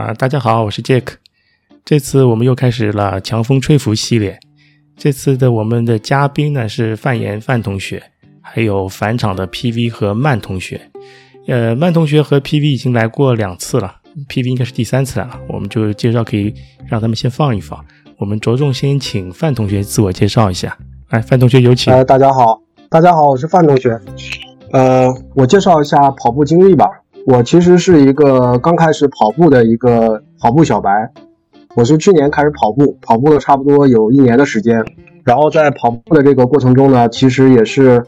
[0.00, 1.04] 啊，大家好，我是 Jack。
[1.84, 4.40] 这次我们又开始了强风吹拂系列。
[4.96, 8.02] 这次的我们的嘉宾呢是范岩范同学，
[8.40, 10.80] 还有返场的 PV 和曼同学。
[11.46, 15.38] 呃，曼同学和 PV 已经来过两次了，PV 应该是第三次来了。
[15.46, 16.54] 我们就介绍可以
[16.86, 17.84] 让他们先放一放。
[18.16, 20.74] 我们着重先请范同学自我介绍一下。
[21.10, 21.92] 来，范同学有请。
[21.92, 22.58] 呃，大家好，
[22.88, 23.90] 大家好，我是范同学。
[24.72, 26.86] 呃，我介绍一下跑步经历吧。
[27.26, 31.10] 我其实是一个刚开始跑步的一个跑步小白，
[31.76, 34.82] 我是去年开始跑步，跑步了差不多有一年的时间。
[35.22, 38.02] 然后在跑步的这个过程中呢，其实也是，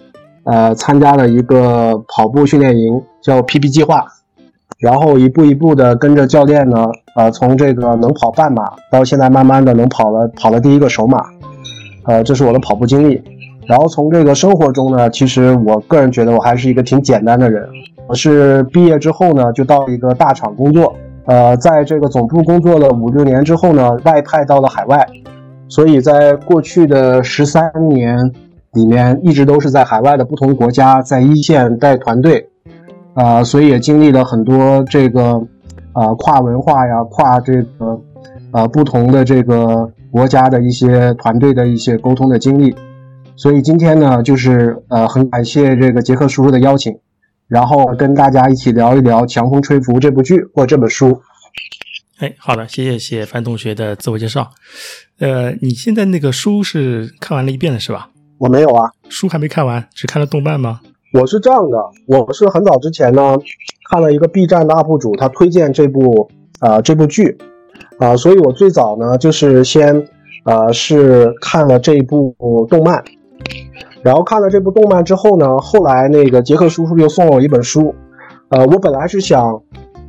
[0.45, 4.07] 呃，参加了一个跑步训练营，叫 PP 计划。
[4.79, 11.23] 然后一步一步的跟着教练呢，呃，从这个能跑半马，到现在慢慢的能跑了，跑了第一个首马。
[12.07, 13.23] 呃，这是我的跑步经历。
[13.67, 17.69] 然后从这个生活中呢，其实我个人觉得我还是一个挺简单的人。
[18.15, 20.95] 是毕业之后呢，就到一个大厂工作，
[21.27, 25.07] 呃，在这个总部工作了五六年之后呢，外派到了海外，
[25.69, 28.33] 所以在过去的十三年
[28.73, 32.49] 里面，一直都是在海外的不同国家在一线带团队，
[33.15, 35.43] 啊，所以也经历了很多这个，
[35.93, 38.01] 啊，跨文化呀，跨这个，
[38.51, 42.75] 啊，不同的这个国家的一些团队的一些沟通的经历，
[43.37, 46.99] 所以今天呢，就是呃，很感谢这个杰克叔叔的邀请。
[47.53, 51.21] 然后跟大家一起聊一聊《强风吹拂》这部剧或这本书。
[52.19, 54.49] 哎，好的，谢谢谢范同学的自我介绍。
[55.19, 58.09] 呃，你现在那个书是看完了一遍了是吧？
[58.39, 60.81] 我没有啊，书还没看完，只看了动漫吗？
[61.13, 63.37] 我是这样的，我是很早之前呢
[63.91, 67.37] 看了一个 B 站的 UP 主，他推荐这部啊这部剧
[67.99, 70.09] 啊，所以我最早呢就是先
[70.47, 72.35] 呃是看了这部
[72.71, 73.05] 动漫。
[74.03, 77.95] 然后看了这部动漫之后呢，后来那个杰克叔叔又送了我一本书，
[78.49, 79.63] 呃，我本来是想，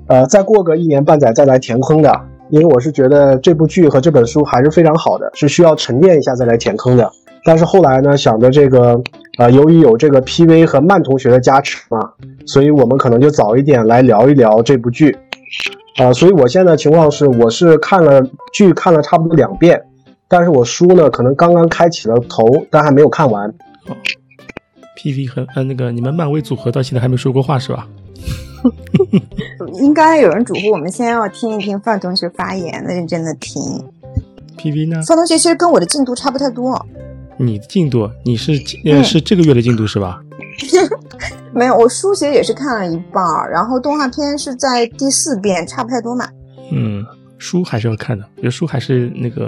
[0.08, 2.12] 呃，再过个一年半载再来填坑的，
[2.50, 7.10] 因为我是觉得这部剧和这本书还是非常好的，是需要沉淀一下再来填坑的。
[7.46, 9.00] 但是后来呢，想着这个，
[9.38, 12.00] 呃，由于有这个 PV 和曼同学的加持嘛，
[12.46, 15.16] 所以我们可能就早一点来聊一聊这部剧，
[15.98, 18.22] 啊，所以我现在情况是，我是看了
[18.54, 19.80] 剧看了差不多两遍，
[20.30, 23.54] 但是我书呢，可能刚刚开启了头，但还没有看完。
[23.88, 23.98] 哦
[24.98, 27.88] ，PV 和呃那个你们漫威组合到现在还没说过话是吧？
[29.82, 33.62] 应该有人嘱咐我们先要听一听范同学发言，认真的听。
[34.58, 35.02] PV 呢？
[35.04, 36.86] 范同学其实跟我的进度差不太多。
[37.38, 38.10] 你的进度？
[38.24, 38.54] 你是
[38.86, 40.22] 呃是这个月的进度是吧？
[41.54, 46.30] 没有，我书写也是看了一半，然后动画片是在第四遍，差不太多嘛。
[46.72, 47.04] 嗯，
[47.38, 49.48] 书还是要看的，我觉得书还是那个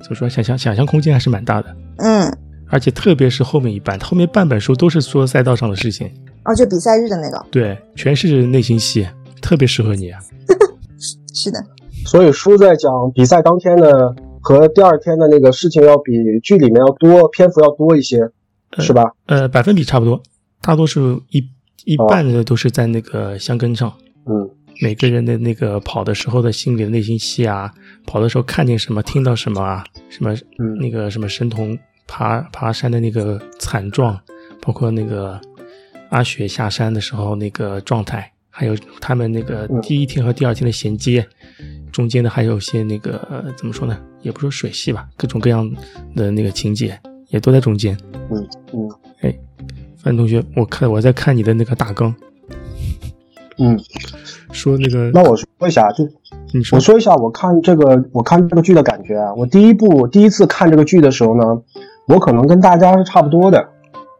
[0.00, 1.76] 怎么说，想象想象空间还是蛮大的。
[1.98, 2.36] 嗯。
[2.70, 6.10] 而且特别是后面一半，后面半本书都是说赛道上的事情，
[6.44, 9.06] 哦，就比赛日的那个，对，全是内心戏，
[9.40, 10.20] 特别适合你啊。
[11.34, 11.58] 是的，
[12.04, 16.12] 所以书在讲比赛当天的和第二天的那个事情要比
[16.42, 18.18] 剧里面要多，篇幅要多一些，
[18.78, 19.04] 是吧？
[19.26, 20.20] 呃，百分比差不多，
[20.60, 21.42] 大多数一
[21.84, 23.92] 一半的都是在那个箱根上，
[24.26, 24.50] 嗯，
[24.82, 27.72] 每个人的那个跑的时候的心理的内心戏啊，
[28.04, 31.78] 跑的时候看见什么，听到什么啊，什么，嗯，那个什么神童。
[32.08, 34.18] 爬爬山的那个惨状，
[34.60, 35.38] 包括那个
[36.08, 41.24] 阿雪下山的时候那个状态，还有他们那个第一天和第二天的衔接，
[41.92, 43.96] 中间的还有些那个怎么说呢？
[44.22, 45.70] 也不说水戏吧，各种各样
[46.16, 46.98] 的那个情节
[47.28, 47.96] 也都在中间。
[48.30, 48.88] 嗯嗯，
[49.20, 49.38] 哎，
[49.98, 52.12] 范同学，我看我在看你的那个大纲。
[53.58, 53.78] 嗯，
[54.50, 56.08] 说那个，那我说一下，就
[56.52, 59.34] 你说，我说一下我看这个我看这个剧的感觉啊。
[59.34, 61.62] 我第一部第一次看这个剧的时候呢。
[62.08, 63.62] 我可能跟大家是差不多的，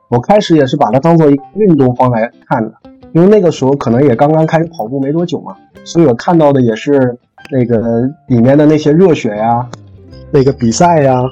[0.08, 2.72] 我开始也是把它当做一运动方来看的，
[3.12, 7.16] 因为那个时候可能也刚刚开始跑步没多久嘛，所以我看到的也是
[7.50, 9.66] 那个里面的那些热血呀，
[10.30, 11.22] 那个比赛呀，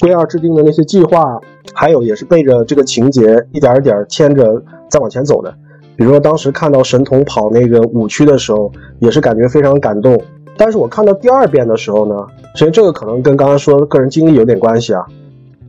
[0.00, 1.40] 龟二制定的那些计划，
[1.74, 5.52] 还有也是背着这个情节一点一点牵着再往前走的。
[5.96, 10.16] 比如说当时看到神童跑那个五区的时候，也是感觉非常感动。
[10.56, 12.14] 但是我看到第二遍的时候呢，
[12.54, 15.04] 其实这个可能跟刚刚说的个人经历有点关系啊。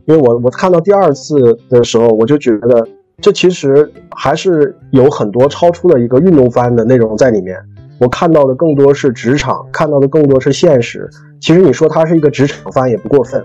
[0.06, 1.34] 因为我我看到第二次
[1.68, 2.86] 的时候，我就觉得
[3.20, 7.58] 这其实还是有很多超出了一个运动番的内容在里面。
[7.98, 11.08] 我看到的更多是职场，看到的更多是现实。
[11.40, 13.44] 其实你说它是一个职场番也不过分，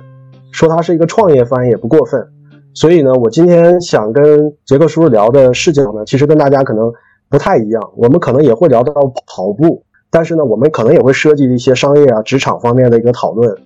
[0.51, 2.27] 说它是一个创业番也不过分。
[2.75, 6.91] 所以呢，我今天想跟杰克叔叔聊的视角呢，其实跟大家可能
[7.27, 7.81] 不太一样。
[7.95, 8.93] 我们可能也会聊到
[9.25, 13.57] 跑步，但是呢，我们可能也会涉及一些商业啊、职场方面的一个讨论。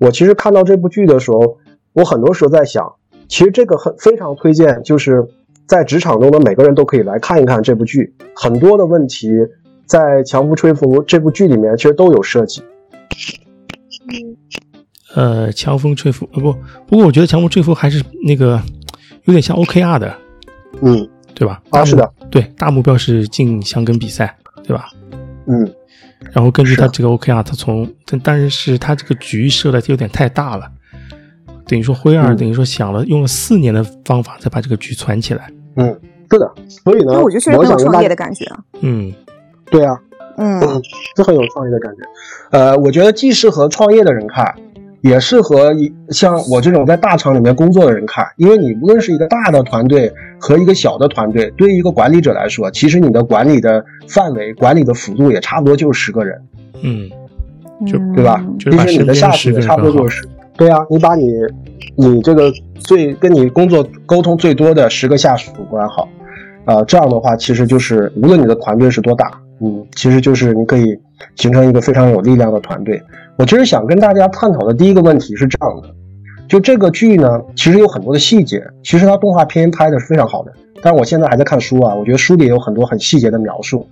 [0.00, 1.56] 我其实看到这部剧的时候。
[1.92, 2.94] 我很多时候在想，
[3.28, 5.26] 其实这个很非常推荐，就是
[5.66, 8.14] 在职场中的每个人都可以来看一看这部剧。
[8.34, 9.30] 很多的问题，
[9.86, 12.62] 在《强风吹拂》这部剧里面其实都有涉及。
[14.08, 14.36] 嗯。
[15.14, 16.54] 呃，强风吹拂，呃不，
[16.86, 18.58] 不过我觉得强风吹拂还是那个
[19.24, 20.16] 有点像 OKR 的，
[20.80, 21.62] 嗯，对吧？
[21.68, 24.34] 啊，是的，对，大目标是进香根比赛，
[24.64, 24.88] 对吧？
[25.46, 25.70] 嗯，
[26.32, 30.66] 然后根据他这个 OKR，他从，但但是是他这个局设的有点太大了，
[31.66, 35.50] 等于说辉二等于说想了用了四年的方法才把这个局攒起来。
[35.76, 35.86] 嗯，
[36.30, 38.58] 是的，所以呢，我觉得确实很有创业的感觉啊。
[38.80, 39.12] 嗯，
[39.70, 39.98] 对啊，
[40.36, 40.60] 嗯，
[41.16, 42.02] 是很有创业的感觉。
[42.50, 44.54] 呃，我觉得既适合创业的人看。
[45.04, 56.40] 也适合一像我这种在大厂里面工作的人看，因为你无论是一个大的团队和一个小的团队，对于一个管理者来说，其实你的管理的范围、管理的幅度也差不多就是十个人，
[56.84, 57.10] 嗯，
[57.84, 58.46] 就对吧？
[58.60, 61.28] 其实你的下属也差不多就是十，对啊，你把你
[61.96, 66.08] 你这个最跟你工作沟通最多的十个下属管好，
[66.64, 70.98] 啊，这样的话，其实就是无论你的团队是多大，嗯，其实就是你可以
[71.36, 73.02] 形成一个非常有力量的团队。
[73.36, 75.88] 我其实想跟大家探讨的第一个问题是这样的，
[76.48, 80.52] 就这个剧呢，其实有很多的细节，其实它动画片拍的是非常好的，
[80.82, 83.88] 但是我现在还在看书啊，我觉得书里有很多很细节的描述。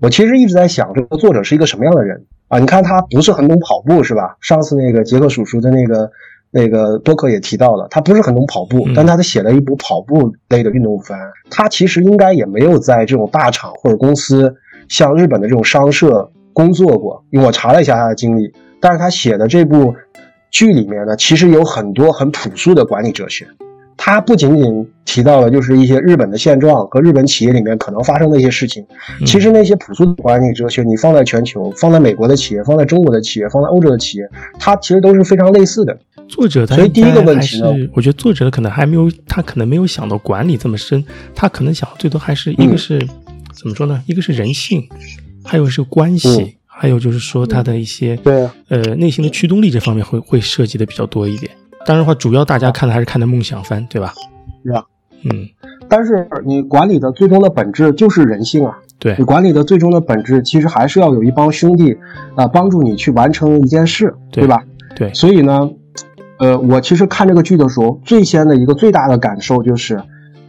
[0.00, 2.58] 我其实一直在想，这个作者是一个什么样的人啊？
[2.58, 4.36] 你看他不是很懂跑步是吧？
[4.40, 6.10] 上次那个杰克叔叔的那个
[6.50, 11.18] 那个多克也提到了，他不是很懂跑步，但他写了一部跑步类的运动番。
[11.50, 14.54] 他其实应该也没有在这种大厂或者公司，
[14.88, 18.52] 像日本的这种商社工作过，因为我查了一下他的经历。
[18.80, 19.94] 但是他写的这部
[20.50, 23.46] 剧里面呢，其实有很多很朴素的管理哲学。
[23.98, 28.82] 他不仅仅提到了就是一些日本的现状和日本企业里面可能发生的一些事情，
[29.26, 34.24] 其实那些朴素的管理哲学，你放在全球，放在美国的企业，放在中国的企业，放在欧洲的企业，
[34.58, 35.98] 它其实都是非常类似的。
[36.28, 41.04] 作者他，所以第一个问题呢，我觉得作者可能还没有，他可能没有想到管理这么深，
[41.34, 42.98] 他可能想最多还是一个是
[43.52, 44.02] 怎么说呢？
[44.06, 44.88] 一个是人性，
[45.44, 46.54] 还有是关系。
[46.80, 51.50] 还有就是说，他的一些对呃内心的驱动力这方面会会涉及的比较多一点。
[51.88, 54.12] 当然的话，主要大家看的还是看的梦想番，对吧？
[54.62, 54.84] 对啊，
[55.24, 55.48] 嗯。
[55.88, 58.76] 但是你管理的最终的本质就是人性啊。
[58.98, 61.96] 对你管理的最终的本质，其实还是要有一帮兄弟
[62.34, 64.62] 啊帮助你去完成一件事，对吧？
[64.94, 65.14] 对。
[65.14, 65.70] 所以呢，
[66.40, 69.98] 呃，我其实看这个剧的时候，最先的一个最大的感受就是。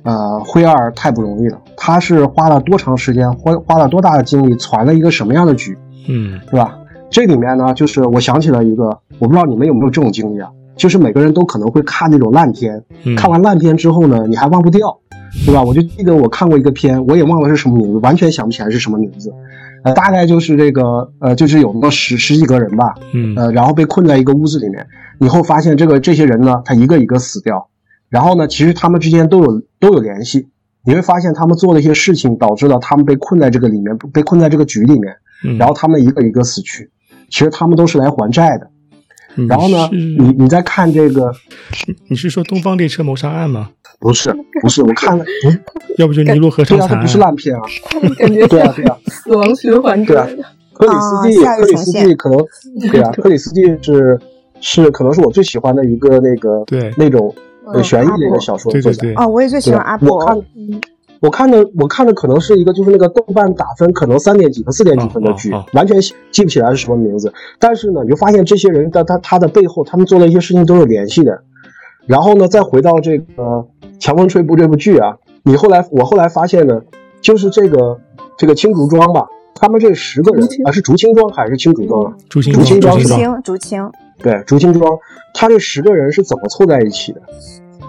[0.04, 5.78] 呃，灰二太不容易了，他是花了多长时间，花花了多大的精力，攒了一个什么样的局，
[6.08, 6.80] 嗯，是吧？
[7.10, 8.86] 这里面呢，就是我想起了一个，
[9.20, 10.50] 我不知道你们有没有这种经历啊，
[10.80, 12.84] 就是每个人都可能会看那种烂片，
[13.16, 14.98] 看完烂片之后呢，你还忘不掉，
[15.46, 15.62] 对吧？
[15.62, 19.32] 我就记得我看过一个片，我也忘了是什么名字，完全想不起来是什么名字，
[19.84, 24.88] 呃，大概就是这个，呃，就是有那么十十几个人吧，嗯，呃，然后被困在一个屋子里面，
[25.20, 27.68] 以后发现这个这些人呢，他一个一个死掉。
[28.08, 30.48] 然后呢，其实他们之间都有都有联系，
[30.84, 35.14] 你会发现他们做了一些事情导致了他们被困在这个里面，被困在这个局里面，
[35.60, 36.90] 然后他们一个一个死去，
[37.30, 38.68] 其实他们都是来还债的。
[39.48, 41.32] 然后呢，你你在看这个，
[42.10, 43.70] 你是说《东方列车谋杀案》吗？
[44.00, 45.26] 不是，不是，我看了，
[45.98, 47.62] 要不就尼罗河上惨案，不是烂片啊，
[48.18, 50.28] 感觉对啊对啊，死亡循环对啊，
[50.74, 52.40] 克里斯蒂，克里斯蒂可能
[52.92, 54.20] 对啊， 克里斯蒂是
[54.62, 56.94] 是可能是我最喜欢的一个那个对。
[56.98, 57.34] 那种。
[57.84, 59.08] 悬疑类的小说作家。
[59.16, 60.18] 哦，我也最喜欢阿波。
[60.18, 60.36] 我看，
[61.22, 66.00] 我看的，我看的可能是一个，就是那个豆瓣打分可能三点几分、四点几分的剧，完全
[66.32, 67.34] 记不起来是什么名字。
[67.60, 71.44] 但是呢，你就发现这些人的他他的背后，他们做的一些事情都有联系的。
[72.06, 73.44] 然后呢，再回到这个
[74.00, 76.82] 《强风吹拂》这部剧啊，你后来我后来发现呢，
[77.22, 78.00] 就是这个
[78.38, 82.14] 这个青竹庄吧，他们这十个人啊，是竹青庄还是青竹庄啊？
[82.30, 83.92] 竹青竹青庄，竹青竹青。
[84.22, 84.98] 对，竹青庄，
[85.34, 87.22] 他这十个人是怎么凑在一起的？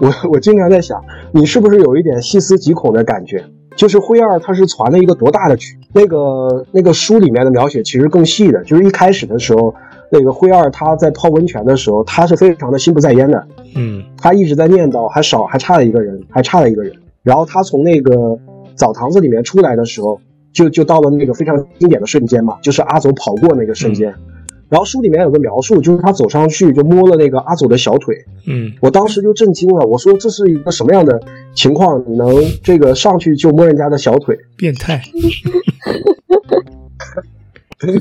[0.00, 3.44] 我我经常在想，你是不是有一点细思极恐的感觉？
[3.76, 5.76] 就是灰二他是传了一个多大的局？
[5.92, 9.74] 那个那个书里面的描写其实更细的，就是一开始的时候，
[10.10, 16.92] 那个灰二他在泡温泉的时候，他是非常的心不在焉的，嗯，他一直在念叨还少还差了一个人，还差了一个人。
[17.22, 18.38] 然后他从那个
[18.74, 20.18] 澡堂子里面出来的时候，
[20.52, 24.14] 就就到了那个非常经典的瞬间嘛，就是阿走跑过那个瞬间。
[24.70, 28.14] 然后书里面有个描述，就是他走上去就摸了那个阿祖的小腿，
[28.46, 31.20] 嗯，我当时就震惊了，我说这是一个什么样的
[31.54, 32.00] 情况？
[32.06, 32.28] 你能
[32.62, 34.38] 这个上去就摸人家的小腿？
[34.56, 35.02] 变态。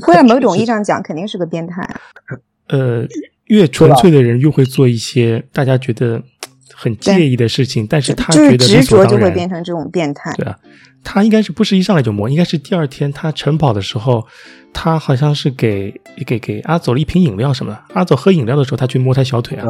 [0.00, 1.82] 或者某种意义上讲，肯定是个变态。
[2.68, 3.04] 呃，
[3.46, 6.22] 越纯粹的人越会做一些大家觉得
[6.72, 10.32] 很介意的事情，但是他觉得执着就会变成这种变态。
[10.36, 10.56] 对啊，
[11.02, 12.30] 他应该是不是一上来就摸？
[12.30, 14.24] 应该是第二天他晨跑的时候。
[14.72, 15.92] 他好像是给
[16.26, 17.78] 给给阿走了一瓶饮料什么的。
[17.94, 19.66] 阿走喝饮料的时候，他去摸他小腿啊，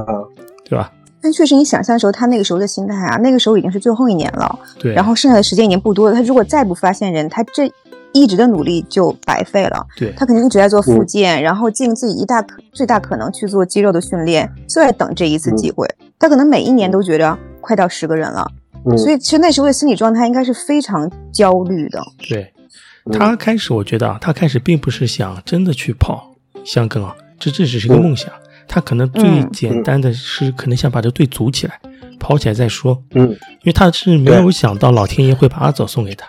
[0.65, 0.93] 对吧？
[1.23, 4.59] 但确实，你想象的时候，他那个时候的心态啊，那个时候已经是最后一年了。
[4.79, 4.95] 对。
[4.95, 6.15] 然后剩下的时间已经不多了。
[6.15, 7.71] 他如果再不发现人，他这
[8.13, 9.87] 一直的努力就白费了。
[9.97, 15.87] 对他肯定一直在做复健，然后尽自己一大可最大可能去做肌肉的训练，就在等这一次机会。
[16.19, 18.51] 他可能每一年都觉得快到十个人了，
[18.87, 22.01] 嗯，所以其实那时候的心理状态应该是非常焦虑的。
[22.29, 22.60] 对嗯
[23.13, 28.31] 他开始，我觉得啊，他开始并不是想真的去跑香根啊，这这只是一个梦想。
[28.69, 31.81] 他可能最嗯简单的是，可能想把这队组起来，
[32.21, 33.03] 跑起来再说。
[33.15, 36.27] 嗯，因为他是没有想到老天爷会把阿走送给他，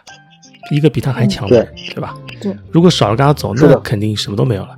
[0.72, 2.16] 一个比他还强的人，对吧？
[2.42, 2.56] 对。
[2.72, 4.76] 如果少了个阿走，那肯定什么都没有了。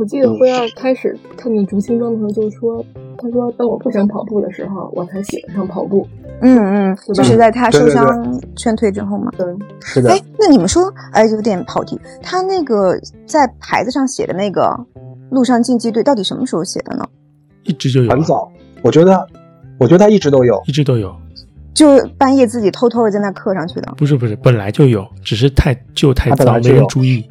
[0.00, 2.82] 我记得辉二开始看见竹青装的时候，就是说，
[3.18, 6.08] 他说当我不想跑步的时候，我才喜欢上跑步。
[6.40, 9.30] 嗯嗯，就是在他受伤劝退之后嘛。
[9.36, 9.46] 对，
[9.82, 12.00] 是的哎，，那你们说，哎，有点跑题。
[12.22, 14.74] 他那个在牌子上写的那个
[15.30, 17.04] 路上竞技队，到底什么时候写的呢？
[17.64, 18.50] 一直就有，很，早，
[18.82, 19.26] 我觉得，
[19.78, 20.58] 我觉得他一直都有。
[20.66, 21.14] 一直都有。
[21.80, 23.90] 就半夜自己偷偷的在那刻上去的。
[23.96, 27.24] 不是不是，本来就有，只是太旧太脏，没人注意。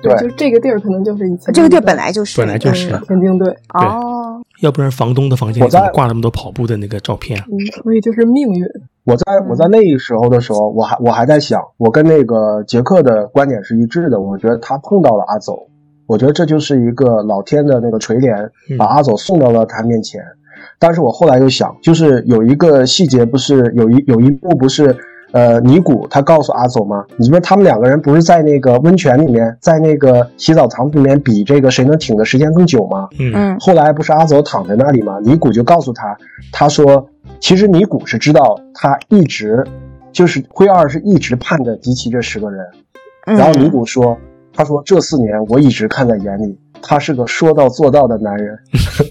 [0.00, 7.44] 对就这个地儿可能就是以前这个地儿本来就是，本来就是嗯田径队，哦，要不然房东的房间里怎么挂那么多跑步的那个照片啊？
[7.50, 8.64] 嗯，所以就是命运。
[9.02, 14.20] 我在我在那时候的时候，我还我还在想，我跟那个杰克的观点是一致的。
[14.20, 15.66] 我觉得他碰到了阿走，
[16.06, 20.22] 我觉得这就是一个老天的那个垂怜，嗯把阿走送到了他面前。
[20.78, 24.96] 但是我后来又想，就是有一个细节，不是有一有一幕不是，
[25.32, 27.04] 呃，尼古他告诉阿走吗？
[27.16, 33.08] 你说他们两个人不是在那个温泉里面，在那个洗澡堂里面比这个谁能挺的时间更久吗？
[33.18, 35.18] 嗯嗯后来不是阿走躺在那里吗？
[35.22, 36.16] 尼古就告诉他，
[36.52, 37.08] 他说，
[37.40, 39.64] 其实尼古是知道他一直
[40.12, 42.64] 就是灰二是一直盼着集齐这十个人。
[43.26, 44.16] 嗯，然后尼古说，
[44.54, 48.58] 他说这四年我一直看在眼里，他是个说到做到的男人。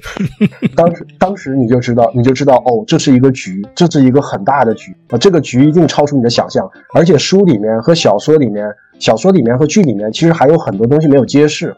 [0.75, 6.69] 当时当时你就知道，你就知道哦，这是一个局，这是一个很大的局啊，这个局一定超出你的想象。
[6.93, 8.67] 而且书里面和小说里面，
[8.99, 11.75] 小说里面和剧里面其实还有很多东西没有揭示。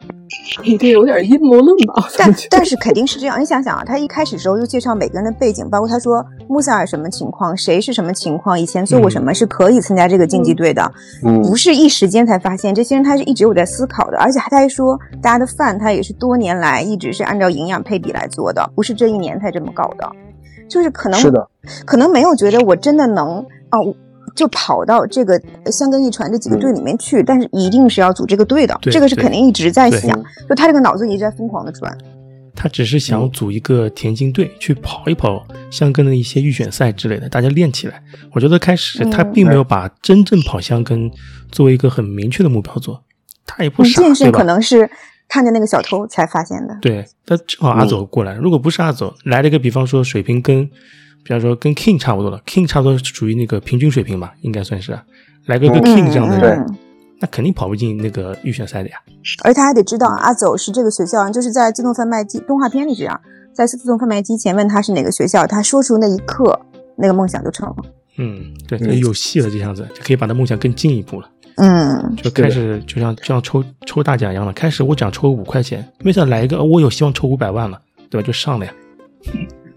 [0.64, 2.08] 你 这有点阴谋论吧？
[2.18, 10.92] 但但是肯定是这样，你想想啊，他一开始时候又介绍每个人的背景，包括他说穆萨尔什么情况，谁是什么情况，以前做过什么，是可以参加这个竞技队的，
[11.26, 20.08] 嗯，不是一时间才发现，这些人他是一直有在思考的，而且他还说大家的饭他也是多年来一直是按照营养配比来做的，不是这一年才这么搞的，
[20.70, 21.48] 就是可能是的，
[21.86, 23.40] 可能没有觉得我真的能
[23.72, 23.94] 哦。
[24.36, 31.98] 就跑到这个香根一传这几个队里面去，但是一定是要组这个队的，这个是肯定一直在想，就他这个脑子一直在疯狂的转。
[32.56, 38.04] 他只是想组一个田径队去跑一跑香根的一些预选赛之类的，大家练起来。
[38.34, 41.10] 我觉得开始他嗯并没有把真正跑香根
[41.50, 43.02] 作为一个很明确的目标做，
[43.46, 44.44] 他也不傻，健身可对吧？
[44.44, 44.90] 能是
[45.30, 46.78] 看见那个小偷才发现的。
[46.82, 50.70] 对，他正好阿走过来，如果不是阿走来了一个，比方说水平跟，
[51.30, 55.00] 比方说跟 King 差不多了，King 差不多是属于那个平均水平吧，应该算是，
[55.46, 56.76] 来个个嗯 King 这样的嗯人，嗯
[57.20, 58.98] 那肯定跑不进那个预选赛的呀。
[59.44, 63.22] 而他还得知道阿走是这个学校，就是在自动贩卖机动画片里这样，
[63.54, 66.60] 在自动贩卖机前问他是哪个学校，他说出那一刻，
[66.98, 67.76] 那个梦想就成了。
[68.18, 71.30] 嗯，对，有戏了，这样子就可以把他梦想更进一步了。
[71.58, 78.26] 嗯，就开始就像就像抽抽大奖一样了，开始我想抽五块钱，没想到来一个，哦我有希望抽五百万了，对吧？
[78.26, 78.74] 就上了呀。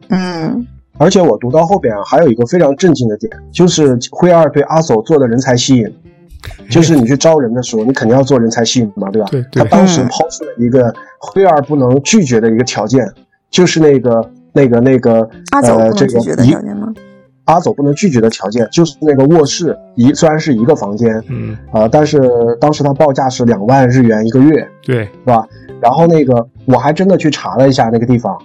[0.09, 0.67] 嗯，
[0.99, 5.93] 而且我读到后边啊，还有一个非常震惊的点，就是灰二对阿走做的人才吸引，
[6.71, 9.29] 就是你去招人的时候，你肯定要做人才吸引嘛，对吧？
[9.31, 13.07] 对对他当时嗯抛出了一个灰二不能拒绝的一个条件，
[13.51, 16.93] 就是那个那个那个阿走呃这个不能拒绝的一条件吗？
[17.47, 22.21] 阿走不能拒绝的条件，就是那个卧室一虽然是一个房间嗯，啊、但是
[22.61, 25.45] 当时他报价是两万日元一个月，对，是吧？
[25.81, 28.41] 然后那个我还真的去查了一下那个地方，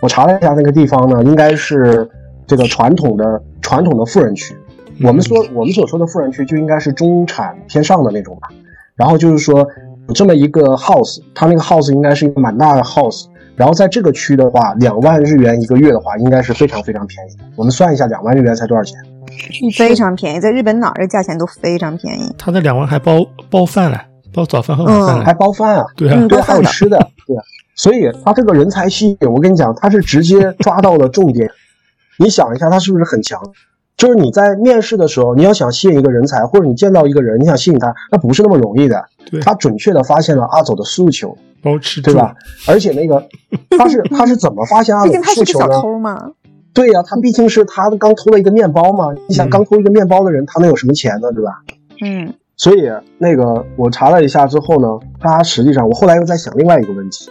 [0.00, 2.08] 我查了一下那个地方呢，应该是
[2.46, 4.54] 这个传统的传统的富人区。
[4.98, 8.48] 嗯我们说我们所说的富人区就应该是中产偏上的那种吧。
[8.94, 9.66] 然后就是说
[10.06, 13.24] 有这么一个 house，它那个 house 应该是一个蛮大的 house。
[13.56, 17.44] 然后在这个区的话，两万日元一个月的话，应该是非常非常便宜的。
[17.56, 18.98] 我们算一下，两万日元才多少钱？
[19.76, 22.32] 非常便宜，在日本哪儿这价钱都非常便宜。
[22.38, 24.00] 他的两万还包包饭了，
[24.32, 25.84] 包早饭和晚饭嗯了，还包饭啊？
[25.96, 27.36] 对啊，对，嗯包饭的还有吃的，对。
[27.74, 31.50] 所以他这个人才吸引，我跟你讲，他是直接抓到了重点。
[32.18, 33.40] 你想一下，他是不是很强？
[33.96, 39.04] 就是你在面试的时候，你要想吸引一个人才，或者你见到一个人，你想吸引他，那不是那么容易的。
[39.30, 42.34] 对，他准确的发现了阿走的诉求，包吃对吧？？
[42.66, 43.26] 而且那个
[43.78, 45.74] 他是他是怎么发现阿走的毕竟他是个诉求呢？
[45.74, 46.32] 小偷嘛。
[46.74, 49.12] 对呀、他毕竟是他刚偷了一个面包嘛。
[49.28, 51.30] 你想，嗯刚偷一个面包的人，他能有什么钱呢？
[51.32, 51.62] 对吧？
[52.02, 52.88] 嗯所以
[53.18, 54.88] 那个我查了一下之后呢，
[55.20, 57.28] 他实际上我后来又在想另外一个问题，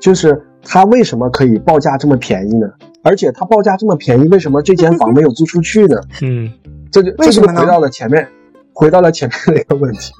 [0.00, 2.66] 就是他为什么可以报价这么便宜呢？
[3.02, 5.96] 而且他报价这么便宜，为什么这间房没有租出去呢？
[6.22, 6.50] 嗯，
[6.90, 8.28] 这就这就为什么回到了前面，
[8.74, 10.12] 回到了前面的一个问题，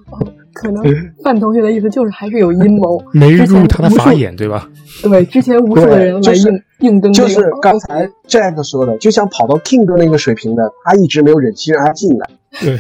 [0.55, 0.83] 可能
[1.23, 4.67] 范同学的意思就是还是有阴谋，没入他的法眼，对吧？
[5.03, 7.13] 对，之前无数的人来应应征。
[7.13, 12.31] 就是刚才 Jack 说的，就像跑到 King 哥那个水平的，他一直没有忍心让他进来。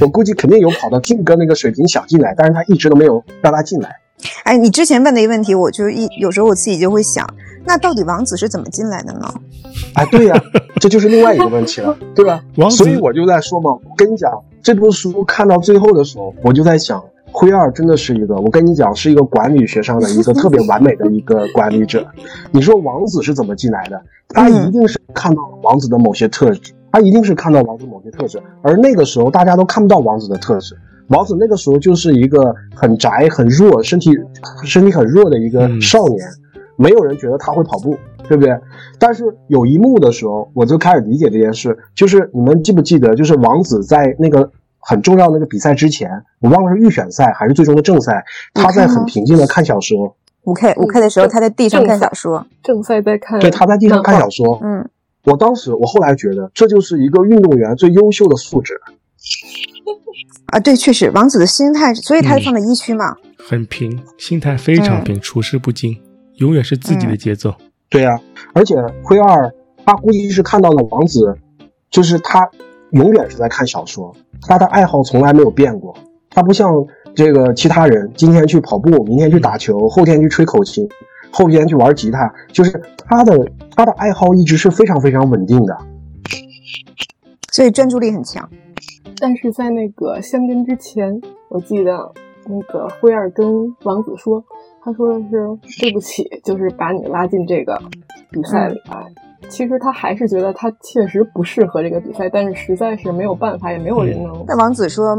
[0.00, 3.96] 我估计肯定有跑到 King 哥那个水平想进来，但是他一直都没有让他进来。
[4.44, 7.26] 哎，你之前问的一个问题，我就一有时候我自己就会想，
[7.64, 9.32] 那到底王子是怎么进来的呢？
[9.94, 10.34] 哎，对呀，
[10.80, 12.42] 这就是另外一个问题了， 对吧？
[12.56, 14.30] 王所以我就在说嘛，我跟你讲，
[14.62, 22.06] 这部书看到最后的时候，我就在想，灰二真的是一个，我跟你讲，是一个管理学上的一个特别完美的一个管理者。
[22.50, 24.00] 你说王子是怎么进来的？
[24.28, 30.76] 他一定是看到了王子的某些特质，他一定是看到王子某些特质，而那个时候大家都看不到王子的特质。
[31.10, 34.10] 王子那个时候就是一个很宅、很弱、身体
[34.64, 36.18] 身体很弱的一个少年，
[36.76, 37.96] 没有人觉得他会跑步，
[38.28, 38.56] 对不对？
[38.98, 46.08] 但是有一幕的时候，我就开始理解这件事，就是你们记不记得，就是王子在那个很重要那个比赛之前，
[46.40, 48.24] 我忘了是预选赛还是最终的正赛，
[48.54, 50.16] 他在很平静的看小说。
[50.44, 52.46] 五 K 五 K 的时候，他在地上看小说。
[52.62, 53.40] 正赛在看。
[53.40, 54.58] 对，他在地上看小说。
[54.62, 54.88] 嗯，
[55.24, 58.80] 我当时我后来觉得，这就是一个运动员最优秀的素质。
[60.46, 65.96] 啊，对，确实，王子的心态，所以他放在一区嘛，很平，心态非常平，处事不惊，
[66.36, 67.54] 永远是自己的节奏。
[67.88, 68.18] 对呀，
[68.54, 69.52] 而且灰二
[69.84, 71.36] 他估计是看到了王子，
[71.90, 72.48] 就是他
[72.92, 75.94] 永远是在看小说，他的爱好从来没有变过。
[76.30, 76.70] 他不像
[77.14, 80.88] 这个其他人，今天去跑步，明天去打球，后天去吹口琴，
[81.30, 85.76] 后天去玩吉他，就是他的他的爱好一直是非常非常稳定的，
[87.52, 88.48] 所以专注力很强。
[89.20, 92.12] 但是在那个相跟之前，我记得
[92.46, 93.46] 那个灰二跟
[93.82, 94.42] 王子说，
[94.82, 95.46] 他说的是
[95.80, 97.80] 对不起，就是把你拉进这个
[98.30, 99.06] 比赛里来。
[99.48, 104.44] 其实他还是觉得他确实不适合这个比赛，但是实在是没有办法，也没有人能。
[104.46, 105.16] 那王子说，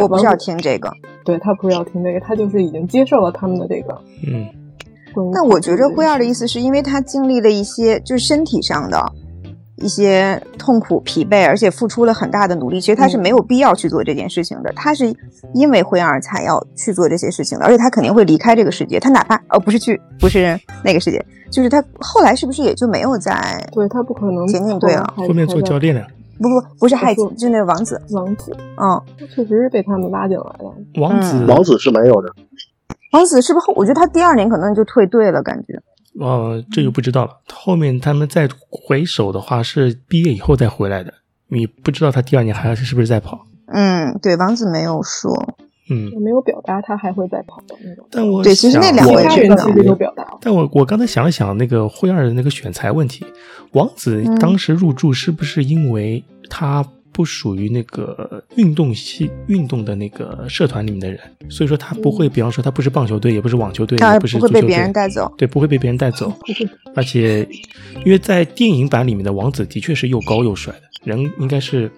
[0.00, 0.92] 我不是要听这个，
[1.24, 3.96] 对他不是要听这个，他就是已经接受了他们的这个。
[4.26, 4.46] 嗯。
[5.32, 9.12] 那我觉着灰二的意思是因为他经历了一些就是身体上的。
[9.80, 12.80] 一些痛苦、疲惫，而且付出了很大的努力。
[12.80, 14.72] 其实他是没有必要去做这件事情的。
[14.76, 15.12] 他是
[15.54, 19.00] 因为灰二才要去做这些事情的，而且他肯定会离开这个世界。
[19.00, 23.66] 他哪怕哦，不是去，不是那个世界，就是他后来是不是也就没有在？
[23.72, 26.06] 对他不可能前进队了，后面做教练了。
[26.38, 30.74] 不不不是害就那个王子，王子，嗯，确实是被他们拉进来了。
[30.98, 32.32] 王子，王子是没有的。
[33.12, 33.70] 王子是不是？
[33.76, 35.78] 我觉得他第二年可能就退队了，感觉。
[36.20, 37.30] 哦，这就不知道了。
[37.52, 41.12] 后面他们再回首的话，是毕业以后再回来的。
[41.48, 43.46] 你不知道他第二年还是是不是在跑？
[43.66, 45.32] 嗯，对，王子没有说，
[45.90, 48.06] 嗯，没有表达他还会再跑的那种。
[48.10, 50.38] 但我对，其实那两位人其实都表达。
[50.40, 53.26] 但我我刚才想了想，那个灰二的那个选材问题，
[53.72, 56.86] 王子当时入住是不是因为他？
[57.12, 65.34] 不属于那个运动系运动的那个社团里面的人，所以说他不会，比方说他不是棒球队，也不是网球队，也不是足球队，不会被别人带走。
[65.36, 66.32] 对，不会被别人带走。
[66.94, 67.46] 而且，
[68.04, 71.90] 因为在电影版里面的王子的确是又高又帅的人，应该是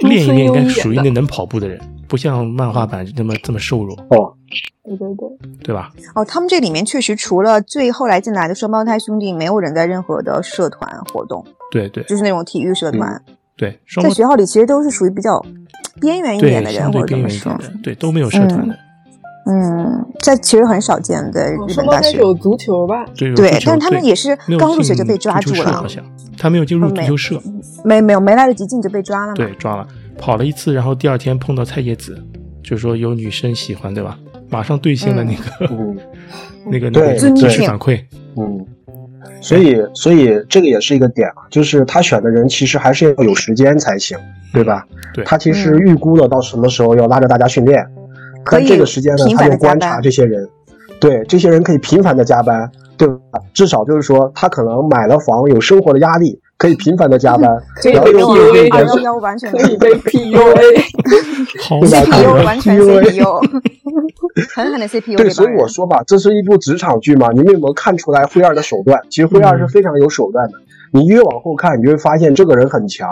[0.00, 3.94] 练一练应该属于那能跑步的人，不像漫画版那么这么瘦弱。
[4.10, 4.34] 哦，
[4.84, 5.28] 对对对，
[5.64, 5.92] 对吧？
[6.14, 11.44] 哦，他们这里面确实除了最后来进来的双胞胎兄弟，没有人在任何的社团活动。
[11.70, 13.22] 对对，就是那种体育社团。
[13.60, 15.38] 对，在学校里其实都是属于比较
[16.00, 18.74] 边缘一点的人，或者怎么说，对，都没有社团的。
[19.44, 23.04] 嗯，这其实很少见的日本大学有足球吧？
[23.14, 26.02] 对，但是他们也是刚入学就被抓住了，好像
[26.38, 27.38] 他没有进入足球社，
[27.84, 29.34] 没没有没来得及进就被抓了。
[29.34, 32.18] 对，抓了，跑了一次，然后第二天碰到菜叶子，
[32.62, 34.18] 就说有女生喜欢，对吧？
[34.48, 35.94] 马上兑现了那个
[36.64, 38.02] 那个那个真实反馈，
[38.38, 38.66] 嗯。
[39.40, 44.18] 所以，所以这个也是一个点啊，就是他选的人其实还是要有时间才行，
[44.52, 44.86] 对吧？
[45.14, 47.86] 对，他其实预估了到什么时候要拉着大家训练，
[48.50, 50.48] 但这个时间呢，他就观察这些人，
[51.00, 53.40] 对，这些人可以频繁的加班，对吧？
[53.52, 56.39] 至少就是说，他可能买了房，有生活的压力。
[56.60, 57.50] 可以频繁的加班，
[57.82, 60.36] 然后又对二幺幺完全可以被 PUA，
[61.66, 63.40] 好 CPU 完全 CPU，
[64.54, 65.16] 狠狠的 CPU。
[65.16, 69.00] 对，所以我说吧，这是一部职场剧嘛，你们有没有看出来灰二的手段？
[69.08, 70.58] 其实灰二是非常有手段的。
[70.92, 73.08] 你越往后看，你就会发现这个人很强，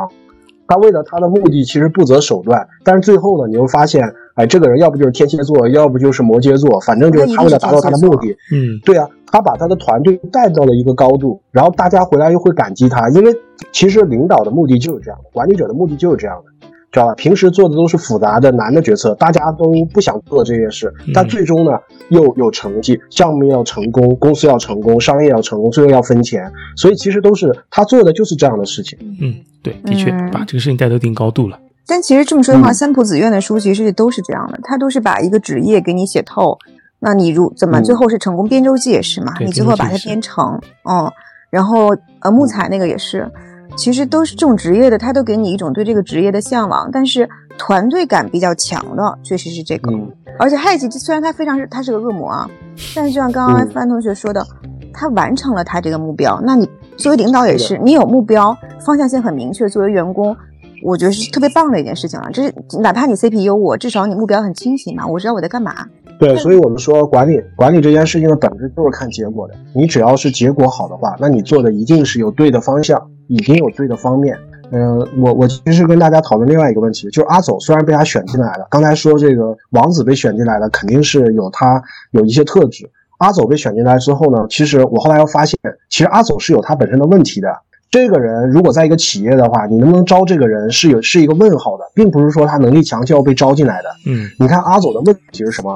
[0.69, 4.05] 他为了他的目的其实不择手段，但是最后呢，你会发现，
[4.35, 9.09] 哎，这个人要不就是天蝎座，要不就是摩羯座，反正就是他为了达到他的目的，嗯，对啊。
[9.31, 13.31] 他把他的团队带到了一个高度，然后大家回来又会感激他，因为
[13.73, 16.58] 其实领导的目的就是这样的，管理者的目的就是这样的，
[16.91, 17.15] 知道吧？
[17.15, 21.73] 平时做的都是复杂的难的决策，大家都不想做这些事，但最终呢
[22.09, 28.99] 又有成绩，项目要成功，公司要成功，商业要成功，最后要分钱，所以其实都是他做的就是这样的事情。
[29.21, 31.59] 嗯，对，的确把这个事情带到一定高度了。
[31.87, 36.59] 但其实这么说的话，三浦子苑的书其实都是这样的，他都是把一个职业给你写透。
[37.01, 38.49] 那你如怎么最后是成功？
[38.49, 41.11] 编周记也是嘛，你最后把它编成，嗯，
[41.49, 43.31] 然后呃木材那个也是，
[43.79, 49.93] 其实都是这种职业的，他都给你一种对这个职业的向往，但是团队感比较强的确实是这个。
[50.37, 52.51] 而且还有一集，虽然他非常是他是个恶魔啊，
[52.97, 54.45] 但是就像刚刚范同学说的，
[54.93, 56.41] 他完成了他这个目标。
[56.45, 58.53] 那你作为领导也是，你有目标，
[58.85, 60.37] 方向性很明确，作为员工。
[60.85, 65.75] 我觉得是特别棒的一件事情了，这是哪怕你 CPU 我，至少你目标很清晰嘛，我知道我在干嘛。
[66.19, 69.55] 对，所以我们说管理管理这件事情的本质就是看结果的。
[69.73, 74.37] 你只要是结果好的话，那你做的一定是有对的方向，已经有对的方面。
[74.71, 82.91] 嗯，我我其实跟大家讨论另外一个问题，就是阿走虽然被他选进来了，刚才说这个王子被选进来了，肯定是有他有一些特质。
[83.19, 87.49] 阿走被选进来之后呢，其实我后来又发现，其实阿走是有他本身的问题的。
[87.91, 93.89] 这个人如果在一个企业的话，你能不能招这个人是有是一个问号的，并不是说他能力强就要被招进来的。
[94.07, 95.75] 嗯，你看阿走的问题是什么？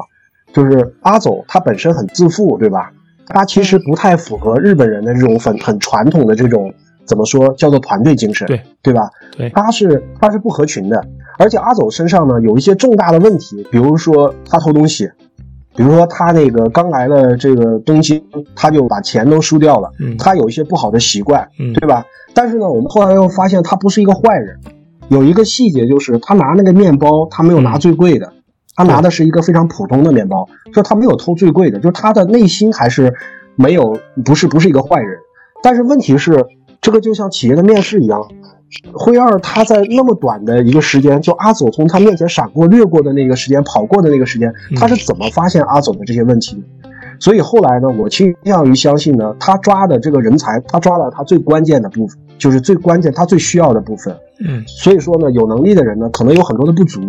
[0.53, 2.93] 就是阿走他本身很自负，对吧？
[3.29, 6.73] 他其实不太符合日本人的这种很很传统的这种
[7.05, 9.11] 怎么说叫做团队精神，对对吧？
[9.37, 11.05] 对，他是他是不合群的，
[11.39, 15.11] 而且阿走身上呢有一些重大的问题，比如说他偷东西。
[15.75, 18.23] 比如说他那个刚来了这个东京，
[18.55, 19.91] 他就把钱都输掉了。
[20.01, 22.05] 嗯，他有一些不好的习惯，嗯，对吧？
[22.35, 24.61] 但是呢，我们后来又发现他不是一个坏人。
[25.09, 28.35] 有一个细节就是他拿那个面包，他没有拿最贵的，
[28.77, 33.15] 他拿的是一个非常普通的面包，就他没有偷最贵的，就是他的内心还是
[33.57, 35.19] 没有不是不是一个坏人。
[35.63, 36.45] 但是问题是，
[36.83, 38.29] 这个就像企业的面试一样。
[38.93, 46.63] 灰二他在那么短的一个时间，就阿走从他面前闪过、掠过的那个时间，跑过的那个时间，他是怎么发现阿走的这些问题？
[47.21, 54.17] 所以后来呢，我倾向于相信呢，他抓的这个人才，他抓了他最关键的部分，就是最关键他最需要的部分。
[54.45, 57.01] 嗯，所以说呢，有能力的人呢，可能有很多的不足，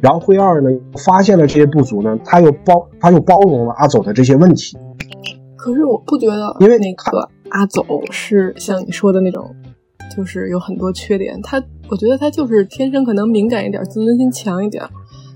[0.00, 0.70] 然后灰二呢
[1.04, 4.78] 发现了这些不足呢，他又包他又包容了阿走的这些问题。
[5.56, 9.54] 可是我不觉得，因为那个阿走是像你说的那种。
[10.16, 14.82] 就是有很多缺点，他我觉得他就是天生可能敏感一点，自尊心强一点。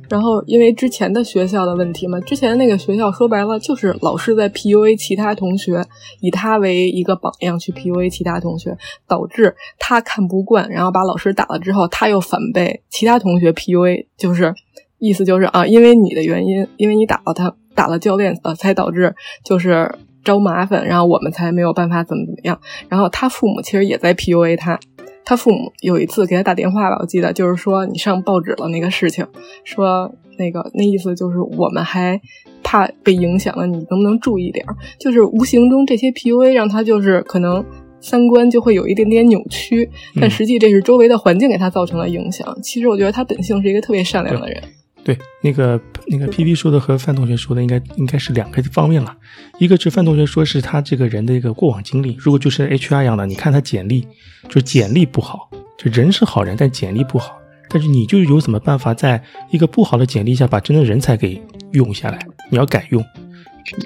[0.09, 5.85] 然后因为之前的学校的问题嘛，之前那个学校说白了就是老师在 PUA 其他同学，
[6.20, 14.53] 以他为一个榜样去 PUA 其他同学，导致他看不惯，然后把老师打了之后，他又反被其他同学 PUA，就是
[14.98, 19.94] 意思就是啊，因为你的原因，因为你打了他，打了教练，呃，才导致就是。
[20.24, 22.61] 招麻烦，然后我们才没有办法怎么怎么样。
[22.88, 24.78] 然后他父母其实也在 PUA 他，
[25.24, 29.26] 他父母有一次给他打电话吧，我记得就是说你上报纸了那个事情，
[29.64, 32.20] 说那个那意思就是我们还
[32.62, 34.64] 怕被影响了，你能不能注意点？
[34.98, 37.64] 就是无形中这些 PUA 让他就是可能
[38.00, 39.88] 三观就会有一点点扭曲，
[40.20, 42.56] 但实际这是周围的环境给他造成了影响。
[42.62, 44.62] 其实我觉得他本性是一个特别善良的人。
[45.04, 49.12] 对，那个那个 P P 说的和范同学说的应该应该是两个方面了，
[49.58, 54.06] 一个是范同学说是他这个人的一个过往经历，如果就是 H R 一样的，你看他简历，
[54.48, 57.36] 就简历不好，就人是好人，但简历不好，
[57.68, 62.18] 但是你就有什么办法在一个不好的简历下把真的人才给用下来？
[62.48, 63.04] 你要改用。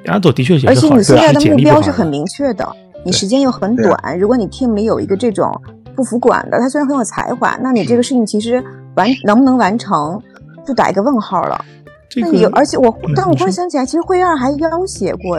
[0.07, 5.51] 阿朵的确也是好，而且你现在的目标是很明确的，你时间又很短，如果你 team 里有一个这种
[5.95, 8.63] 不服管的，他虽然很有才华，那你这个事情其实
[8.97, 10.21] 完能不能完成？
[10.67, 11.59] 就打一个问号了。
[12.53, 15.39] 而且我，但我忽然想起来，其实灰二还要挟过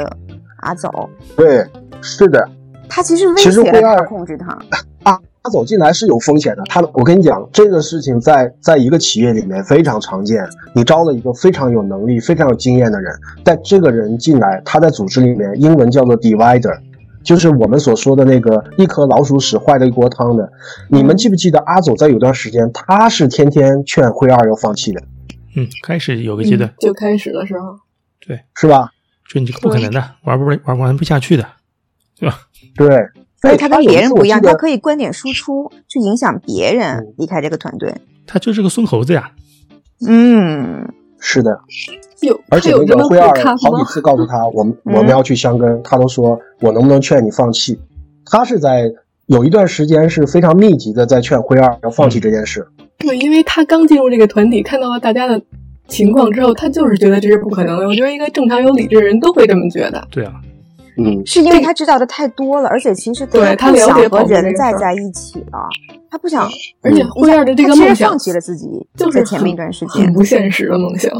[0.61, 1.09] 阿走。
[1.35, 1.65] 对，
[2.01, 2.47] 是的。
[2.89, 4.57] 他其实威胁他控制他。
[5.03, 6.61] 阿阿走进来是有风险的。
[6.69, 10.47] 他，我跟你讲，这个事情在在一个企业里面非常常见。
[10.73, 13.11] 你招了一个非常有能力、非常有经验的人，
[13.43, 16.77] 但这个人进来，他在组织里面，英文叫做 divider，
[17.23, 20.47] 就是我们所说的那个一颗老鼠屎坏了一锅汤的。
[20.89, 25.01] 你们记不记得阿走在有段时间，他是天天劝灰二要放弃的。
[25.57, 27.79] 嗯，开始有个阶段，就开始的时候，
[28.25, 28.91] 对，是吧？
[29.27, 31.47] 就你这个不可能的，玩不玩玩不下去的，
[32.19, 32.41] 对吧？
[32.75, 32.87] 对，
[33.41, 37.95] 所以他跟别人不一样，他可以观点输出，去影响别人离开这个团队。
[38.27, 39.31] 他就是个孙猴子呀。
[40.07, 41.59] 嗯，是的。
[42.21, 47.79] 有，而且那个灰二好几次告诉他，我们我们要去香根，他都说我能不能劝你放弃？
[48.25, 48.91] 他是在
[49.25, 52.67] 有一段时间是非常密集的在劝灰二要放弃这件事。
[53.07, 55.41] 对，因为他刚进入这个团体，看到了大家的
[55.87, 57.87] 情况之后，他就是觉得这是不可能的。
[57.87, 60.05] 我觉得一个正常有理智的人都会这么觉得。
[60.11, 60.33] 对啊，
[60.97, 65.69] 嗯，是因为他知道的太多了，而且其实对他不想和人再在一起了，
[66.11, 66.49] 他不想。
[66.81, 68.67] 而且灰二的这个梦想，放弃了自己，
[68.97, 71.11] 就是前面一段时间很不现实的梦想。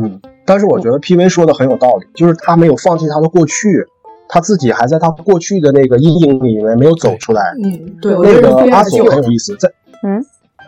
[0.00, 3.84] 嗯，但是我觉得 P V 说的很有道理，就是他没有放弃他的过去，
[4.28, 7.42] 他自己还在他过去的那个阴影里面没有走出来。
[7.64, 9.68] 嗯，对，那个阿索很有意思，在
[10.04, 10.24] 嗯。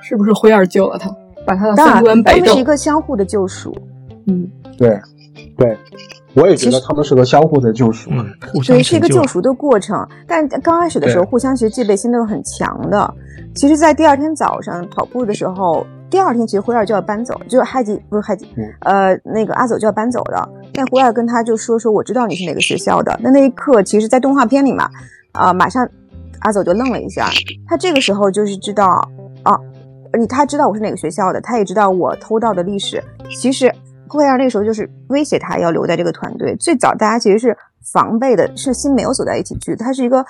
[0.07, 1.11] 是不是灰二救了他？
[1.47, 3.75] 把他的三观摆正，是一个相互的救赎。
[4.27, 4.99] 嗯，对，
[5.57, 5.77] 对，
[6.35, 8.11] 我也觉得他们是个相互的救赎，
[8.67, 10.07] 对，是一个救赎的过程。
[10.27, 13.14] 但刚开始的时候，互相其实戒备心都是很强的。
[13.55, 18.49] 其实，在第二天早上跑步的时候，第二天其实灰二就要搬走，就是海吉不是海吉，
[18.81, 20.49] 呃，那个阿走就要搬走的。
[20.75, 23.17] 那灰二跟他就说说，我知道你是哪个学校的。
[23.23, 24.88] 那那一刻，其实，在动画片里嘛，
[25.33, 25.87] 啊，马上
[26.40, 27.29] 阿走就愣了一下。
[27.69, 29.07] 他这个时候就是知道，啊，
[30.16, 33.03] 你他知道我是哪个学校的，他也知道我偷盗的历史。
[33.40, 33.72] 其实
[34.09, 36.55] 辉二那个时候就是威胁他要留在这个团队。
[36.57, 37.57] 最早大家其实是
[37.92, 40.24] 防备的，是心没有走在一起去，它是一个。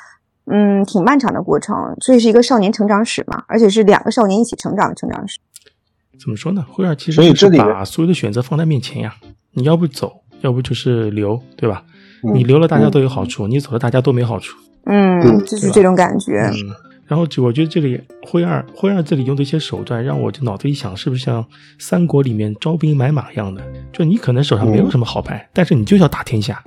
[0.47, 5.39] 嗯，挺漫长的过程，所以是一个少年成长史嘛，而且是两个少年一起成长的成长史。
[6.21, 6.63] 怎么说呢？
[6.71, 9.15] 辉儿其实就是把所有的选择放在面前呀，
[9.55, 11.85] 你要不走，要不就是留，对吧？
[12.35, 14.55] 你留了大家都有好处，你走了大家都没好处。
[14.85, 16.51] 嗯，就是这种感觉。
[16.53, 16.53] 嗯，
[17.07, 21.45] 然后就我觉得这里灰二灰二这里用的一些手段，让我就脑子一想，是不是像
[21.79, 23.63] 三国里面招兵买马一样的？
[23.93, 26.65] 就你可能手上没有什么好牌，但是你就要打天下。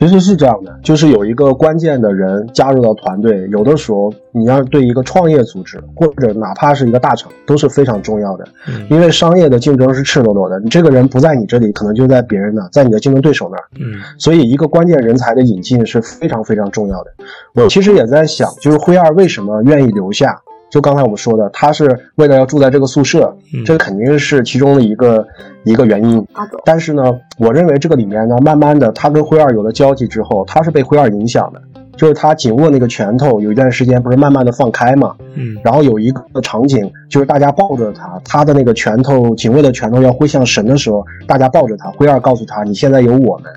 [0.00, 8.44] 其实是这样的，就是有一个关键的人加入到团队，有的时候你要对一个创业组织或者哪怕是一个大厂都是非常重要的，
[8.88, 17.10] 因为商业的竞争是赤裸裸的，你这个人不在你这里，可能就在别人那，在你的竞争对手那儿，嗯，所以一个关键人才的引进是非常非常重要的。
[17.54, 20.40] 我其实也在想，就是辉二为什么愿意留下。
[20.70, 25.26] 就刚才我们说的，他是为了要住在这个宿舍，这肯定是其中的一个
[25.64, 26.24] 一个原因。
[26.64, 27.02] 但是呢，
[27.38, 31.60] 我认为这个里面呢，慢慢的他跟辉二有了交集之后，他是被辉二影响的，
[31.96, 43.50] 就是他紧握那个拳头，有一段时间不是慢慢的放开嘛，嗯，然后有一个场景就是大家抱着他，他的那个拳头紧握的拳头要挥向神的时候，大家抱着他，辉二告诉他，你现在有我们。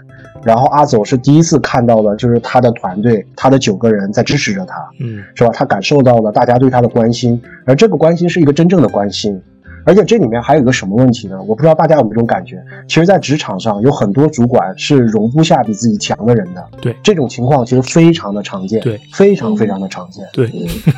[0.44, 5.52] 然后阿走是第一次看到了，就是他的团队，他的九个人在支持着他，嗯，是吧？
[5.54, 9.42] 他感受到了大家对他的关心，而这个关心是一个真正的关心。
[9.86, 11.42] 而且这里面还有一个什么问题呢？
[11.42, 12.56] 我不知道大家有没有这种感觉？
[12.88, 20.48] 其实，在职场上有很多主管是容不下比自己强的人的，对这种情况其实非常的常见，对，非常非常的常见，对，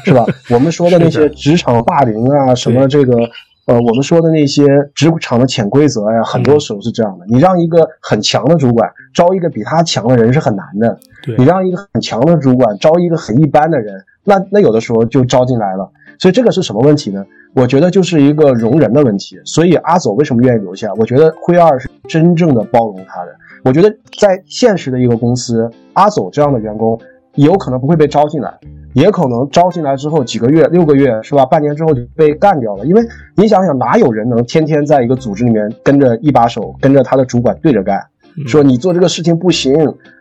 [0.06, 0.24] 是吧？
[0.52, 3.18] 我们说的那些职场霸凌啊，什么这个。
[3.66, 7.26] 呃，我们说的那些职场的潜规则呀，很多时候是这样的。
[7.28, 11.00] 你让一个很强的主管招一个比他强的人是很难的。
[11.24, 15.90] 对，你让一个很强的主管招一个很一般的人，那那有的时候就招进来了。
[16.20, 17.26] 所以这个是什么问题呢？
[17.54, 19.40] 我觉得就是一个容人的问题。
[19.46, 20.94] 所以阿走为什么愿意留下？
[20.98, 23.36] 我觉得辉二是真正的包容他的。
[23.64, 27.00] 我觉得在现实的一个公司，阿走这样的员工。
[27.34, 28.50] 有可能不会被招进来，
[28.96, 31.46] 也可能招进来之后几个月、六个月是吧？
[31.46, 32.86] 半年之后就被干掉了。
[32.86, 33.02] 因为
[33.36, 38.00] 你想想，哪有人能天天在一个组织里面跟着一把手，跟着他的主管对着干，
[38.48, 39.76] 说你做这个事情不行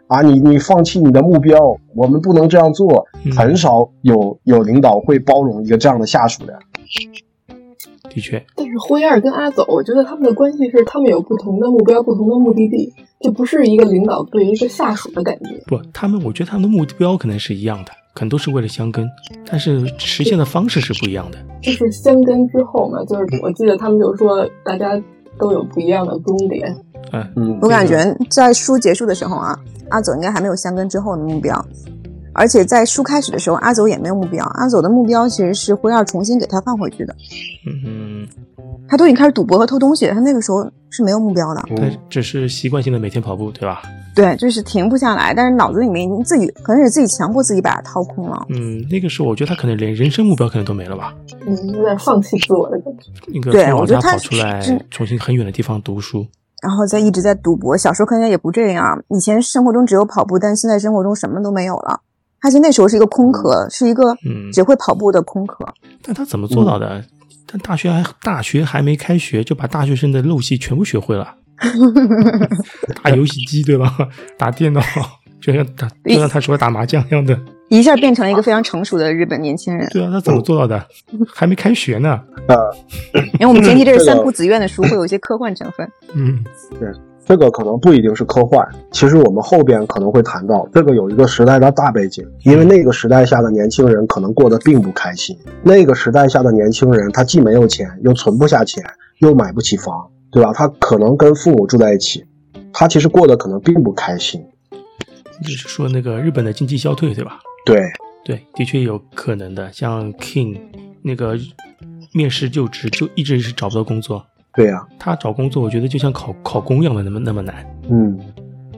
[0.09, 1.57] 啊，你你放弃你的目标，
[1.95, 3.07] 我们不能这样做。
[3.37, 6.53] 很少有有领导会包容一个这样的下属的。
[8.14, 15.62] 的确，但是灰二跟阿走，我觉得他们的关系是他们有不同的目标、不同的目的地，就不是一个领导对一个下属的感觉。
[15.66, 19.05] 不，他们我觉得他们的目标可能是一样的，可能都是为了香根，
[19.50, 21.38] 但是实现的方式是不一样的。
[21.61, 25.00] 就是香根之后嘛，就是我记得他们就说大家
[25.38, 26.72] 都有不一样的终点。
[27.12, 29.59] 嗯嗯，我感觉在书结束的时候啊，
[29.90, 31.64] 阿走应该还没有香根之后的目标。
[32.35, 34.44] 而且在书开始的时候，阿走也没有目标。
[34.44, 37.14] 阿走的目标其实是辉二重新给他放回去的。
[37.66, 38.29] 嗯哼，
[38.88, 41.62] 他都已经开始赌博和偷东西，他那个时候是没有目标的。
[41.77, 43.83] 他只是习惯性的每天跑步，对吧？
[44.14, 48.47] 对，就是停不下来，但是脑子里面已经自己可能是自己强迫自己把它掏空了。
[48.51, 51.12] 嗯，那个时候我觉得他可能连人生目标可能都没了吧。
[51.47, 53.11] 嗯，有点放弃自我的感觉。
[53.27, 56.25] 那个从老家跑出来，重新很远的地方读书，
[56.62, 57.77] 然后再一直在赌博。
[57.77, 62.01] 小时候可能也不这样，以前生活中只有跑步，但现在生活中什么都没有了。
[62.44, 64.14] 他就那时候是一个空壳，是一个
[64.52, 65.64] 只会跑步的空壳。
[66.02, 67.02] 但他怎么做到的？
[67.46, 71.35] 但大学还大学还没开学，就把大学生的陋习全部学会了。
[73.02, 73.96] 打游戏机对吧？
[74.37, 74.83] 打电脑，
[75.40, 77.35] 就像打就像他说打麻将一样的，
[77.70, 79.88] 一下变成了一个非常成熟的日本年轻人。
[79.90, 80.87] 对啊，他怎么做到的？
[81.26, 82.11] 还没开学呢。
[82.46, 82.54] 啊，
[83.40, 85.90] 因为我们前期这是三浦子苑的书，会有一些科幻成分。
[86.12, 86.44] 嗯，
[86.78, 86.90] 对。
[87.27, 95.37] 这个可能不一定是科幻，其实我们后边可能会谈到，这个有一个时代的大背景，因为那个时代下的年轻人可能过得并不开心。
[95.63, 98.85] 那个时代下的年轻人，他既没有钱，又存不下钱，
[99.19, 100.53] 又买不起房，对吧？
[100.53, 102.25] 他可能跟父母住在一起，
[102.73, 104.45] 他其实过得可能并不开心。
[105.43, 107.41] 就是说那个日本的经济消退，对吧？
[107.65, 107.81] 对
[108.25, 109.73] 对，的确有可能的。
[109.73, 110.59] 像 King
[111.03, 111.37] 那个
[112.13, 114.25] 面试就职，就一直是找不到工作。
[114.57, 117.55] 对呀，他找工作，我觉得就像考考公一样的那么那么难。
[117.88, 118.17] 嗯，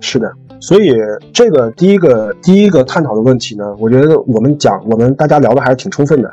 [0.00, 0.94] 是的，所以
[1.32, 6.32] 这个第一个第一个探讨的问题呢，我觉得我们讲我们大家聊的还是挺充分的。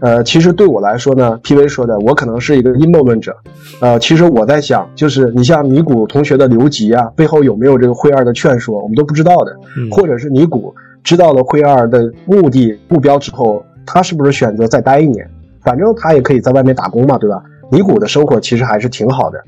[0.00, 3.36] 呃，其实对我来说呢，P V 说的，我可能是一个阴谋论者。
[3.80, 9.54] 呃，其实我在想，就是你像尼古同学的留级啊，背后有没有这个惠二的劝说，我们都不知道的。
[9.90, 10.74] 或者是尼古
[11.04, 15.30] 知道了惠二的目的目标之后，他是不是选择再待一年？
[15.62, 17.42] 反正他也可以在外面打工嘛，对吧？
[17.70, 19.42] 尼古的生活其实还是挺好的。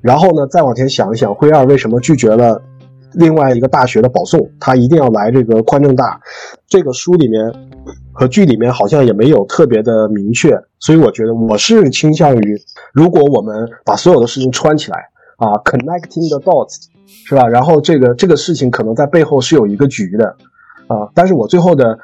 [0.00, 2.62] 然后呢，再往前想一想，惠二为什么拒绝了
[3.14, 4.48] 另外一个大学的保送？
[4.60, 6.20] 他一定要来这个宽政大。
[6.68, 7.52] 这个书里面
[8.12, 12.56] 和剧里面好像也没有特别的明确，所以我觉得我是倾向于，
[12.92, 14.98] 如果我们把所有的事情串起来
[15.36, 16.86] 啊，connecting the dots，
[17.26, 17.48] 是吧？
[17.48, 20.36] 然后这个这个事情可能在背后是有一个局的
[20.86, 21.08] 啊。
[21.12, 21.98] 但是我最后的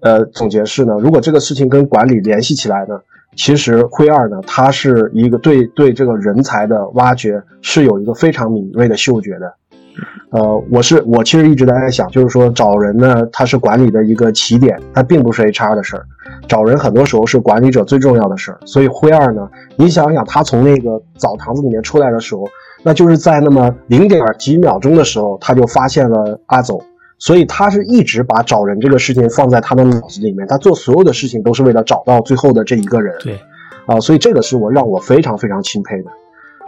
[0.00, 2.98] 呃总结是呢，如果这个事情跟管理联系起来呢？
[3.36, 9.54] 其实辉二呢，他是一个对对这个人才的挖掘是有一个非常敏锐的嗅觉的。
[10.30, 16.04] 呃，我是我其实一直在在想，就是说找人呢，他是管理的一个起点，它并不是 HR 的事儿。
[16.48, 18.58] 找人很多时候是管理者最重要的事儿。
[18.66, 22.44] 所以辉二呢，你想想他从那个澡堂子里面出来的时候，
[22.82, 26.78] 那就是在那么零点几秒钟的时候，他就发现了阿走。
[27.18, 33.14] 所以他是一直把找人这个事情放在他的脑子里面，他做所有的事情都是为了找到最后的这一个人。
[33.20, 33.38] 对，
[33.86, 36.10] 啊，所以这个是我让我非常非常钦佩的。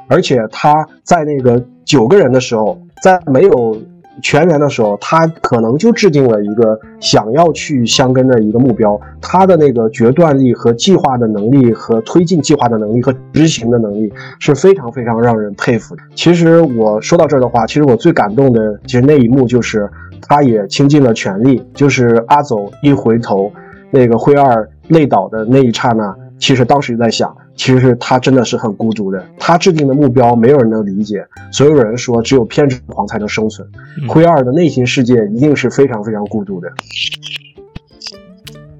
[0.08, 3.76] 而且他在那个九个人的时候，在没有。
[4.20, 9.00] 全员的时候，他可能就制定了一个想要去相跟的一个目标。
[9.20, 16.02] 他的那个决断力和计划的能力，和推进计划的能力和执行的能力是非常非常让人佩服的。
[16.16, 19.88] 其实我说到这儿的话，其实我最感动的，其实那一幕就是
[20.22, 23.52] 他也倾尽了全力，就是阿走一回头，
[23.90, 27.36] 那个灰二累倒的那一刹那，其实当时就在想。
[27.56, 33.68] 其实他真的是很孤独的，他制定的目标没有人能理解，所有人说只有偏执狂才能生存。
[34.08, 36.68] 灰二的内心世界一定是非常非常孤独的。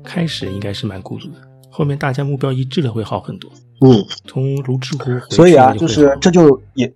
[0.05, 1.35] 开始应该是蛮孤独的，
[1.69, 3.51] 后面大家目标一致了会好很多。
[3.81, 6.95] 嗯，从卢之湖所以啊，就是这就引，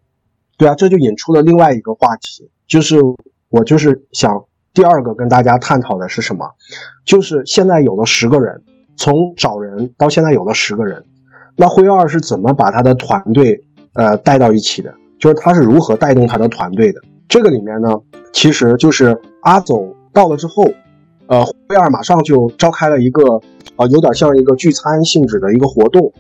[0.57, 3.01] 对啊，这就引出了另外一个话题，就是
[3.53, 6.47] 我就是想第二个跟大家探讨的是什么，
[7.05, 8.63] 就是现在有了十个人，
[8.97, 11.05] 从找人到现在有了十个人。
[11.55, 13.63] 那辉二是怎么把他的团队
[13.93, 14.95] 呃带到一起的？
[15.21, 17.01] 就是他是如何带动他的团队的？
[17.29, 17.91] 这个里面呢，
[18.33, 20.65] 其实就是阿走到了之后，
[21.27, 23.23] 呃，辉二马上就召开了一个
[23.77, 26.11] 呃有点像一个聚餐性质的一个活动，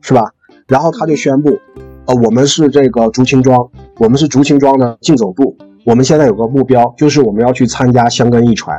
[0.00, 0.32] 是吧？
[0.66, 1.58] 然后他就宣布，
[2.06, 8.78] 呃，我们是这个竹青庄，我们是竹青庄的竞走部，我们现在有个目标，就是我们要去参加香根一传。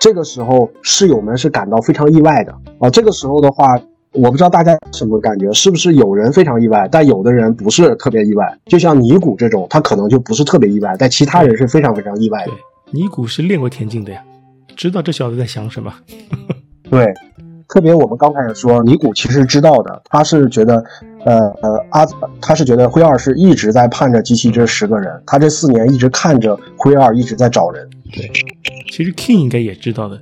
[0.00, 2.90] 这个时候室友们是感到非常意外的啊。
[2.90, 3.78] 这个时候的话。
[4.14, 8.58] 我不知道大家什么感觉，是不是有人非常意外，但有的人不是特别意外。
[8.66, 12.52] 就像尼古这种，他可能就不是特别意外，但其他人是非常非常意外的。
[12.90, 14.22] 尼古是练过田径的呀，
[14.76, 15.90] 知道这小子在想什么。
[16.90, 17.14] 对，
[17.72, 20.84] 特别我们刚才也说，尼古其实知道的，他是觉得，
[21.24, 22.06] 呃呃，阿
[22.38, 27.88] 他是觉得灰二是一直在盼着机器这十个人，他这四年一直看着灰二一直在找人。
[28.12, 28.30] 对，
[28.90, 30.20] 其实 King 应该也知道的。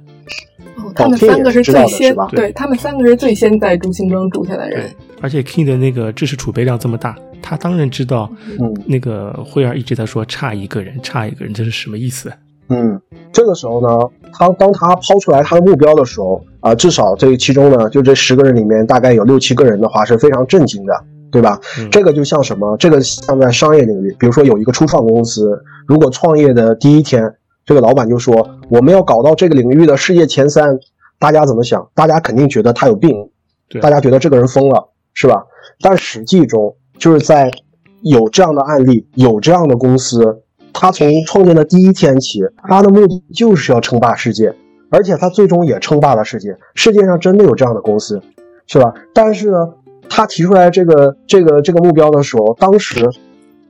[0.95, 4.89] 他们三个是最先，对他们三个是最先在朱辛庄住下的人。
[5.21, 12.33] 而且 King 的那个知识储备量这么大，他当然知道，嗯，那个灰儿一直在说差一个人，差一个人，这是什么意思？
[12.71, 13.01] 嗯，
[13.33, 13.89] 这个时候呢，
[14.33, 20.95] 他当他抛出来他的目标的时候，啊，至少这其中呢，就这十个人里面，大概有六七个人的话是非常震惊的，
[21.31, 21.61] 对吧？
[21.91, 22.77] 这个就像什么？
[22.79, 27.35] 这个像在商业领域，比如说有一个初创公司，如果创业的第一天。
[27.67, 28.35] 这个老板就说
[28.69, 30.77] ：“我们要搞到这个领域的世界前三。”
[31.21, 31.89] 大家怎么想？
[31.95, 33.15] 大家肯定觉得他有病，
[33.81, 35.45] 大家觉得这个人疯了，是吧？
[35.81, 37.49] 但实际中，就是在
[38.03, 44.55] 有这样的案例，有这样的公司，他从创建的第一天起，他的目的就是要称霸世界，
[44.91, 46.57] 而且他最终也称霸了世界。
[46.75, 48.21] 世界上真的有这样的公司，
[48.67, 48.95] 是吧？
[49.13, 49.69] 但是呢，
[50.09, 53.09] 他提出来这个这个这个目标的时候，当时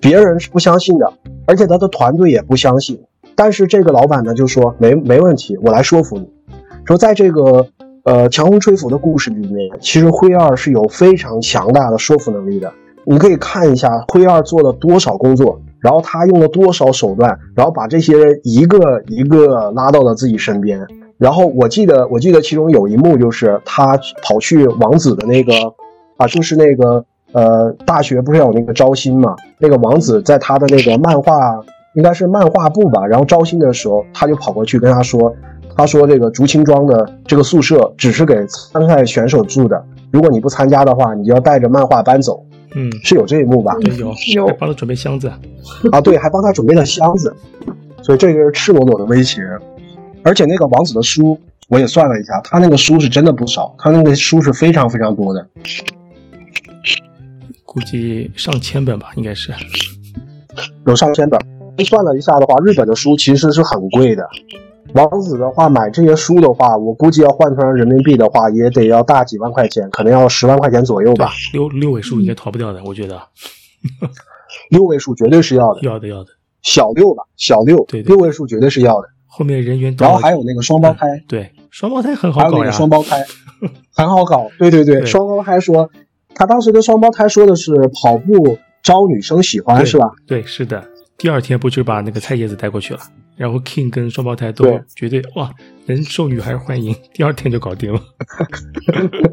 [0.00, 1.12] 别人是不相信的，
[1.46, 3.00] 而且他的团队也不相信。
[3.34, 6.28] 但是这个老板呢就说没没问题，我来说服你。
[6.84, 7.66] 说在这个
[8.04, 12.72] 呃强风吹拂的故事里面，其实灰二是有非常强大的说服能力的。
[13.04, 20.86] 你可以看一下灰二做了多少工作，然后他用了多少手段，然后把这些人一个一个拉到了自己身边。
[21.18, 25.52] 然后我记得我记得其中有一幕就是他跑去王子的那个
[26.16, 29.34] 啊，就是那个呃大学不是有那个招新嘛？
[29.58, 31.60] 那个王子在他的那个漫画。
[31.94, 35.34] 应该是漫画部吧，然后招新的时候，他就跑过去跟他说
[35.76, 42.44] ：“他说这个竹青庄的这个宿舍只是给参赛选手住的，如果你不参加的话，你就要带着漫画搬走。”
[42.74, 43.74] 嗯，是有这一幕吧？
[43.98, 45.28] 有有，还帮他准备箱子
[45.90, 47.34] 啊，对，还帮他准备了箱子。
[48.02, 49.42] 所以这个是赤裸裸的威胁。
[50.22, 55.46] 而且那个王子的书，我也算了一下，他那个书是真的不少，他那个书是非常非常多的，
[57.64, 59.52] 估计上千本吧，应该是
[60.86, 61.40] 有上千本。
[61.84, 64.28] 算了一下的话，日本的书其实是很贵的。
[64.94, 71.30] 王子的话，买这些书的话，我估计要换成人民币的话，也得要大几万块钱，可能要十万块钱左右吧。
[71.52, 73.20] 六六位数应该逃不掉的，我觉得。
[74.70, 76.30] 六位数绝对是要的，要的要的。
[76.62, 79.08] 小六吧，小六，对，六位数绝对是要的。
[79.26, 82.70] 后面人员，然后还有那个双胞胎，对，双胞胎很好搞呀。
[82.70, 83.24] 双胞胎
[83.94, 85.88] 很好搞，对对对，双胞胎说，
[86.34, 87.72] 他当时跟双胞胎说的是
[88.02, 90.10] 跑步招女生喜欢，是吧？
[90.26, 90.84] 对，是的。
[91.20, 93.00] 第二天不就把那个菜叶子带过去了，
[93.36, 94.64] 然后 King 跟双胞胎都
[94.96, 95.52] 绝对哇，
[95.84, 98.00] 能受女孩欢迎，第二天就搞定了。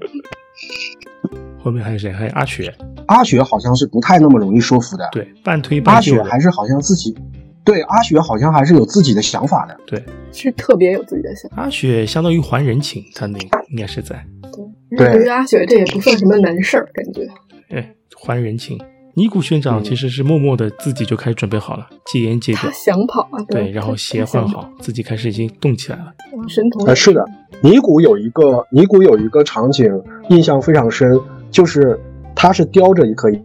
[1.63, 2.11] 后面还有谁？
[2.11, 2.75] 还有阿雪。
[3.07, 5.07] 阿雪好像是不太那么容易说服的。
[5.13, 6.17] 对，半推半就。
[6.17, 7.17] 阿雪还是好像自己，
[7.63, 9.79] 对阿雪好像还是有自己的想法的。
[9.87, 11.63] 对，是特别有自己的想法。
[11.63, 14.21] 阿雪相当于还人情，他那应该是在。
[14.89, 17.25] 对，对于阿雪这也不算什么难事儿，感觉。
[17.69, 18.77] 哎，还人情。
[19.17, 26.13] 尼古学长其实是默默的自己就开始准备好了，戒烟戒掉，想跑啊，对，然后鞋换好，自己开始已经动起来了。
[26.47, 26.85] 神童。
[26.85, 27.25] 啊，是的，
[27.61, 29.91] 尼古有一个尼古有一个场景
[30.29, 31.99] 印象非常深，就是
[32.35, 33.41] 他是叼着一颗烟，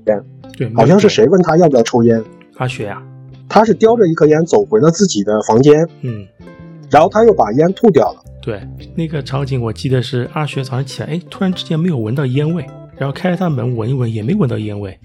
[0.59, 2.23] 对，好像是谁问他要不要抽烟，
[2.59, 3.03] 阿雪呀，
[3.49, 6.27] 他是叼着一颗烟走回了自己的房间，嗯，
[6.91, 8.23] 然后他又把烟吐掉了。
[8.43, 8.61] 对，
[8.95, 12.66] 那个场景我记得是阿雪早上起来，哎，突然之间没有闻到烟味，
[12.99, 14.99] 然后开了他门闻一闻，也没闻到烟味。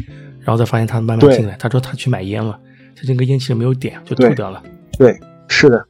[0.47, 2.57] 然后再发现他慢慢进来，他说他去买烟了，
[2.95, 4.63] 他这个烟其实没有点就吐掉了。
[4.97, 5.13] 对，
[5.49, 5.85] 是的，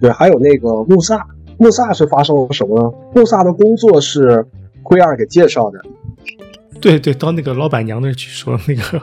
[0.00, 1.24] 对，还有那个穆萨，
[1.56, 2.90] 穆萨是发生了什么呢？
[3.14, 4.44] 穆萨的工作是
[4.82, 5.80] 灰二给介绍的。
[6.80, 9.00] 对对，到那个老板娘那去说，那个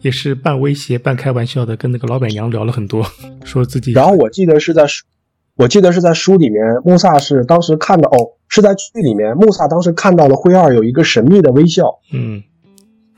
[0.00, 3.06] 也是半威胁半开玩笑的，跟那个老板娘聊了很多，
[3.44, 3.92] 说自己。
[3.92, 5.06] 然后我记得是在书，
[5.54, 12.00] 我记得是在书里面，穆萨是当时看到哦，是在剧里面，穆萨当时看到了灰二有一个神秘的微笑。
[12.12, 12.42] 嗯。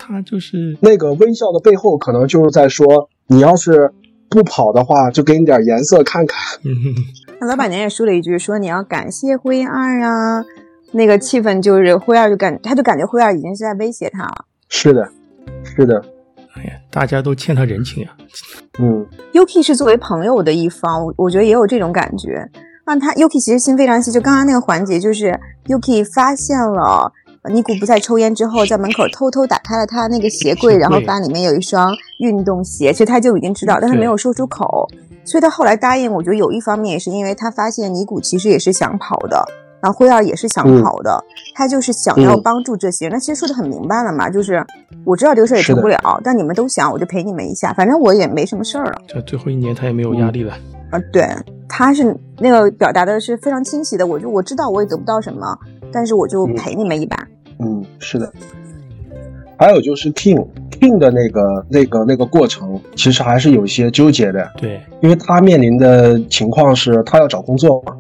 [0.05, 3.93] 他就是那个微笑的背后，可能就是在说，你要是
[4.29, 6.59] 不跑的话，就给你点颜色看看。
[7.41, 10.45] 那老板娘也说了一句，说你要感谢灰二啊。
[10.91, 14.45] 那个气氛就是灰二就感，他就感觉灰二已经是在威胁他了。
[14.69, 15.09] 是的，
[15.63, 16.05] 是的。
[16.55, 18.11] 哎呀，大家都欠他人情呀。
[18.79, 22.47] 嗯，Yuki 是作为朋友的一方，我我觉得也有这种感觉。
[22.85, 27.11] 那他 Yuki 其实心非常细，就刚刚那个环节，就是 Yuki 发现了。
[27.51, 32.93] 尼古不再抽烟之后，在门口偷偷打开了他那个鞋柜，然后发现里面有一双运动鞋。
[32.93, 34.89] 其实他就已经知道，但他没有说出口。
[35.25, 39.45] 所以他后来答应，我觉得有一方面也是因为他发现尼古其实也是想跑的，
[39.81, 41.25] 然后辉二也是想跑的，
[41.55, 43.09] 他就是想要帮助这些。
[43.09, 44.65] 那其实说的很明白了嘛，就是
[45.05, 49.03] 我知道这个事儿也成不了，但你们都想，我就陪你们一下，反正我也没什么事儿了。
[49.09, 50.55] 这最后一年他也没有压力了。
[50.91, 51.29] 啊，对，
[51.69, 55.57] 他是那个表达的是非常清晰的，我就我知道我也得不到什么，
[55.93, 57.17] 但是我就陪你们一把。
[57.59, 58.33] 嗯，是的，
[59.57, 60.47] 还有就是 King
[60.81, 64.51] King 的那个那个那个过程，其实还是有些纠结的。
[64.57, 67.95] 对，因为他面临的情况是他要找工作嘛。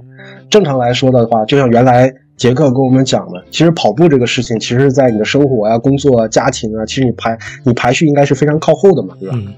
[0.51, 9.35] 正常来说的话，就像原来杰克跟我们讲的，其实跑步这个事情，其实在你的生活啊、工作啊、家庭啊，其实你排你排序应该是非常靠后的嘛，对吧？
[9.39, 9.55] 嗯，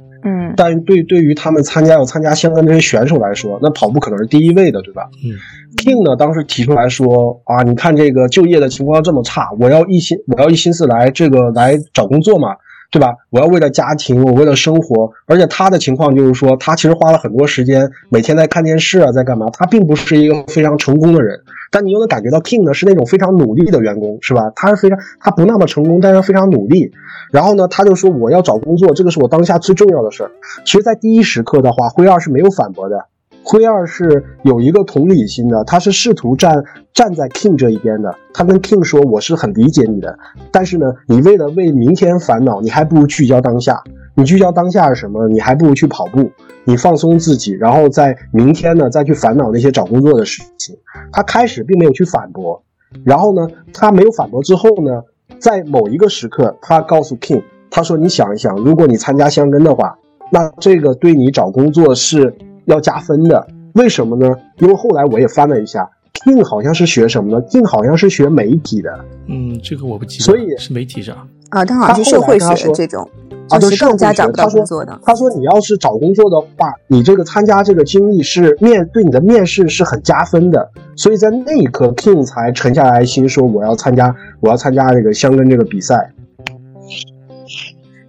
[0.57, 5.09] 但对对于他们参加要参加相关这些选手来说，那跑步可能是第一位的，对吧？
[5.25, 5.37] 嗯
[5.77, 12.57] ，King 呢当时提出来说啊，你看这个就业的情况这么差，我要一心我要一心思来这个来找工作嘛，
[12.91, 13.15] 对吧？
[13.31, 19.49] 我要为了家庭，我为了生活，而且他的情况就是说，他其实花了很多时间，每天在看电视啊，在干嘛？
[19.53, 21.41] 他并不是一个非常成功的人。
[21.75, 24.53] 但你又能感觉到 King 呢是那种非常努力的员工，是吧？
[24.55, 26.93] 他是非常，他不那么成功，但是非常努力。
[27.33, 30.31] 然后呢，他就说我要找工作，这个是我当下最重要的事儿。
[30.65, 33.07] 其实，在第一时刻的话，灰二是没有反驳的。
[33.45, 36.65] 灰二是有一个同理心的，他是试图站
[36.95, 38.15] 站在 King 这一边的。
[38.33, 40.19] 他跟 King 说：“我是很理解你的，
[40.51, 43.83] 但是呢，你为了为明天烦恼，你还不如聚焦当下。
[44.15, 45.29] 你聚焦当下是什么？
[45.29, 46.31] 你还不如去跑步，
[46.65, 50.77] 你放松自己，然后在明天呢再去烦恼那些找工作的事情。”
[51.13, 52.63] 他开始并没有去反驳，
[53.05, 55.03] 然后呢，他没有反驳之后呢，
[55.39, 59.99] 在某一个时刻，他告诉 King，他说：“你想一想，如果你参加香根的话，
[60.33, 62.35] 那这个对你找工作是
[62.67, 63.47] 要加分的。
[63.75, 64.35] 为什么呢？
[64.59, 65.89] 因为后来我也翻了一下
[66.25, 69.05] ，King 好像是学什么呢？King 好像是学媒体的。
[69.27, 70.25] 嗯，这个我不记得。
[70.25, 71.17] 所以是媒体上
[71.51, 73.09] 啊，他好像是社会学这种。”
[73.51, 74.99] 啊，是更加找不到工作的。
[75.05, 80.71] 他说：“你要是找工作的话，你这个参加这个经历是面对你的面试是很加分的。
[80.97, 86.11] 所以在那一刻，King 才沉下来心说：我要参加，我要参加这个香根这个比赛。”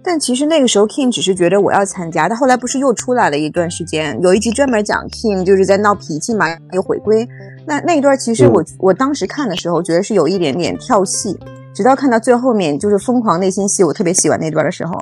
[0.06, 7.28] 但其实那个时候 King 只是觉得我要参加，他后来不是又出来了一段时间，有一集专门讲 King 就是在闹脾气嘛，又回归。
[7.66, 11.36] 那那一段其实我我当时看的时候觉得是有一点点跳戏，
[11.74, 14.92] 直到看到最后面就是疯狂内心戏，我特别喜欢那段的时候。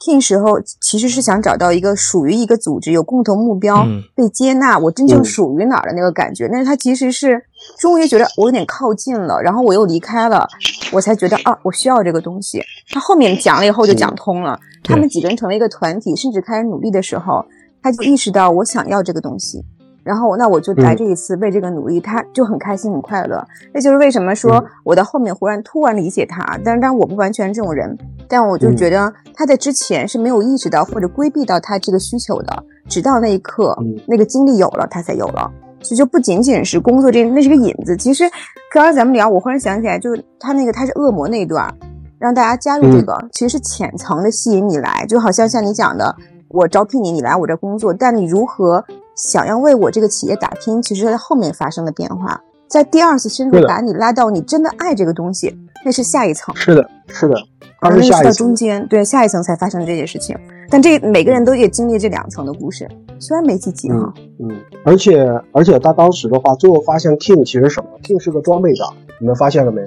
[0.00, 3.86] King 时候其实是想找到一个属于一个组织有共同目标
[4.16, 6.48] 被接纳，我真正属于哪儿的那个感觉。
[6.50, 7.44] 但是他其实是
[7.78, 10.46] 终于觉得我有点靠近了，然后我又离开了，
[10.92, 12.62] 我才觉得啊，我需要这个东西。
[12.90, 17.44] 他后面讲了以后就讲通了，他们几个人成为一个团体，甚至开始努力的时候，
[17.82, 19.64] 他就意识到我想要这个东西。
[20.02, 23.46] 然后，那我就来这一次为这个努力，他就很开心很快乐。
[23.72, 27.96] 那就是为什么说我到后面忽然突然理解他，但是但我不完全这种人，
[28.26, 35.52] 但我就觉得他在之前是没有意识到或者规避到他这个需求的，直到那一刻，那个经历有了，他才有了。
[35.82, 37.96] 其实就不仅仅是工作这，那是个引子。
[37.96, 38.24] 其实
[38.72, 41.72] 刚刚咱们聊，我忽然想起来，就是他那个他是恶魔那一段，
[42.18, 46.14] 让大家加入这个，其实是浅层的吸引你来，就好像像你讲的，
[46.48, 48.84] 我招聘你，你来我这工作，但你如何？
[49.16, 55.54] 想要为我这个企业打拼，其实在后面发生的变化，在第二次深入把你拉到你真的爱这个东西，
[55.84, 56.56] 那是下一层。
[56.56, 57.34] 是的，是的，
[57.82, 60.34] 而那是到中间，对下一层才发生这件事情。
[60.70, 62.88] 但这每个人都也经历这两层的故事，
[63.20, 64.12] 虽然没几集哈。
[64.40, 64.50] 嗯，
[64.84, 69.82] 而且而且他当时的话，最后发现 King 其实什么？King 是个装备党，你们发现了没？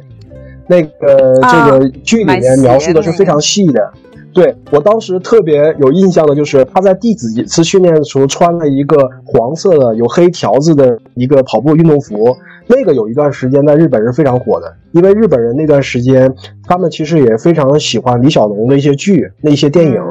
[0.67, 3.91] 那个这个剧里面描述的是非常细的。
[4.33, 20.01] 对我当时特别有印象的就是他在第几次训练的时候穿了一个黄色的有黑条子的一个跑步运动服，那个有一段时间在日本是非常火的，因为日本人那段时间他们其实也非常喜欢李小龙的一些剧、那些电影，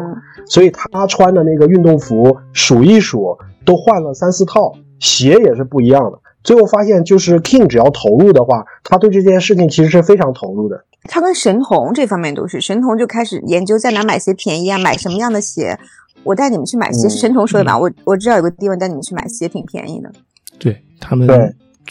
[0.46, 6.18] 所以他穿的那个运动服数一数都换了三四套，鞋也是不一样的。
[6.42, 10.84] 最后发现就是 King 只要投入的话，他对这件事情其实是非常投入的。
[11.04, 15.78] 他跟神童这方面都是，神童就开始研究在哪买鞋便宜啊，买什么样的鞋。
[16.24, 17.78] 我带你们去买鞋，是神童说的吧？
[17.78, 20.12] 我我知道有个地方带你们去买鞋挺便宜的。
[20.58, 21.28] 对他们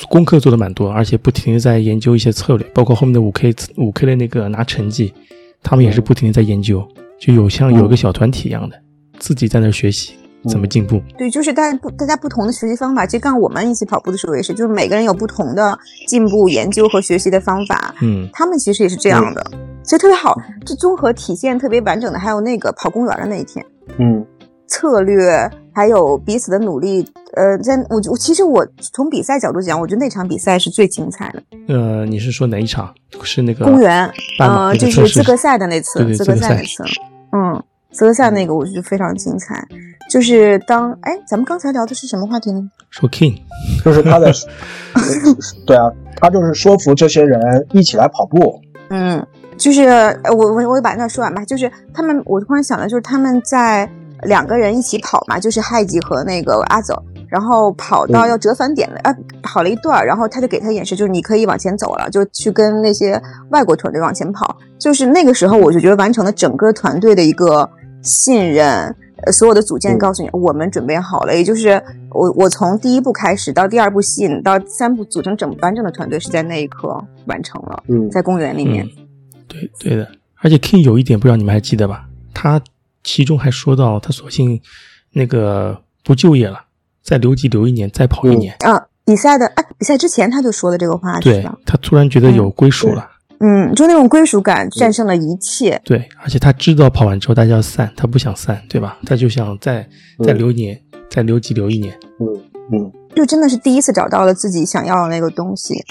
[0.09, 5.13] 功课做的蛮多，而且不停的在研究一些策略，包括后面的五 K 五 K 的那个拿成绩，
[5.61, 6.85] 他们也是不停的在研究，
[7.21, 8.75] 就有像有个小团体一样的，
[9.19, 10.13] 自己在那学习。
[10.49, 10.99] 怎么进步？
[11.19, 13.05] 对，就是大家不大家不同的学习方法。
[13.05, 17.93] 其实刚我们一起跑步的时候也是，就是每个人有不同的进步、研究和学习的方法。
[18.01, 19.51] 嗯，他们其实也是这样的，
[19.83, 20.35] 其实特别好。
[20.65, 23.63] 这综合体现特别完整的，还有那个跑公园的那一天。
[23.99, 24.25] 嗯，
[24.65, 27.07] 策略还有彼此的努力。
[27.35, 31.43] 呃，在我我其实我从比赛角度讲，我觉得那场比赛是最精彩的。
[31.67, 32.91] 呃，你是说哪一场？
[33.21, 34.11] 是那个公园？
[34.39, 36.83] 呃，就是资格赛的那次，资格赛那次。
[37.31, 37.63] 嗯。
[37.93, 39.67] 泽萨那个我觉得非常精彩，
[40.09, 42.61] 就是当哎，咱们刚才聊的是什么话题呢？
[42.89, 43.37] 说 King，
[43.83, 44.31] 就是他在，
[45.67, 48.61] 对啊，他就是说服这些人一起来跑步。
[48.91, 49.27] 嗯，
[49.57, 49.89] 就是
[50.23, 51.43] 我我我把那说完吧。
[51.43, 53.89] 就是他们，我突然想到就是他们在
[54.23, 63.19] 两个人一起跑嘛，就是海吉和那个阿走，然后跑到要折返点了，啊，跑了一段，然后他就给他演示，就是你可以往前走了，就去跟那些
[63.49, 64.55] 外国团队往前跑。
[64.77, 67.67] 就是那个时候，我就觉得完成了整个团队的一个。
[68.03, 68.67] 信任，
[69.17, 71.35] 呃，所有的组件告诉你，我们准备好了。
[71.35, 71.79] 也就是
[72.09, 77.83] 我，我从第一步开始到第二步吸引到三步组成整完整的团队，是在那一刻完成了。
[77.89, 78.83] 嗯，在公园里面。
[79.47, 82.07] 对对的，而且 King 有一点不知道你们还记得吧？
[82.33, 82.59] 他
[83.03, 84.59] 其中还说到，他索性
[85.11, 86.59] 那个不就业了，
[87.03, 88.55] 再留级留一年，再跑一年。
[88.59, 93.09] 啊，比赛的哎，比赛之前他就说的这个话，对他突然觉得有归属了。
[93.39, 95.81] 嗯，就那种归属感战胜了一切。
[95.83, 98.99] 对，而且他知道跑完之后大家要散，他不想散，对吧？
[99.05, 99.87] 他就想再
[100.23, 100.79] 再留一年，
[101.09, 101.97] 再留级留一年。
[102.19, 102.27] 嗯
[102.71, 105.83] 嗯，就真的是第一次找到了自己想要的那个东西。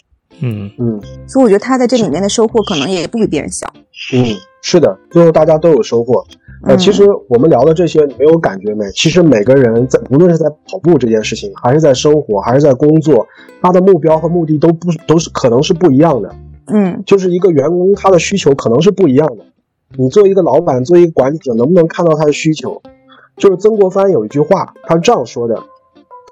[0.43, 3.67] 嗯嗯，所以我觉得他在这里面的收获可能也不比别人小。
[4.15, 4.25] 嗯，
[4.63, 6.25] 是的，最后大家都有收获。
[6.63, 8.85] 呃，其实我们聊的这些，你没有感觉没？
[8.93, 13.27] 其实每个人在无论是在跑步这件事情，还是在生活，还是在工作，
[13.63, 16.35] 他的目标和目的都不都是可能是不一样的。
[16.67, 19.45] 嗯，就是一个员工，他的需求可能是不一样的。
[19.97, 22.83] 你作为一个老板，作为一个管理者，能不能看到他的需求？
[23.37, 25.63] 就是曾国藩有一句话，他是这样说的：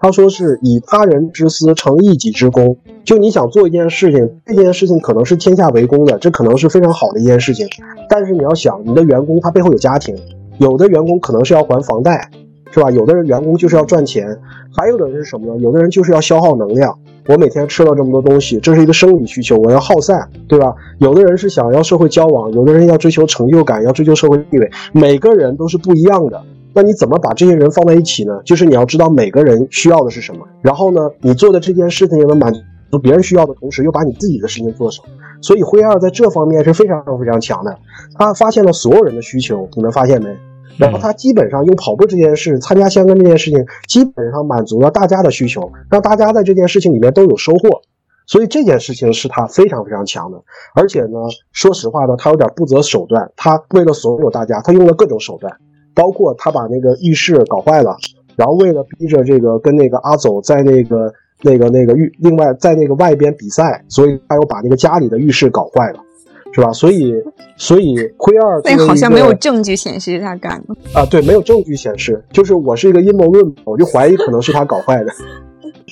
[0.00, 2.76] 他说是以他人之私成一己之功。
[3.04, 7.66] 就你想做一件事情，这件事情可能是天下为公的，这可能是非常好的一件事情。
[8.08, 10.14] 但是你要想，你的员工他背后有家庭，
[10.58, 12.30] 有的员工可能是要还房贷，
[12.70, 12.90] 是吧？
[12.90, 14.36] 有的人员工就是要赚钱，
[14.76, 15.60] 还有的人是什么呢？
[15.60, 16.96] 有的人就是要消耗能量。
[17.26, 20.74] 我每天吃了这么多东西，这是一个生理需求，我要耗散，对吧？
[20.98, 26.42] 有的人是想要社会交往，有的人要追求成就感，要追求社会地位，每个人都是不一样的。
[26.78, 28.40] 那你怎么把这些人放在一起呢？
[28.44, 32.52] 就是你要知道每个人需要的是什么，然后呢，你做的这件事情能满
[32.88, 35.02] 足别人需要的同时，又把你自己的事情做熟。
[35.42, 37.76] 所以灰二在这方面是非常非常强的，
[38.16, 40.28] 他发现了所有人的需求，你们发现没？
[40.76, 43.58] 然后他基本上用跑步这件事，参加香根这件事情，
[43.88, 47.82] 基本上满足了大家的需求，让大家在这件事情里面都有收获。
[48.28, 50.40] 所以这件事情是他非常非常强的。
[50.76, 51.18] 而且呢，
[51.50, 55.52] 说实话呢，他有点不择手段，他为了所有大家，他用了各种手段，
[55.98, 57.96] 包括他把那个浴室搞坏了，
[58.36, 66.04] 然后为了逼着这个跟那个阿走在那个那个那个浴，另外在那个外边比赛，所以他又把那个家里的浴室搞坏了。
[66.50, 66.72] 是吧？
[66.72, 67.12] 所以，
[67.58, 71.04] 所以灰二那好像没有证据显示他干的啊。
[71.04, 75.12] 对，没有证据显示，就是我是一个阴谋论，我就怀疑可能是他搞坏的。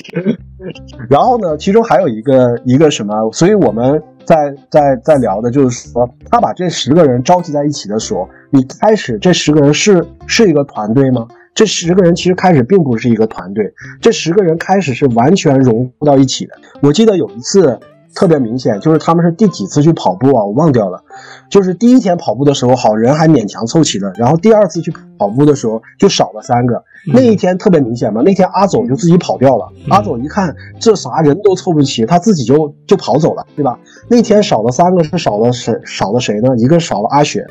[1.09, 3.14] 然后呢，其中还有一个一个什么？
[3.32, 11.26] 所以我们在在在聊的就是说，他把这十个人召集在一起的时候，你开始这十个人是是一个团队吗？
[11.55, 16.53] 这十个人其实开始并不是一个团队，这十个人开始是完全融入到一起的。
[16.82, 17.78] 我记得有一次。
[18.16, 20.44] 特别明显，就是他们是第几次去跑步啊？
[20.44, 21.04] 我忘掉了。
[21.50, 26.82] 就是第一天跑步的时候，好人还勉强凑齐了，然后第二次去跑步的时候就少了三个。
[27.12, 29.68] 那一天特别明显嘛，那天阿总就自己跑掉了。
[29.90, 33.78] 阿总一看这啥人都凑不齐，他自己就就跑走了，对吧？
[34.08, 35.78] 那天少了三个是少了谁？
[35.84, 36.56] 少了谁呢？
[36.56, 37.46] 一个少了阿雪，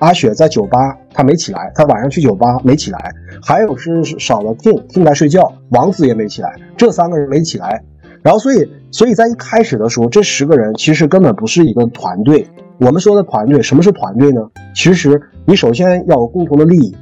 [0.00, 3.14] 阿雪在酒吧他没起来，他晚上去酒吧没起来。
[3.40, 7.84] 还有是少了 King，King 在睡觉，王子也没起来，这三个人没起来。
[8.22, 12.46] 然后，所以，所以在一开始的时候，这十个人其实根本不是一个团队。
[12.78, 14.40] 我们说的团队，什么是团队呢？
[14.74, 16.96] 其实你首先要有共同的利益，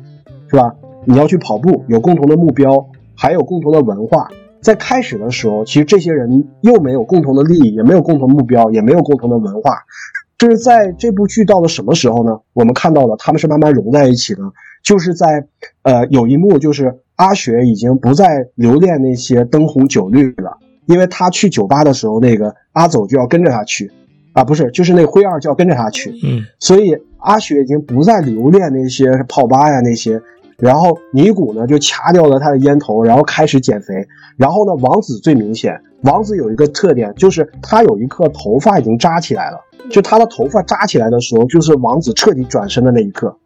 [0.48, 0.74] 是吧？
[1.04, 4.28] 你要去跑步，有共同的目标，还有共同的文化。
[4.60, 9.78] 在开始的时候，其实这些人又没有共同的利益，也没有共同目标，也没有共同的文化。
[10.38, 12.38] 就是在这部剧到了什么时候呢？
[12.52, 14.40] 我们看到了他们是慢慢融在一起的，
[14.82, 15.46] 就是在，
[15.82, 20.58] 呃，有一幕就是阿雪已经不再留恋那些灯红酒绿了。
[20.86, 23.90] 因为他去酒吧的时候，那个阿走就要跟着他去，
[24.32, 30.20] 啊，不是，就是那灰二就要跟着他去，嗯，所以阿雪已经不再留恋那些泡吧呀那些，
[30.58, 34.06] 然后尼古呢就掐掉了他的烟头，然后开始减肥，
[34.36, 39.58] 然后呢，王子最明显，王子有一个特点，就是他有一刻头发已经扎起来了，
[39.90, 43.36] 就他的头发扎起来的时候，就是王子彻底转身的那一刻。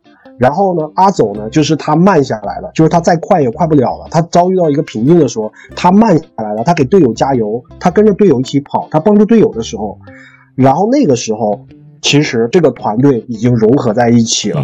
[0.40, 4.06] 然后呢，阿走呢，就是他慢下来了，就是他再快也快不了了。
[4.10, 9.98] 他遭遇到一个瓶颈的时候，他慢下来了，他给队友加油，他跟着队友一起跑，他帮助队友的时候，
[10.54, 11.66] 然后那个时候，
[12.00, 14.62] 其实这个团队已经融合在一起了。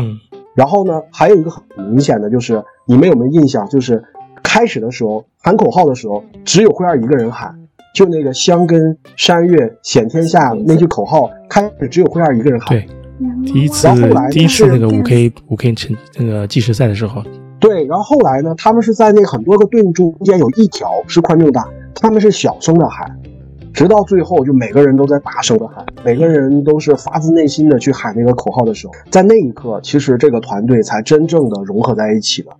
[0.54, 3.68] 然后呢，还有一个很明显的就是，你们有没有印象？
[3.68, 4.02] 就是
[4.42, 7.54] 开始的时候喊口号的时候，只有灰二一个人喊，
[7.94, 12.82] 就那个香根山岳显天下那句口号，开始只有灰二一个人喊。
[13.18, 13.52] 对。
[13.52, 13.88] 第一次，
[14.30, 17.22] 第一次那个五 K 五 K 成那个计时赛的时候，
[17.58, 23.18] 对，然后后来呢，他们是在那很多个队伍中间有一条是宽度大，他们是小声的喊，
[23.72, 32.52] 直到最后就每个人都在大声的喊，每个人都是发自内心的去喊那个口号的时候，在那一刻，其实这个团队才真正的融合在一起了。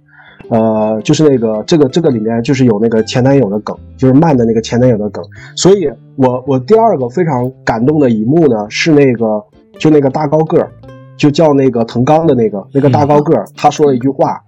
[0.48, 5.22] 呃，就是那个这个这个里面就是有那个前男友的梗，就是慢的那个前男友的梗，
[5.56, 9.44] 所以我我第二个非常感动的一幕呢是那个。
[9.78, 10.72] 就那个大高个儿，
[11.16, 14.40] 就叫那个藤冈的那个那个大高个儿，他说了一句话，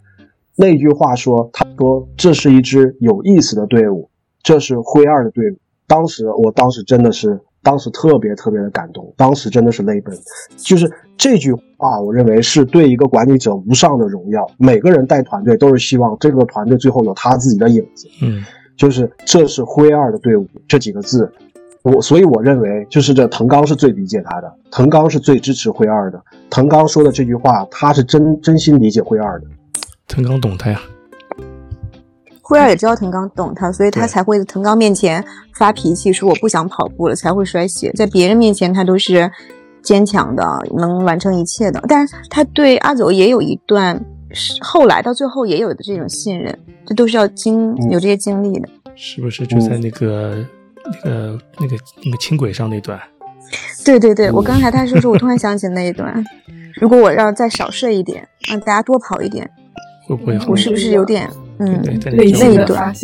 [0.57, 4.09] 那句话说，他说这是一支有意思的队伍，
[4.43, 5.57] 这是灰二的队伍。
[5.87, 10.15] 当时我当时真的是，当时特别特别的感动，当时真的是泪奔。
[10.57, 14.47] 就是这句话，我认为是对一个管理者无上的荣耀。
[14.59, 18.07] 每个人带团队都是希望这个团队最后有他自己的影子。
[18.23, 18.45] 嗯，
[18.77, 21.33] 就是这是灰二的队伍这几个字。
[21.89, 26.21] 我所以我认为，就是这藤冈是最理解他的，藤冈是最支持灰二的。
[26.51, 29.47] 藤冈说的这句话，他是真真心理解灰二的。
[30.07, 30.81] 藤冈懂他呀，
[32.43, 35.25] 灰二也知道藤冈懂他，所以他才会在藤冈面前
[35.55, 37.91] 发脾气，说我不想跑步了，才会摔鞋。
[37.93, 39.31] 在别人面前，他都是
[39.83, 40.45] 坚强的，
[40.77, 41.83] 能完成一切的。
[41.89, 44.03] 但是他对阿走也有一段，
[44.61, 48.69] 后来到最后也有的这种信任，这都是要经有这些经历的。
[48.95, 50.45] 是不是就在那个？
[51.05, 53.01] 那个那个那个轻轨上那段，
[53.85, 56.25] 对对对，我刚才他说说，我突然想起那一段。
[56.81, 59.51] 如果我要再少睡一点，让大家多跑一点，
[60.07, 60.39] 会不会？
[60.47, 61.29] 我是不是有点
[61.59, 61.83] 嗯？
[62.13, 62.95] 那一段，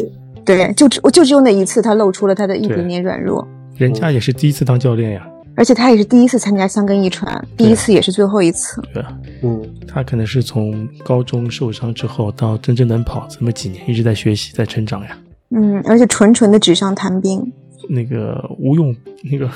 [0.44, 3.44] 对，就只我就只有那一次，他露出了他的一点点软弱。
[3.76, 5.26] 人家也是第一次当教练呀，
[5.56, 8.80] 而且他也是第一次参加香根一传，第一次也是最后一次。
[8.92, 15.18] 对啊，嗯，他可能是从高中受伤之后到真正能跑这么几年，一直在学习，在成长呀。
[15.50, 17.52] 嗯，而且纯纯的纸上谈兵。
[17.88, 19.46] 那个无用，那个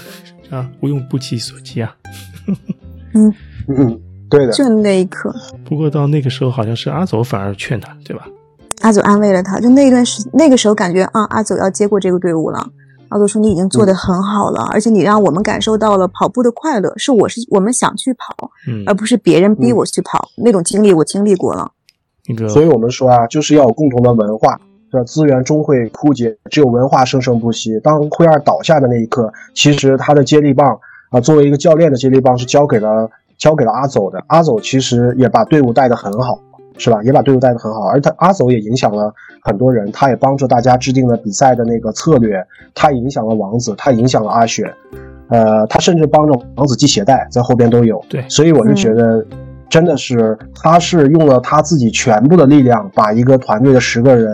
[0.50, 1.94] 啊，无用不起所及啊。
[3.14, 3.32] 嗯
[3.68, 4.00] 嗯，
[4.30, 5.34] 对的，就那一刻。
[5.64, 8.26] 不过到那个时候，好像是阿走反而劝他，对吧？
[8.80, 12.70] 阿走安慰了他，就那一段时那个时候感觉啊，阿走要接过这个队伍了。
[13.10, 21.72] 阿祖说你已经做得很好了，而且你让我们感受到了跑步的快乐，是我是我们想去跑，嗯，而不是别人逼我去跑，那种经历我经历过了。
[22.28, 24.60] 那个，所以我们说啊，就是要有共同的文化，
[24.90, 27.78] 这资源终会枯竭，只有文化生生不息。
[27.80, 30.78] 当灰二倒下的那一刻，其实他的接力棒
[31.10, 36.38] 啊，作为一个教练的接力棒是交给了交给了阿走的，阿走其实也把队伍带得很好。
[36.80, 37.02] 是吧？
[37.02, 39.12] 也把队伍带得很好，而他阿走也影响了
[39.42, 42.40] 很多人，他也帮助大家制定了比赛的那个策略，
[42.72, 44.72] 他影响了王子，他影响了阿雪，
[45.28, 48.00] 呃，他甚至帮着王子系鞋带，在后边都有。
[48.08, 49.26] 对，所以我就觉得，
[49.68, 54.32] 真的是他是用了他自己全部的力量，把一个团队的十个人，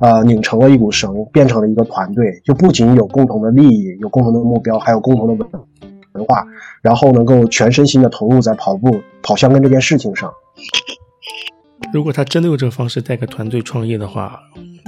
[0.00, 5.48] 呃，拧成了一股绳，变成了一个团队，就不仅有共同的利益，有共同的目标，还有共同的文
[6.14, 6.44] 文化，
[6.82, 10.30] 然后能够全身心的投入在跑步、跑香根这件事情上。
[11.92, 14.40] 如果他真的用这个方式带个团队创业的话，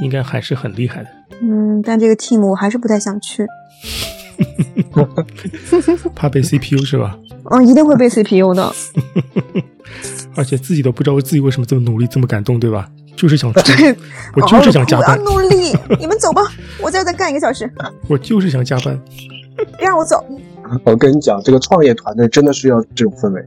[0.02, 1.08] 应该还是很厉害的。
[1.40, 3.46] 嗯，但这个 team 我还是不太想去，
[6.14, 7.18] 怕被 CPU 是吧？
[7.50, 8.72] 嗯，一定会被 CPU 的。
[10.34, 12.88] 而且自己都不知道自己为什么这么努力，这么感动，对吧？
[13.16, 13.62] 就是想 冲，
[14.34, 15.18] 我就是想加班。
[15.24, 16.42] 我要努力，你们走吧，
[16.80, 17.70] 我在这再干一个小时。
[18.08, 18.98] 我就是想加班，
[19.80, 20.24] 让我走。
[20.84, 23.44] 我跟你讲，这个创业团队真的是要这种氛围。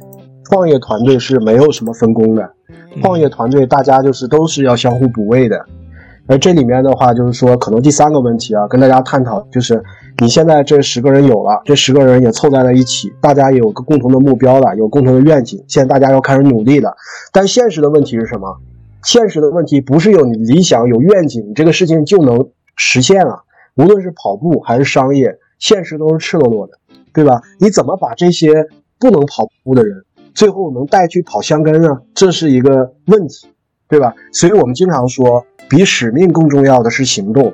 [0.50, 2.52] 创业团队是没有什么分工的，
[3.02, 5.64] 创业团队大家就是都是要相互补位的。
[6.28, 9.84] 而这里面的话，就是说可能第三个问题啊，跟大家探讨就是，
[10.20, 16.96] 你现在这十个人有了，这十个人也凑在了一起，大家也有个共同的目标了，有共同的愿景，现在大家要开始努力了。
[17.32, 18.58] 但现实的问题是什么？
[19.04, 23.43] 现实的问题不是有理想、有愿景，这个事情就能实现了。
[23.76, 26.74] 无论是跑步还是商业，现实都是赤裸裸的，
[27.14, 27.41] 对吧？
[27.60, 28.68] 你怎么把这些
[29.00, 30.04] 不能跑步的人？
[30.34, 33.47] 最后能带去跑香根啊，这是一个问题，
[33.88, 34.14] 对吧？
[34.34, 37.54] 所以我们经常说，比使命更重要的是行动，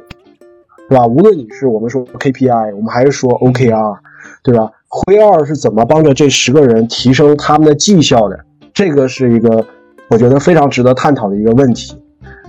[0.89, 1.05] 对吧？
[1.05, 3.97] 无论你是我们说 KPI，我们还是说 OKR，
[4.43, 4.71] 对吧？
[4.87, 8.45] 灰二是怎么帮着这十个人提升他们的绩效的？
[8.73, 9.65] 这个是一个
[10.09, 11.95] 我觉得非常值得探讨的一个问题。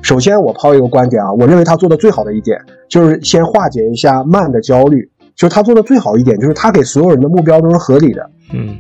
[0.03, 8.79] 首先，我抛一个观点啊，我认为他做的最好的一点就是先化解一下慢的焦虑，就是他做的最好一点就是他给所有人的目标都是合理的，嗯。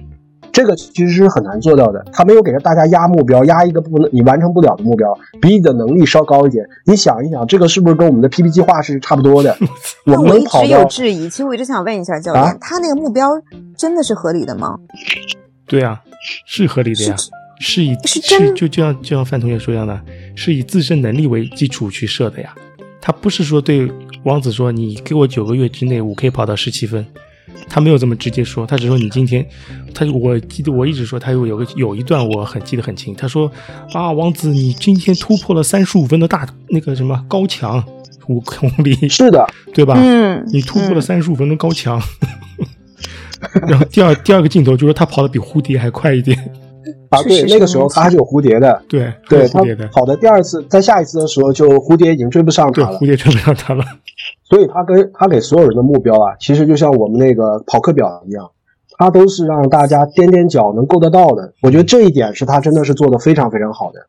[0.52, 6.64] 这个其实是很难做到的，他没有给大家压目标，压一个不能你完成不了的目标，比你的能力稍高一点。
[6.86, 9.54] 你想一想，这个是不是跟我们的 PP 计划是差不多的？
[10.06, 13.32] 我们一直有质疑，其实我一直想问一下教练，他那个目标
[13.76, 14.78] 真的是合理的吗？
[15.66, 16.00] 对啊，
[16.46, 17.14] 是合理的呀，
[17.60, 18.20] 是以是
[18.54, 20.00] 就就像就像范同学说一样的，
[20.34, 22.54] 是以自身能力为基础去设的呀。
[23.00, 23.90] 他不是说对
[24.24, 27.06] 王子说，你给我九个月之内五 K 跑到十七分。
[27.68, 29.44] 他没有这么直接说，他只说你今天，
[29.94, 33.50] 他我记得我一直说他有有个有一段我很记得很清，他说
[33.92, 37.82] 啊王子你今天突破了三十五分的大那个什么高墙
[38.28, 39.94] 五公里， 是的，对吧？
[39.98, 42.00] 嗯，你突破了三十五分的高墙，
[43.66, 46.38] 然后第二第二个镜头就是他跑的比蝴蝶还快一点
[47.10, 53.84] 啊，对，那个时候他还是有蝴蝶的，对对，蝴蝶的跑的第二次在下一次的时候就蝴蝶已经追不上他了，蝴蝶追不上他了。
[54.44, 58.48] 所以他跟他给所有人的目标啊，其实就像我们那个跑课表一样，
[58.98, 61.52] 他都是让大家踮踮脚能够得到的。
[61.62, 64.00] 我觉得这一点是他真的是做的非常非常好的。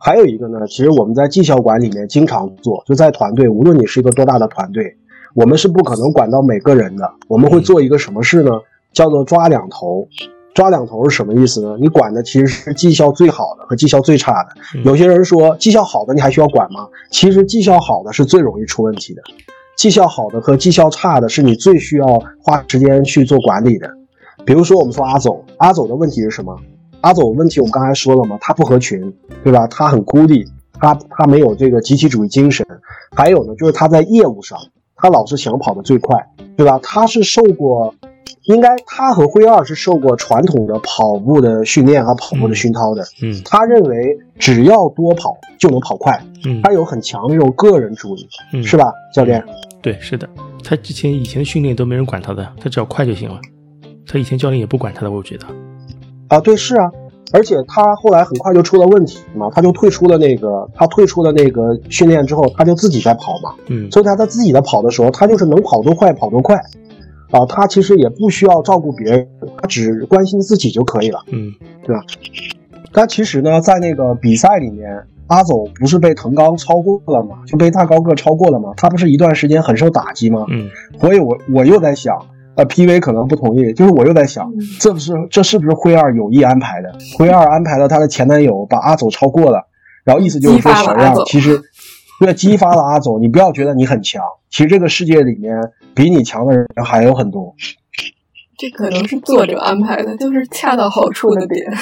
[0.00, 4.96] 还有一个呢，其实我们在绩效管里面经常做，就在团队，无论你是一个多大的团队，
[5.34, 7.10] 我们是不可能管到每个人的。
[7.28, 8.50] 我们会做一个什么事呢？
[8.92, 10.06] 叫做抓两头。
[10.54, 11.76] 抓两头是什么意思呢？
[11.80, 14.80] 你管的其实是绩效最好的和绩效最差的。
[14.84, 16.86] 有些人说绩效好的你还需要管吗？
[17.10, 19.22] 其实绩效好的是最容易出问题的。
[19.76, 22.06] 绩效好的和绩效差的是你最需要
[22.42, 23.90] 花时间去做管理的。
[24.44, 26.56] 比如说，我们说阿总，阿总的问题是什么？
[27.00, 29.66] 阿走问题我们刚才说了嘛，他不合群，对吧？
[29.66, 30.44] 他很孤立，
[30.78, 32.66] 他他没有这个集体主义精神。
[33.16, 34.58] 还有呢，就是他在业务上，
[34.96, 36.24] 他老是想跑得最快，
[36.56, 36.78] 对吧？
[36.82, 37.92] 他是受过，
[38.44, 43.02] 应该他和灰二是受过传统的跑步的训练和跑步的熏陶的。
[43.22, 46.20] 嗯，他认为只要多跑就能跑快。
[46.44, 49.44] 嗯，他有很强的这种个人主义，嗯是吧，教练？
[49.80, 50.28] 对，是的，
[50.64, 53.38] 他之前以前的训练都没人管他的，他只要快就行了。
[54.06, 55.46] 他以前教练也不管他的，我觉得。
[56.28, 56.90] 啊，对，是啊，
[57.32, 63.54] 而且他后来很快就出了问题嘛，他就退出了那个，他退出了那个训练之后，他就自己在跑嘛。
[63.68, 66.60] 嗯，所以他在自己的跑的时候，他就是能跑多快跑多快，
[67.32, 69.28] 啊，他其实也不需要照顾别人，
[69.60, 71.24] 他只关心自己就可以了。
[71.32, 71.50] 嗯，
[71.84, 72.02] 对吧？
[72.92, 75.04] 但其实呢，在那个比赛里面。
[75.28, 77.36] 阿走不是被腾刚超过了嘛？
[77.46, 78.74] 就被大高个超过了嘛？
[78.76, 80.44] 他不是一段时间很受打击吗？
[80.50, 80.68] 嗯，
[81.00, 82.18] 所以我我又在想，
[82.54, 86.92] 呃，PV 可能不同意，就是我又在想，这不是这是不是灰二有意安排的？
[87.16, 89.66] 灰二安排了他的前男友把阿走超过了，
[90.04, 91.58] 然后意思就是说小样其实，
[92.26, 95.54] 为激发了阿走，你不要觉得你很强，其实这个世界里面
[95.94, 97.54] 比你强的人还有很多。
[98.56, 101.66] 这可能是作者安排的，就是恰到好处的点。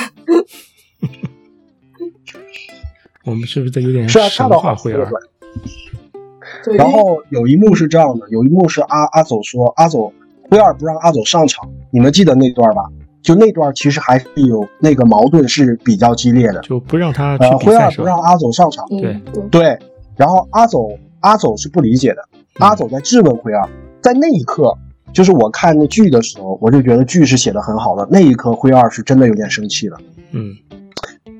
[3.24, 4.98] 我们是不是在有点是啊，恰到好处的
[6.74, 10.12] 然后有一幕是这样的，有一幕是阿阿走说阿走
[10.50, 12.82] 灰二不让阿走上场，你们记得那段吧？
[13.22, 19.20] 就那段其实还是有那个矛盾是比较激烈的，就不让他呃灰二不让阿走上场，对
[19.50, 19.78] 对，
[20.16, 20.88] 然后阿走
[21.20, 22.22] 阿走是不理解的，
[22.58, 23.68] 阿走在质问灰二，
[24.02, 24.76] 在那一刻。
[25.12, 28.06] 就是我看那剧的时候，我就觉得剧是写的很好的。
[28.08, 29.98] 那一刻，灰二是真的有点生气了。
[30.30, 30.54] 嗯，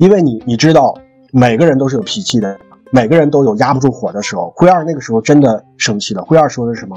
[0.01, 0.93] 因为你你知道，
[1.33, 2.59] 每个人都是有脾气的，
[2.91, 4.53] 每个人都有压不住火的时候。
[4.57, 6.23] 灰二那个时候真的生气了。
[6.25, 6.97] 灰二说的是什么？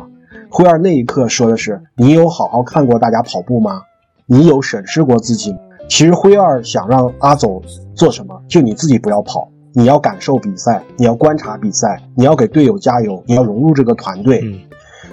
[0.50, 3.84] 辉二那一刻说的是：“你有好好看过大家跑步吗？
[4.26, 5.56] 你有审视过自己？”
[5.88, 7.62] 其实辉二想让阿走
[7.94, 8.42] 做什么？
[8.48, 14.42] 就你自己不要跑，你要感受比赛，你要观察比赛，你要给队友加油，你要融入这个团队。
[14.44, 14.60] 嗯。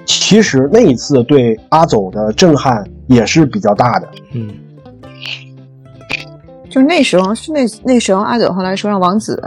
[0.06, 4.08] 其实那一次对阿走的震撼也是比较大的。
[4.32, 4.50] 嗯，
[6.68, 9.40] 就那时候是那那时候阿走后来说让王子，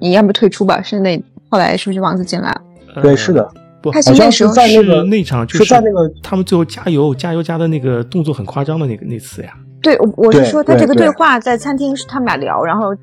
[0.00, 0.82] 你要不退出吧？
[0.82, 3.02] 是那后来是不是王子进来了？
[3.02, 3.48] 对，是的。
[3.80, 9.54] 不，他那时候在那个那场就是在那个他们最后加油加油加的那个动作很夸张的那个那次呀。
[9.80, 12.94] 对，我是说他这个对话在餐厅是他们俩聊，然后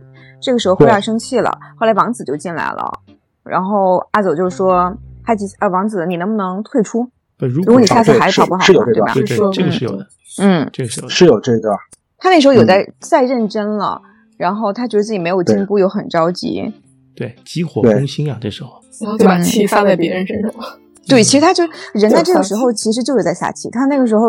[0.42, 3.00] 这个时候灰二生气了，后来王子就进来了，
[3.44, 4.96] 然后阿走就说。
[5.28, 7.10] 还几呃，王子，你能不能退出？
[7.40, 9.12] 如果你下次还跑不好，对吧？
[9.12, 10.06] 是说，这个是有的。
[10.38, 11.76] 嗯，这个是有是有这段。
[12.20, 14.00] 他那时候有在再认真了，
[14.38, 16.72] 然后他觉得自己没有进步，又很着急。
[17.16, 18.38] 对，急火攻心啊！
[18.40, 20.52] 这时候，然后就把气撒在别人身上。
[21.10, 21.64] 对，其实他就
[21.96, 23.68] 人在这个时候其实就是在下气。
[23.72, 24.28] 他那个时候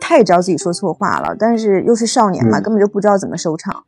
[0.00, 3.84] 太着急说错话了，但是又是少年嘛，根本就不知道怎么收场。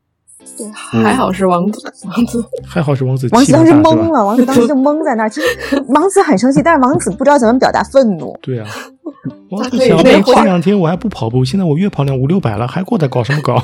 [0.57, 3.29] 对，还好是王子，王子还好是王子。
[3.33, 5.31] 王子当时懵了，王子当时就懵在那儿。
[5.31, 5.47] 其实
[5.89, 8.37] 王子很生气，但是王子不知道怎么表达愤怒。
[8.43, 8.67] 对啊，
[9.51, 13.63] 王子想，前两天我还不跑步，现在我月跑两五六百了，还给我在搞什么搞？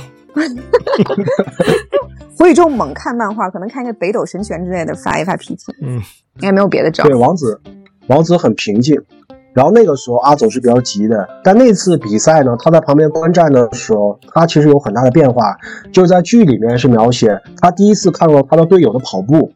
[2.37, 5.73] 所以这种猛看漫画，可能看个北斗神拳之类的，发一发脾气。
[5.83, 5.97] 嗯，
[6.37, 7.05] 应该没有别的招。
[7.05, 7.61] 对，王子，
[8.07, 8.99] 王子很平静。
[9.53, 15.57] 然后那个时候阿走是比较急的，但那次比赛呢，他在旁边观战的时候，他其实有很大的变化。
[15.93, 19.53] 就是在剧里面是描写他第一次看到他的队友的跑步，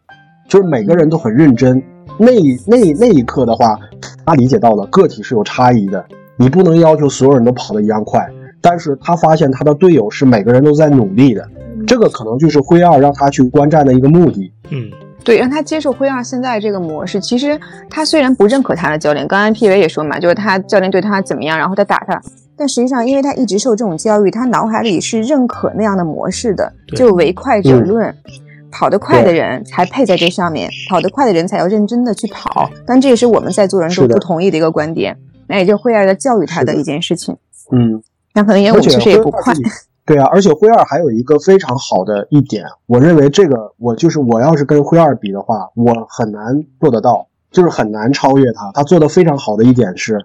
[0.48, 1.80] 就是每个人都很认真。
[2.18, 2.32] 那
[2.66, 3.78] 那那一刻的话，
[4.26, 6.04] 他理解到了个体是有差异的，
[6.36, 8.28] 你不能要求所有人都跑得一样快。
[8.60, 11.46] 但是他发现他的队友是每个人都在努力的，
[11.86, 14.52] 这个可能就是灰二让他去观战的一个目的。
[14.70, 14.90] 嗯。
[15.24, 17.18] 对，让他接受灰二现在这个模式。
[17.18, 17.58] 其实
[17.88, 22.20] 他虽然不认可他的教练，刚刚 P V 也说嘛，就是他教练对他怎么样，然后他打他。
[22.56, 28.14] 但实际上，因为他一直受这种教育，他脑海里是认可那样的模式的，就唯快者论，
[28.70, 32.70] 跑得快的人才配在这上面，跑得快的人才要认真的去跑。
[32.86, 35.16] 但这也是我们在座人都不同意的一个观点。
[35.46, 37.36] 那也就灰二在教育他的一件事情。
[37.72, 38.02] 嗯，
[38.34, 39.52] 那可能因为我确实也不快。
[40.06, 48.70] 对啊，而且灰二还有一个非常好的一点，我认为这个我就是我要是跟灰二比的话，我很难做得到，就是很难超越他。
[48.74, 50.18] 他做的非常好的一点是，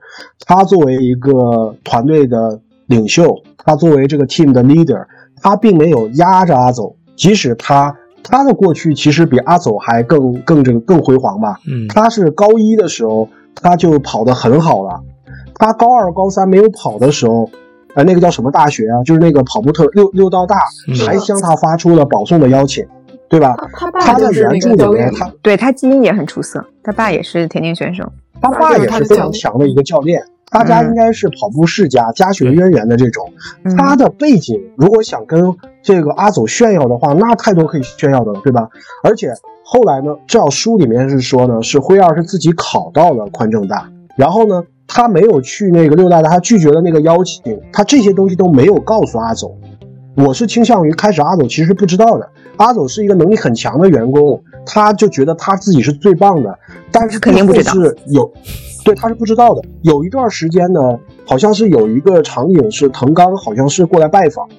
[0.45, 5.05] 他作为一个团队的领袖，他作为这个 team 的 leader，
[5.41, 11.57] 他并没有压着阿走，即使他他的过去其实比阿走还更更这个更辉煌吧。
[11.65, 14.99] 嗯，他是高一的时候他就跑得很好了，
[15.55, 17.49] 他高二高三没有跑的时候。
[17.95, 19.01] 哎，那个叫什么大学啊？
[19.03, 20.57] 就是那个跑步特六六道大，
[21.05, 22.85] 还向他发出了保送的邀请，
[23.27, 23.57] 对吧？
[23.99, 28.07] 他的原著里面，他对他基因也很出色，他爸也是田径选手，
[28.39, 30.23] 他爸也是非常强的一个教练。
[30.51, 33.31] 大家应该是跑步世家，家学渊源的这种。
[33.77, 38.67] 他的背景如果想跟这个阿走炫耀的话，那太多可以炫耀的了，对吧？
[39.03, 39.31] 而且
[39.63, 44.63] 后来呢，照书里面是说呢，是辉二是自己考到了宽政大，然后呢。
[44.89, 49.55] 他没有去那个六大的，他拒绝了那个邀请，他这些东西都没有告诉阿总。
[50.15, 52.27] 我是倾向于开始阿总其实是不知道的，
[52.57, 56.57] 阿总是一个能力很强的员工，他就觉得他自己是最棒的，
[56.91, 58.29] 但是肯定不知道是有，
[58.83, 59.61] 对他是不知道的。
[59.83, 64.49] 有一段时间呢，好像是有一个场景是藤刚好像是过来拜访，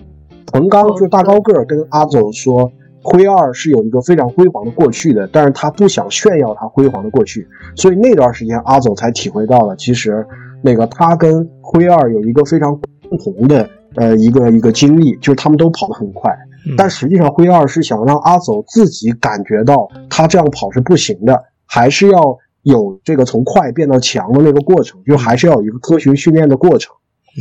[0.46, 2.70] 藤刚就是大高个跟阿总说。
[3.02, 10.26] 灰二是有一个非常辉煌的过去的，但是他不想炫耀他辉煌的过去，所以那段时间阿走才体会到了，其实
[10.62, 12.78] 那个他跟灰二有一个非常
[13.08, 16.30] 共同的呃一个一个经历，就是他们都跑得很快，
[16.76, 26.94] 但实际上灰二是想让阿走自己感觉到他这样跑是不行的，还是要有这个从快变到强的那个过程，就还是要有一个科学训练的过程。
[27.38, 27.40] 嗯，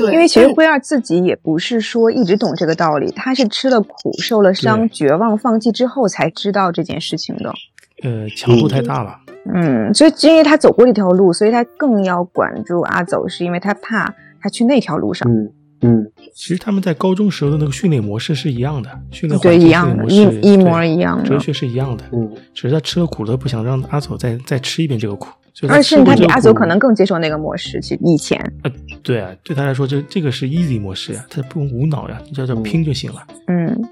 [0.00, 7.52] 对，因为其实灰二自己也不是说一直懂这个道理，他是吃了苦、受了伤、绝望、放弃之后才知道这件事情的。
[8.02, 9.16] 呃强度太大了。
[9.54, 15.30] 嗯，所以因为他走过这条路，所以他更要管住阿走，是因为他怕他去那条路上。
[15.30, 22.04] 嗯嗯，其实他们在高中时候的那个训练模式是一样的，训练对一样的，一一模一样的，哲学是一样的。
[22.12, 25.28] 嗯，只是他吃了苦了，不想让阿走再再吃一遍这个苦。
[25.68, 28.40] 而且他比阿祖可能更接受那个模式，其实以前。
[28.62, 28.70] 呃，
[29.02, 33.20] 对啊，对他来说，这这个是 easy 模式呀，他不用无脑呀，叫叫拼就行了。
[33.48, 33.88] 嗯。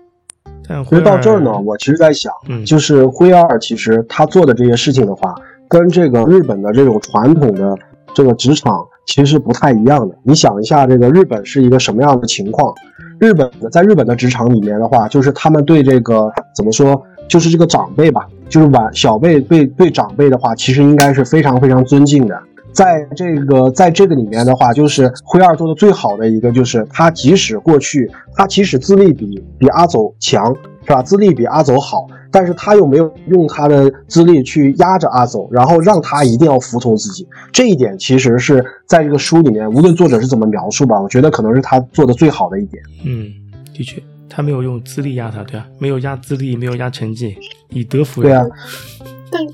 [0.66, 2.32] 但其实到这儿呢，我其实在想，
[2.64, 5.34] 就是灰二其实他做的这些事情的话，
[5.66, 7.74] 跟这个日本的这种传统的
[8.14, 10.14] 这个职场其实不太一样的。
[10.22, 12.72] 你想一下，这个日本是一个什么样的情况？
[13.18, 18.28] 日本的在日本的职场里面的话，就是他们对这个怎么说，就是这个长辈吧。
[18.48, 22.38] 就是晚小辈对对长辈的话，其实应该是非常非常尊敬的。
[22.72, 30.54] 在这个在这个里面的话，就是灰二做的最好的一个，就是他即使过去他其实资历比比阿走强，
[30.86, 31.02] 是吧？
[31.02, 37.26] 资历比阿走好，但是他又没有用他的资历去压着阿总，然后让他一定要服从自己。
[37.52, 42.82] 这一点其实是在这个书里面，无论作者是怎么描述吧，我觉得可能是他做的最好的一点。
[43.04, 43.32] 嗯，
[43.74, 44.02] 的确。
[44.30, 47.36] 他没有用资历压他，对啊，没有压资历，没有压成绩，
[47.70, 48.30] 以德服人。
[48.30, 48.46] 对啊，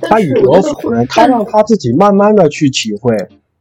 [0.03, 3.17] 他以德服人，他让他自己慢慢的去体会。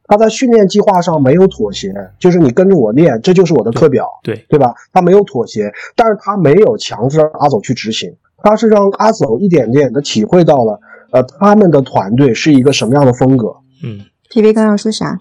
[0.06, 4.74] 他在训练计划上没有妥协，就是你跟着我练，这就是我的课表，对对吧？
[4.92, 8.12] 他没有妥协，但是他没有强制阿走去执行，
[8.44, 10.78] 他是让阿走一点点的体会到了，
[11.12, 13.56] 呃，他们的团队是一个什么样的风格。
[13.82, 15.18] 嗯，P V 刚要说啥？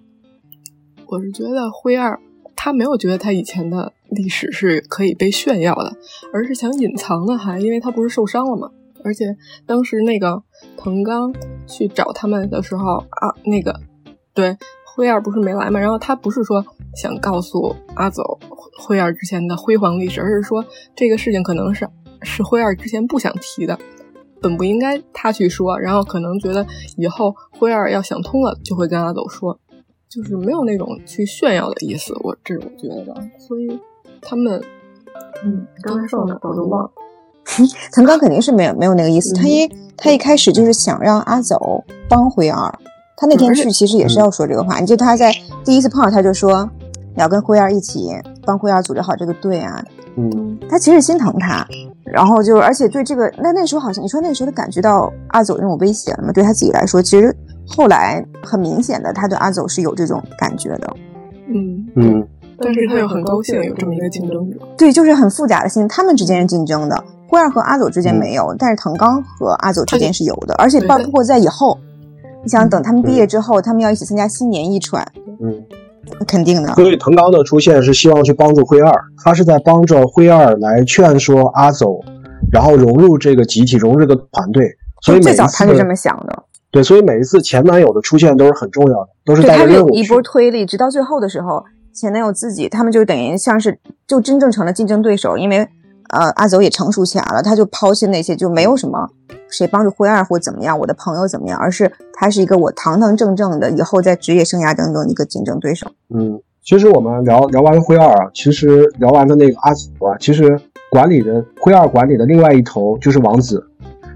[1.08, 2.20] 我是觉得灰二。
[2.56, 5.98] 他没有觉得他以前的历史是可以被炫耀的，
[6.34, 8.70] 而是想隐藏的，还因为他不是受伤了嘛。
[9.04, 10.44] 而且当时那个
[10.78, 11.34] 藤刚
[11.68, 13.82] 去找他们的时候啊，那个
[14.34, 14.56] 对
[14.96, 16.66] 灰二不是没来嘛，然后他不是说
[16.96, 18.40] 想告诉阿走
[18.80, 20.64] 灰二之前的辉煌历史，而是说
[20.96, 21.90] 这个事情可能是
[22.24, 23.78] 是灰二之前不想提的，
[24.42, 26.66] 本不应该他去说，然后可能觉得
[26.98, 29.60] 以后灰二要想通了，就会跟阿走说。
[30.10, 33.80] 就是没有那种去炫耀的意思，我这是我觉得，所以
[34.22, 34.62] 他们，
[35.44, 36.92] 嗯，刚才说哪我都忘了。
[37.92, 39.68] 藤刚肯定是没有没有那个意思，他一
[39.98, 42.72] 他一开始就是想让阿走帮辉二，
[43.18, 44.80] 他那天去其实也是要说这个话。
[44.80, 45.34] 你记得他在
[45.66, 46.70] 第一次碰到他就说
[47.16, 48.12] 你要跟辉二一起
[48.46, 49.84] 帮辉二组织好这个队啊，
[50.16, 51.66] 嗯，他其实心疼他，
[52.06, 56.32] 然后就而且对这个那那时候好像你说那时候他感觉到阿走那种威胁了吗？
[56.32, 57.36] 对他自己来说，其实。
[57.66, 60.94] 后来很明显的，他对阿走是有这种感觉的，
[61.48, 61.88] 嗯。
[61.96, 62.28] 嗯，
[62.60, 71.78] 但是他又很高兴有这么一个竞争者，对，就是很复杂的心，他们之间是竞争的，灰二和阿走之间没有，但是藤刚和阿走之间是有的，而且包括在以后，
[72.44, 75.02] 你想等他们毕业之后，他们要一起参加新年一传，
[75.42, 75.64] 嗯，
[76.28, 76.74] 肯定的。
[76.76, 78.94] 所以藤刚的出现是希望去帮助灰二，
[79.24, 82.00] 他是在帮着灰二来劝说阿走，
[82.52, 84.70] 然后融入这个集体，融入这个团队。
[85.02, 86.44] 所以最早他是这么想的。
[86.72, 89.90] 对，所以每一次前男友的出现都是很重要的，都是带着任务。
[89.92, 93.78] 一波推力，直到最后的时候，前男友自己他们就等于像是
[94.08, 95.58] 就真正成了竞争对手，因为
[96.10, 99.08] 呃阿走也成熟起来了，他就抛弃那些就没有什么
[99.54, 105.88] 谁帮助灰二或怎么样，我的朋友怎么样，而是他是一个我堂堂正正的以后在职业生涯当中一个竞争对手。
[106.10, 113.64] 嗯，其实我们聊聊完灰二啊，其实聊完的那个阿紫啊，其实管理的灰二管理的另外一头就是王子。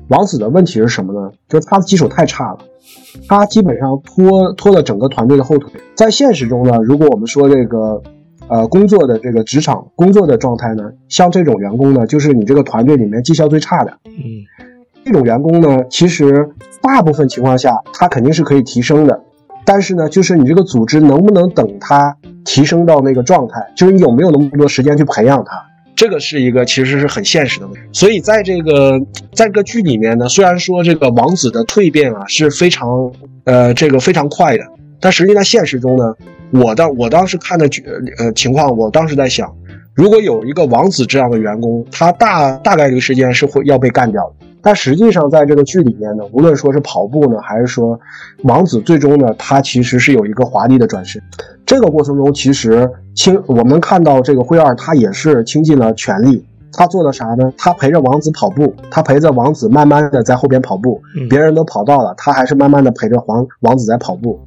[0.09, 1.31] 王子的问题是什么呢？
[1.49, 2.59] 就是他的基础太差了，
[3.27, 5.69] 他基本上拖拖了整个团队的后腿。
[5.95, 8.01] 在现实中呢，如果我们说这个，
[8.47, 13.91] 呃，工作的这个职场工作的状态呢，像这种员工呢，就是你这个团队里面绩效最差的。
[14.05, 14.13] 嗯，
[14.57, 14.66] 这
[15.07, 16.49] 这种员工呢，其实
[16.81, 19.17] 大部分情况下他肯定是可以提升的，
[19.65, 25.63] 但是呢，就是你这个组织能不能等他提升到那个状态，就是你有没有那么多时间去培养他。
[25.95, 28.99] 这个是一个其实是很现实的问题，所以在这个
[29.33, 33.09] 在这个剧里面呢，虽然说这个王子的蜕变啊是非常
[33.45, 34.63] 呃这个非常快的，
[34.99, 36.13] 但实际在现实中呢，
[36.51, 37.81] 我当我当时看的剧
[38.19, 39.51] 呃情况，我当时在想，
[39.95, 44.46] 如果有一个王子这样的员工，他大大概率时间是会要被干掉的。
[44.61, 47.99] 但实际上在这个剧里面呢，无论说是跑步呢，还是说
[48.43, 51.21] 王子最终呢，他其实是有一个华丽的转身。
[51.65, 56.45] 这个过程中，其实倾我们看到这个灰二，他也是倾尽了全力。
[56.73, 57.51] 他做的啥呢？
[57.57, 61.01] 他陪着王子跑步，他陪着王子慢慢的在后边跑步。
[61.29, 64.39] 别人都跑到了，他还是慢慢的陪着王王子在跑步。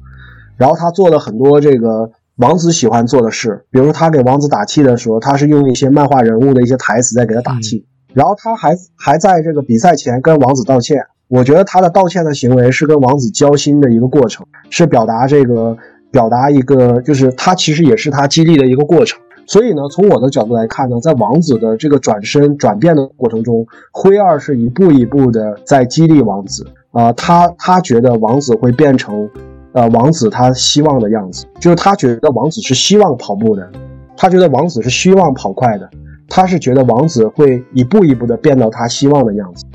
[0.55, 7.85] 然后他做了很多这个王子喜欢做的事，比如说他给王子打气的时候，他是用一些漫画人物的一些台词在给他打气。
[8.13, 11.05] 然后他还还在这个比赛前跟王子道歉。
[11.27, 15.77] 我觉得他的道歉的行为是跟王子交心的一个过程，是表达这个。
[16.11, 19.17] 表达一个，就是他其实也是他激励的一个过程。
[19.45, 26.67] 所以呢，从我的角度来看呢，在王子的这个转身转变的过程中，灰二是一步一步的在激励王子。
[26.91, 29.29] 啊，他他觉得王子会变成，
[29.71, 33.71] 呃，王子他希望的样子，就是他觉得王子是希望跑步的，
[34.17, 35.89] 他觉得王子是希望跑快的，
[36.33, 39.65] 他是觉得王子会一步一步的变到他希望的样子。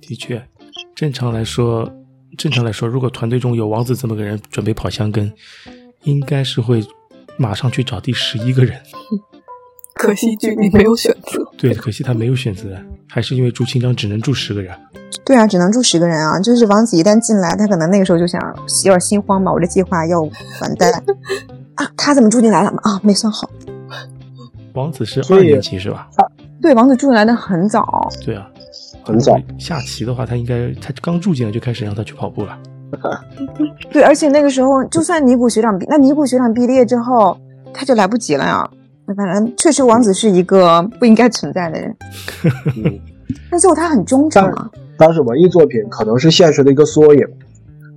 [0.00, 0.42] 的确，
[0.96, 1.88] 正常来说，
[2.36, 5.32] 正常来说，如果团队中有王子这么个人准备跑香根，
[6.02, 6.84] 应该是会
[7.36, 8.80] 马上去找第十一个人。
[9.94, 11.48] 可惜剧里没有选择。
[11.56, 14.76] 对，可惜他没有选择，还是因为朱清章只能住十个人。
[15.24, 16.40] 对啊，只能住十个人啊！
[16.40, 18.40] 就是王子一旦进来，他可能那个时候就想
[18.86, 20.92] 有点心慌吧，我这计划要完蛋
[21.76, 21.88] 啊！
[21.96, 22.98] 他怎么住进来了啊？
[23.04, 23.48] 没算好。
[24.74, 26.08] 王子是二年级是吧？
[26.16, 26.26] 啊
[26.62, 28.08] 对，王子住进来的很早。
[28.24, 28.46] 对啊，
[29.02, 29.38] 很早。
[29.58, 32.58] 下棋的话，他应该他刚住进来就开始让他去跑步了。
[33.92, 37.36] 对，而且那个时候，就算尼古学长毕，那尼古学长毕业之后，
[37.72, 38.68] 他就来不及了呀。
[39.16, 41.96] 反正确实，王子是一个不应该存在的人。
[43.50, 44.70] 但最后他很忠诚啊。
[44.98, 47.26] 但是文艺作品可能是现实的一个缩影，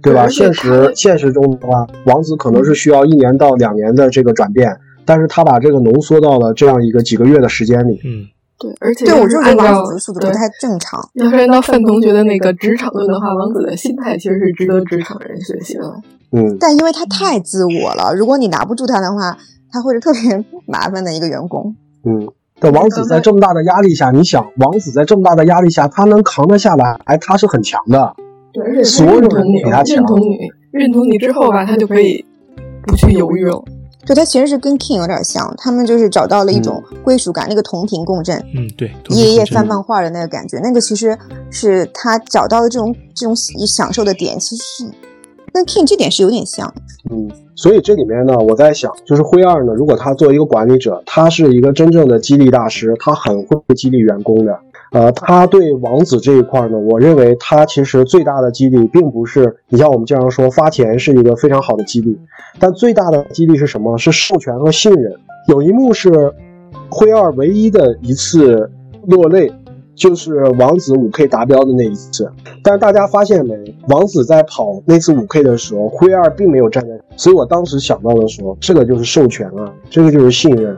[0.02, 0.28] 对吧？
[0.28, 4.76] 现实现实中的话，王子可能是需要一年到两年的这个转变，
[5.06, 8.00] 但是他把这个浓缩到了这样一个几个月的时间里。
[8.06, 8.28] 嗯，
[8.60, 11.00] 对，而且对我就觉得王子的速度不太正常。
[11.14, 15.84] 要是按照范同学的那个职场论的话，王子的心态其实是值得职场人学习的。
[16.32, 19.38] 嗯，但因为他太自我了，如果你拿不住他的话，
[19.72, 21.76] 他会是特别 麻烦的一个员工。
[22.06, 22.30] 嗯。
[22.60, 28.16] 但王子在这么大的压力下，你想，王子在这么大的压力下，他能扛得下来，哎，他是很强的。
[28.54, 29.98] 对，而且所有人比他强。
[29.98, 30.38] 认同你，
[30.72, 32.24] 认同你之后吧，他就可以
[32.88, 33.62] 不去犹豫了。
[34.06, 38.38] 对他其实是跟 King 有点像，他们就是找到了一种归属感，那个同频共振。
[38.56, 38.92] 嗯，对。
[39.10, 41.18] 夜夜翻漫画的那个感觉，那个其实
[41.50, 44.92] 是他找到的这种这种享受的点，其实是
[45.54, 46.74] 跟 King 这点是有点像。
[47.12, 47.30] 嗯。
[47.56, 54.60] 所以这里面呢，我在想，就是灰二呢，如果他作为一个管理者，他是一个真正的激励大师，他很会激励员工的。
[54.94, 62.18] 呃，他对王子这一块呢，我认为他其实最大的激励，并不是你像我们经常说发钱是一个非常好的激励，
[62.60, 63.98] 但最大的激励是什么？
[63.98, 65.12] 是授权和信任。
[65.50, 66.32] 有一幕是
[66.90, 68.72] 灰二唯一的一次
[69.08, 69.52] 落泪。
[69.96, 72.28] 就是王子五 K 达标的那一次，
[72.64, 73.56] 但是大家发现没？
[73.90, 80.76] 王子在跑那次五 K 的时候，灰二并没有站在，所以我当时想到的说，这个就是授权啊，这个就是信任，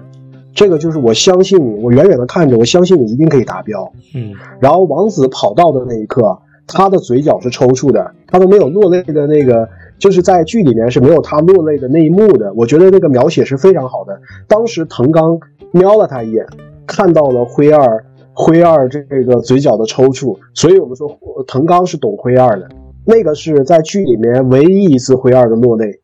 [0.55, 3.91] 这个就是我相信你，我远远的看着，我相信你一定可以达标。
[4.15, 12.51] 嗯，然后王子跑到的那一刻，他的嘴角是抽搐的，他都没有落泪的那个，就是在剧里面是没有他落泪的那一幕的。
[12.55, 14.19] 我觉得那个描写是非常好的。
[14.47, 15.37] 当时藤刚
[15.71, 16.47] 瞄了他一眼，
[16.87, 18.05] 看到了灰二。
[18.37, 22.67] 灰二这个嘴角的抽搐，所以我们说藤刚是懂灰二的，
[23.05, 26.01] 那个是在剧里面唯一一次灰二的落泪。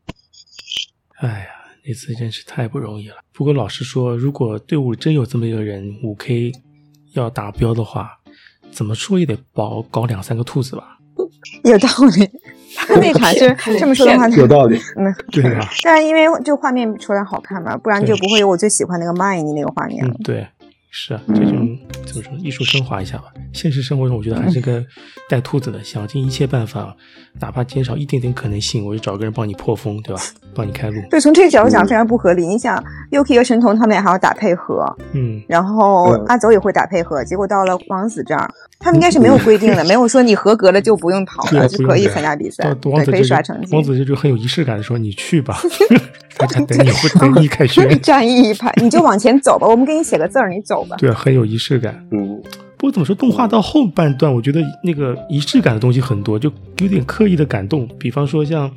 [1.20, 1.46] 哎呀，
[1.86, 3.16] 那次真是太不容易了。
[3.34, 6.52] 不过老实说，如果队伍真有这么一个人五 K
[7.14, 8.20] 要达标的话，
[8.72, 10.98] 怎么说也得保搞两三个兔子吧。
[11.64, 12.30] 有道理，
[12.90, 14.80] 那场是 这么说的话，有道理。
[14.96, 15.68] 嗯，对啊。
[15.84, 20.16] 但是因为就画面出来好看嘛，不然就不会有我最喜欢那个 Mine 那个画面了。
[20.24, 20.48] 对。
[20.94, 23.26] 是啊，这种怎么说，艺术升华一下吧。
[23.54, 24.86] 现实生活中，我觉得还是个
[25.30, 26.94] 带兔子的，想尽一切办法，
[27.40, 30.22] 哪怕减少一点点可能性，我就找个人帮你破风，对吧？
[30.54, 31.02] 帮你开路。
[31.10, 32.46] 对，从这个角度讲非常不合理。
[32.46, 32.78] 你想
[33.12, 43.74] ，Yuki 和神童他们俩还要打配合，嗯，然后阿走也会打配合，结果到了王子这儿，他们应该是没有规定的，没有说你合格了就不用跑了，就可以参加比赛，对，可以刷成绩。
[43.74, 45.58] 王子这就很有仪式感的说：“你去吧，
[46.38, 50.96] 大家等你，等你开学。”战役一排，你就往前走吧，我们给你写个字儿，你走吧。
[50.98, 52.06] 对，很有仪式感。
[52.12, 52.42] 嗯，
[52.78, 57.88] 不过怎么说，动画到后半段，我觉得那个仪式感的东西很多，就有点刻意的感动。
[58.00, 58.70] 比方说，像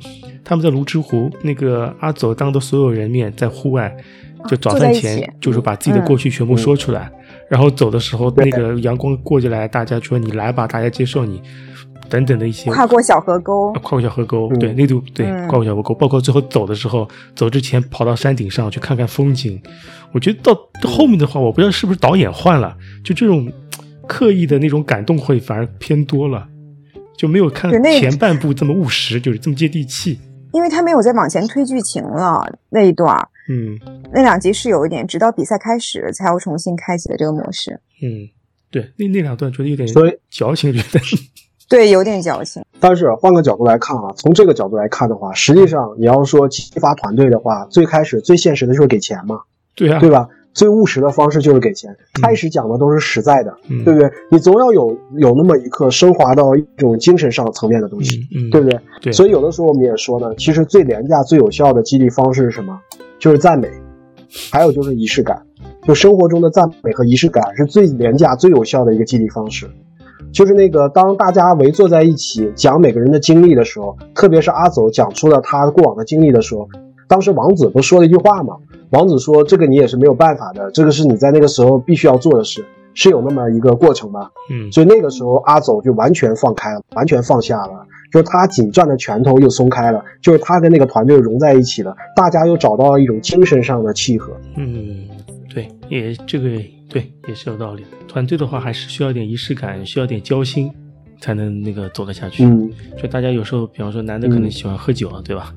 [0.43, 3.95] 他们在泸沽湖，那个阿走当着所有人面在户外，
[4.47, 7.11] 就早饭前就是把自己的过去全部说出来，
[7.49, 11.41] 然后走的时候，那个阳光过进来，大家说你来吧，大家接受你，
[12.09, 12.71] 等等的一些。
[12.71, 19.61] 跨过小河沟，跨过小河沟，对，那度对，跨过小河沟，包括最后走的时候，走之前跑到山顶上去看看风景。
[20.11, 23.51] 我觉得到后面的话，我不知道是不是导演换了，就这种
[24.07, 26.47] 刻意的那种感动会反而偏多了，
[27.17, 30.19] 就没有看前半部这么务实，就是这么接地气。
[30.53, 33.13] 因为他没有再往前推剧情了那一段
[33.49, 33.77] 嗯，
[34.13, 37.77] 那两集是有一点，直到比赛开始才要重新开启的这个模式。
[38.01, 38.29] 嗯，
[38.71, 39.85] 对，那那两段觉得有点
[40.29, 40.99] 矫情，觉得
[41.67, 42.63] 对，有点矫情。
[42.79, 49.39] 但是换个角度来看啊，从这个角度来看的话，实际上你要说激发团队的话，最开始最现实的就是给钱嘛。
[49.75, 50.27] 对啊，对吧？
[50.53, 51.93] 最务实的方式就是给钱。
[52.21, 54.09] 开始讲的都是实在的，对不对？
[54.31, 58.21] 你总要有有那么一刻升华到一种精神上层面的东西，
[58.51, 58.79] 对不对？
[59.01, 59.11] 对。
[59.11, 62.79] 所以有的时候我们也说呢，其实最廉价、最有效的激励方式是什么？
[63.19, 63.69] 就是赞美，
[64.51, 65.41] 还有就是仪式感。
[65.85, 69.69] 就生活中的赞美和仪式感是最廉价、最有效的一个激励方式。
[70.35, 76.67] 就是那个当大家围坐在一起讲每个人的经历的时候，特别是阿走讲出了他过往的经历的时候，
[77.07, 78.57] 当时王子不说了一句话吗？
[78.89, 94.33] 王子说：“这个你也是没有办法的，这个是你在那个时候必须要做的事，是有那么一个过程吧？”嗯，所以那个时候阿走就完全放开了，完全放下了，就是他紧攥的拳头又松开了，就是他跟那个团队融在一起了，大家又找到了一种精神上的契合。
[94.57, 95.07] 嗯，
[95.53, 96.49] 对，也这个
[96.89, 97.85] 对也是有道理。
[98.07, 100.71] 团队的话还是需要点仪式感，需要点交心，
[101.19, 102.45] 才能那个走得下去。
[102.45, 102.71] 嗯，
[103.01, 105.53] 就大家有时候，比方说男的可能喜欢喝酒啊，对吧？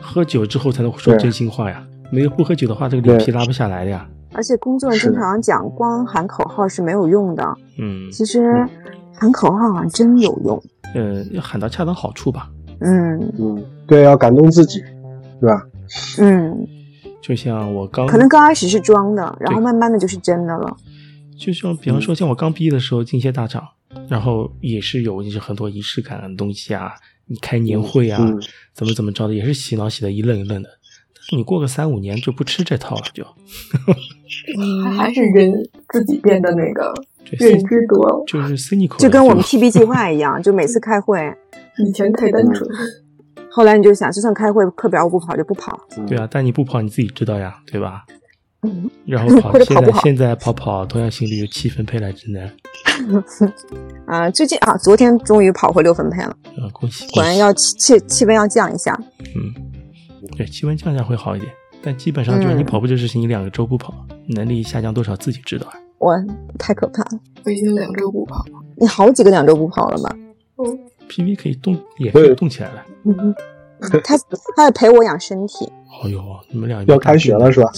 [0.00, 1.86] 喝酒之后才能说真心话呀。
[2.10, 4.08] 没有不喝酒的话，这个脸皮拉不下来的呀。
[4.32, 7.44] 而且工作经常讲，光喊口号是没有用的。
[7.78, 8.40] 嗯，其实
[9.12, 10.62] 喊口号好像真有用。
[10.94, 12.48] 嗯，要喊到恰到好处吧。
[12.80, 14.80] 嗯嗯，对，要感动自己，
[15.40, 15.66] 对吧？
[16.18, 16.66] 嗯，
[17.22, 20.76] 就像我刚可能刚开始是装的，然后慢慢的就是真的了。
[21.38, 23.66] 就像比方说，像我刚毕业的时候进一些大厂，
[24.08, 26.92] 然后也是有就是很多仪式感的东西啊，
[27.26, 28.18] 你开年会啊，
[28.74, 30.68] 怎么怎么着的，也是洗脑洗的一愣一愣的。
[31.32, 33.24] 你过个三五年就不吃这套了，就，
[34.96, 35.52] 还是人
[35.90, 36.92] 自己变得那个
[37.38, 41.20] 认知多了，就是 cynical，就跟我们 PB 计划一样，就每次开会，
[41.86, 42.68] 以前太单纯，
[43.52, 45.78] 后来你就想，就算开会课表我不跑就不跑。
[46.06, 48.04] 对啊，但你不跑你自己知道呀，对吧？
[48.62, 52.50] 嗯，然后 跑，现在现在跑跑，同样心率有七分配来真的。
[54.06, 57.08] 啊，最近啊，昨天终于跑回六分配了，啊，恭喜！
[57.08, 58.94] 果然要气气气温要降一下。
[59.34, 59.54] 嗯，
[60.36, 61.50] 对，气温降下会好一点，
[61.82, 63.94] 但基本上就是你跑步这事情，你两个周不跑，
[64.28, 65.74] 能力下降多少自己知道啊。
[65.98, 66.14] 我
[66.58, 68.52] 太可怕了，我已经两周不跑了。
[68.76, 70.14] 你好几个两周不跑了吧？
[70.58, 70.78] 嗯
[71.10, 72.84] ，PV 可以动，也可以动起来了。
[73.04, 73.34] 嗯，
[73.80, 74.16] 他他
[74.56, 75.70] 在陪我养身体。
[76.04, 76.20] 哎呦，
[76.50, 77.70] 你们俩要开学了是吧？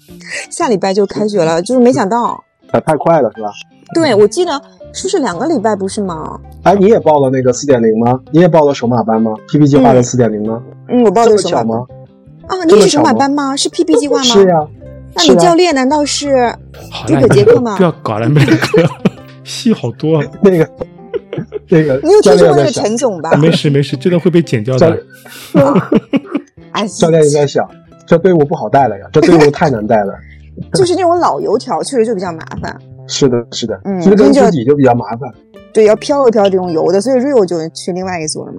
[0.50, 2.42] 下礼拜就开学了，就是没想到，
[2.72, 3.50] 啊，太快了是吧？
[3.94, 4.60] 对，我记得
[4.92, 6.38] 是不是两个礼拜不是吗？
[6.64, 8.18] 哎，你也报了那个四点零吗？
[8.32, 10.62] 你也报了首马班吗？PP 计划的四点零吗？
[10.88, 11.86] 嗯，我报的首马吗？
[12.48, 13.56] 啊，你是首马班吗？
[13.56, 14.22] 是 PP 计划吗？
[14.24, 14.66] 是呀。
[15.14, 16.54] 那你教练难道是
[17.06, 17.76] 诸葛杰克吗？
[17.76, 18.56] 不要搞了，那个
[19.42, 20.22] 戏好多。
[20.42, 20.68] 那个
[21.68, 23.36] 那个，你有听说过那个陈总吧？
[23.36, 24.98] 没事没事，这段会被剪掉的。
[26.72, 27.68] 哎，教练应该想，
[28.06, 30.14] 这队伍不好带了呀，这队伍太难带了。
[30.74, 32.76] 就是那种老油条，确实就比较麻烦。
[33.08, 35.32] 是的，是的，嗯，追根自己就比较麻烦。
[35.72, 38.58] 对，要飘一飘这种油的，所以 Rio 就去另外一组了嘛。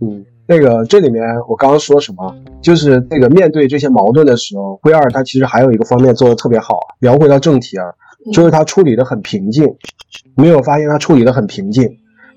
[0.00, 2.34] 嗯，那个这里面我刚刚说什么？
[2.62, 6.78] 就是那个面对这些矛盾的时候，灰二他其实还有一个方面做的特别好。
[7.00, 7.84] 聊回到正题啊，
[8.32, 9.66] 就是他处理的很平静。
[10.36, 11.88] 没有发现他处理的很平静。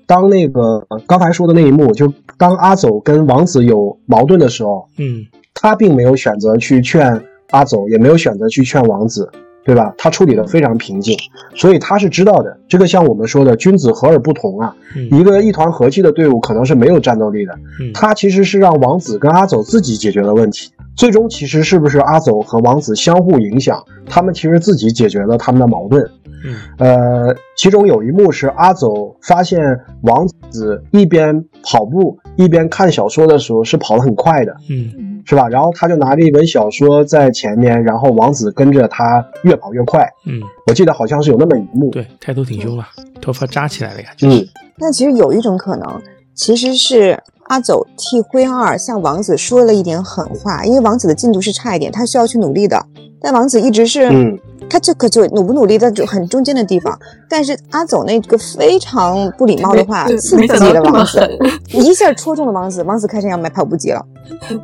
[0.06, 5.24] 当那个刚才说的那一幕，就当阿走跟王子有矛盾的时候，嗯，
[5.54, 9.30] 他并没有选择去劝阿走，也没有选择去劝王子，
[9.64, 9.94] 对吧？
[9.96, 11.16] 他处理的非常平静，
[11.54, 12.58] 所以他是知道的。
[12.68, 14.74] 这个像我们说的，君子和而不同啊。
[15.10, 17.54] 一个一团和气的队伍可能是没有战斗力的。
[17.94, 20.70] 他其实是让王子跟阿走自己解决了问题。
[20.96, 23.82] 最终其实是不是阿走和王子相互影响？
[24.06, 26.02] 他们其实自己解决了他们的矛盾。
[26.44, 29.60] 嗯，呃，其中有一幕是阿走发现
[30.02, 35.48] 王子一边跑步一边看小说的时候是跑得很快的，嗯，是吧？
[35.48, 40.00] 然后他就拿着一本小说在前面，然后王子跟着他越跑越快。
[40.26, 41.90] 嗯，我记得好像是有那么一幕。
[41.90, 42.84] 对，抬头挺胸了，
[43.20, 44.08] 头发扎起来了呀。
[44.22, 44.44] 嗯，
[44.78, 46.02] 那其实有一种可能，
[46.34, 52.86] 其实是阿走替灰二向王子说了一点狠话，因为王子的进度是差一点，他需要去努力的，
[53.20, 54.38] 但王子一直是嗯。
[54.70, 56.98] 他这个就努不努力的就很中间的地方，
[57.28, 61.20] 但是阿走那个非常不礼貌的话刺激了王子，
[61.72, 64.02] 一下戳中了王子，王子开始要买跑步机了，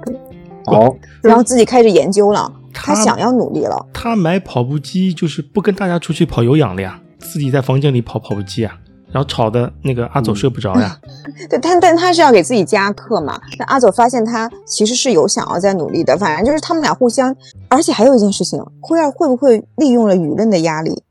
[0.65, 3.87] 哦，然后自己开始研究了，他想要努力了。
[3.93, 8.79] 他买跑步机就是不跟大家出去跑有氧了呀，自己在房间里跑跑步机啊，
[9.11, 10.99] 然后吵的那个阿走睡不着呀。
[11.49, 13.41] 对，但但他是要给自己加课嘛。
[13.59, 17.35] 那阿走发现他其实是有想要在努力的，反正就是他们俩互相。
[17.69, 21.03] 而且还有一件事情，灰二会不会利用了舆论的压力？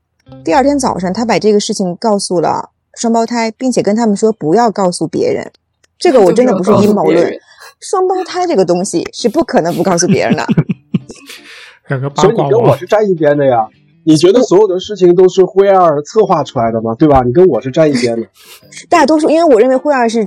[0.44, 5.52] 第二天早上，他把这个事情告诉了双胞胎，并且跟他们说不要告诉别人。
[5.98, 7.34] 这个我真的不是阴谋论，
[7.80, 10.46] 双胞胎这个东西是不可能不告诉别人的。
[11.88, 13.66] 所以你跟我是站一边的呀？
[14.08, 16.96] 你觉得所有的事情都是灰二策划出来的吗？
[16.98, 17.24] 对吧？
[17.26, 18.26] 你跟我是站一边的。
[18.90, 20.26] 大多数，因为我认为灰二是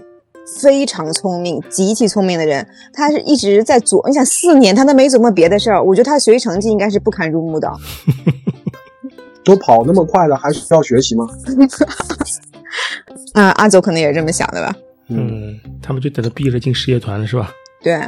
[0.61, 4.07] 非常聪明、极其聪明的人，他是一直在琢。
[4.07, 7.67] 你想四年他都没琢磨别的事儿，我觉得他学习成绩应该是不堪入目的。
[9.43, 11.27] 都跑那么快了，还需要学习吗？
[13.33, 14.77] 啊，阿走可能也是这么想的吧。
[15.09, 17.51] 嗯，他们就等着毕业了进事业团了，是吧？
[17.83, 17.99] 对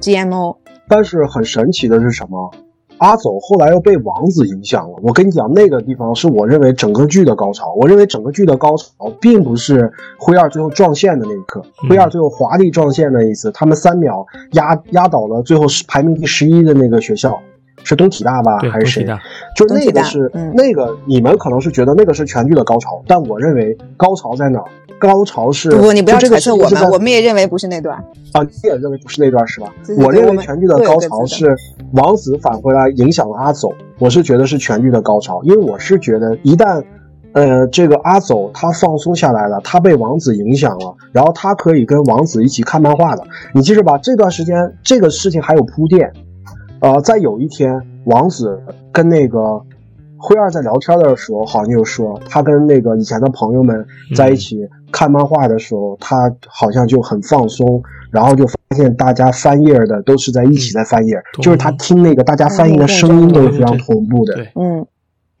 [0.00, 0.56] ，GMO。
[0.88, 2.50] 但是很神奇的是什么？
[2.98, 4.96] 阿走后来又被王子影响了。
[5.02, 7.74] 我跟你讲，那个地方是我认为整个剧的高潮。
[7.74, 17.40] 我认为整个剧的高潮并不是灰二最后撞线的那一刻，灰二最后华丽撞线的一次，他们三秒压压倒了最后排名第十一的那个学校。
[17.86, 19.06] 是东体大吧，还是谁？
[19.54, 24.62] 就是那个是那个，你们可能是觉得那个是全剧的高潮，但我认为高潮在哪？
[24.96, 27.96] 高潮是不，你不要揣测我们，我们也认为不是那段
[28.32, 29.66] 啊，你也认为不是那段是吧？
[29.98, 31.54] 我认为全剧的高潮是
[31.92, 36.82] 王子返回来影响了阿走，我是觉得是全剧的高潮，因为我是觉得一旦
[37.32, 43.24] 呃这个阿走他放松下来了，他被王子影响了，然后他可以跟王子一起看漫画了。
[43.52, 46.10] 你记着吧，这段时间这个事情还有铺垫。
[46.84, 48.60] 呃，在有一天，王子
[48.92, 49.58] 跟那个
[50.18, 64.46] 灰二在聊天的时候，好像就说他跟那个以前的朋友们在一起看漫画的时候，他好像就很放松，然后就发现大家翻页的都是在一起在翻页，就是他听那个大家翻译的声音都是非常同步的。
[64.54, 64.86] 嗯，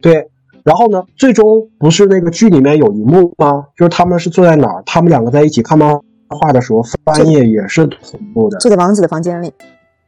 [0.00, 0.30] 对。
[0.62, 3.66] 然后呢，最终不是那个剧里面有一幕吗？
[3.76, 4.82] 就是他们是坐在哪儿？
[4.86, 5.94] 他们两个在一起看漫
[6.30, 8.56] 画的时候，翻页也是同步的。
[8.60, 9.52] 坐在王子的房间里。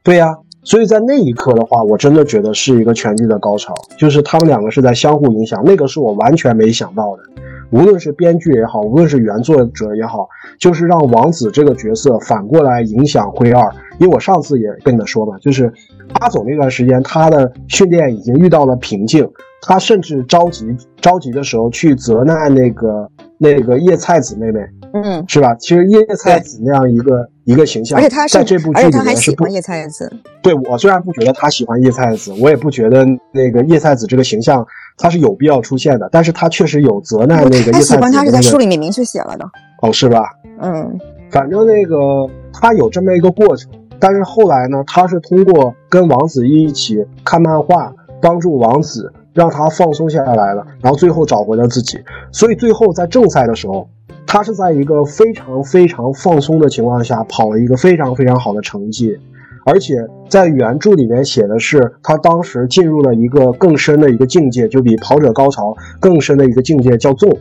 [0.03, 0.35] 对呀。
[0.67, 7.23] 所以在那一刻的话，我真的觉得是一个全剧的高潮，就是他们两个是在相互影响，那个是我完全没想到的。
[7.71, 10.29] 无论是编剧也好，无论是原作者也好，
[10.59, 13.63] 就是让王子这个角色反过来影响灰二。
[13.99, 15.73] 因为我上次也跟你们说嘛，就是
[16.15, 19.29] 阿总那段时间，他的训练已经遇到了瓶颈，
[19.63, 20.67] 他甚至着急
[21.01, 24.61] 着急的时候去责难那个那个叶菜子妹妹。
[24.95, 25.55] 嗯，是吧？
[25.55, 30.13] 其实叶菜子那样一个一个形象，而且他在这部剧里面是不叶菜子。
[30.43, 34.67] 对我虽然不觉得他喜欢叶菜子，我也不觉得那个叶菜子这个形象
[34.99, 37.73] 他是有必要出现的，但是他确实有责难那个叶菜子。
[37.73, 39.49] 他喜欢他是在书里面明确写了的。
[39.81, 40.25] 哦，是吧？
[40.61, 40.99] 嗯，
[41.31, 43.71] 反正那个他有这么一个过程，
[44.01, 52.01] 但是后来呢，他是通过跟王子一起看漫画，帮助王子让他放松下来了，然后最后找回了自己。
[52.33, 53.89] 所以最后在正赛的时候。
[54.27, 59.17] 他是在一个非常非常放松的情况下跑了一个非常非常好的成绩，
[59.65, 59.95] 而且
[60.29, 67.39] 在原著里面写的是他当时进入了一个更深的一个境界，就比跑者高潮更深的一个境界叫纵。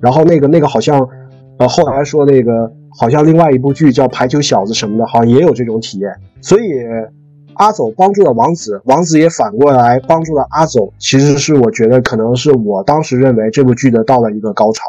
[0.00, 1.08] 然后那个那个好像，
[1.58, 6.10] 呃，后来说那个好像另外一部剧叫排球小子什么的，好像也有这种体验。
[6.40, 6.72] 所以
[7.54, 10.92] 阿走帮助了王子，王子也反过来帮助了阿走。
[10.98, 14.82] 其实是我觉得可能是我当时认为这部剧的到了一个高潮。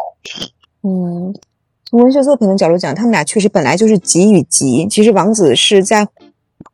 [0.83, 1.33] 嗯，
[1.85, 4.87] 从文学作品的角度讲，他们俩确实本来就是极与极。
[4.87, 6.07] 其实王子是在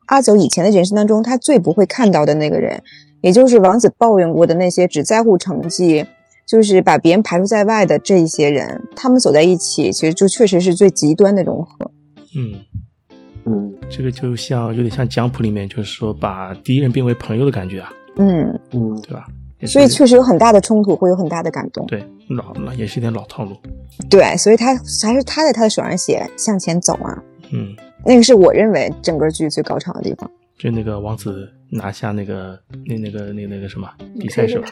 [0.05, 2.81] 阿走以前的人生当中，他最不会看到的那个人，
[3.21, 6.05] 也就是王子抱怨过的那些只在乎成绩，
[6.45, 8.81] 就是把别人排除在外的这一些人。
[8.95, 11.91] 他们走在一起，其实就确实是最极端的融合。
[12.35, 12.53] 嗯
[13.45, 17.89] 嗯，这个就像有点像讲谱里面，就是说把敌人变为朋友的感觉啊。
[18.17, 19.27] 嗯嗯，对吧？
[19.65, 21.85] 所以确实有很大的冲突，会有很大的感动。
[21.87, 23.55] 对，老了也是一点老套路。
[24.09, 27.17] 对，所以他还是他在他的手上写向前走啊。
[27.51, 27.75] 嗯，
[28.05, 30.29] 那个是我认为整个剧最高潮的地方。
[30.59, 33.87] 就那个王子拿下那个那那个那那个什么
[34.19, 34.69] 比赛是吧？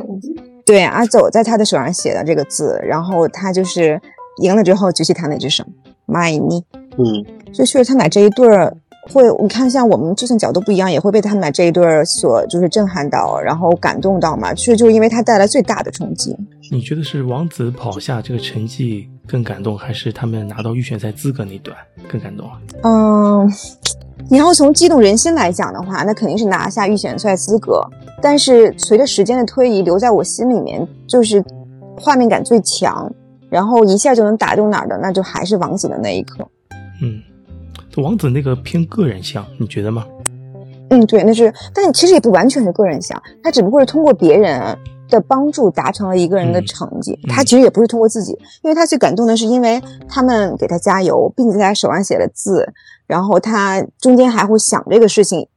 [0.65, 3.99] 对，阿走在他的手上写的这个字，然后他就是
[4.43, 5.63] 赢了之后举起他那只手
[6.07, 6.63] ，my me。
[6.97, 8.75] 嗯，就确实他们俩这一对儿。
[9.13, 14.53] 会，你看，像我们就算角度不一样，也会被他们俩这一对儿所就是震撼到，然后感动到嘛。
[14.53, 16.35] 其实就是因为他带来最大的冲击。
[16.71, 21.77] 你觉得是王子跑下这个成绩更感动，还是他们拿到预选赛资格那段
[22.09, 22.59] 更感动啊？
[22.81, 23.53] 嗯，
[24.27, 27.81] 你要从激动人心来讲的话，那肯定是拿下预选赛资格。
[28.21, 31.43] 但是随着时间的推移，留在我心里面就是
[31.95, 33.13] 画面感最强，
[33.49, 36.47] 然后一下就能打动哪儿的，那就还是王子的那一刻。
[37.03, 37.21] 嗯。
[38.01, 40.05] 王子那个偏个人像，你觉得吗？
[40.89, 44.77] 嗯，对，那是，但其实也不完全是个人像，他只不过是通过别人
[45.09, 47.17] 的帮助达成了一个人的成绩。
[47.27, 52.71] 他其实也不是通过自己，因为他最感动的是，因为他们给他加油，并且在他手上写了字，
[53.07, 55.47] 然后他中间还会想这个事情，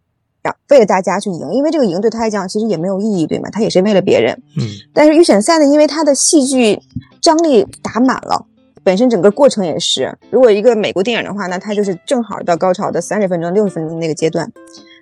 [0.43, 3.51] 让为了大家去赢，因为这个赢对他来讲其实也没有意义，对吗？
[3.51, 4.33] 他也是为了别人。
[4.57, 4.65] 嗯。
[4.95, 6.81] 但是预选赛呢，因为他的戏剧
[7.21, 8.47] 张力打满了。
[8.85, 14.51] 本身整个过程也是，如果一个美国电影的话，那它就是正好到高潮的三十分钟、六十分钟那个阶段，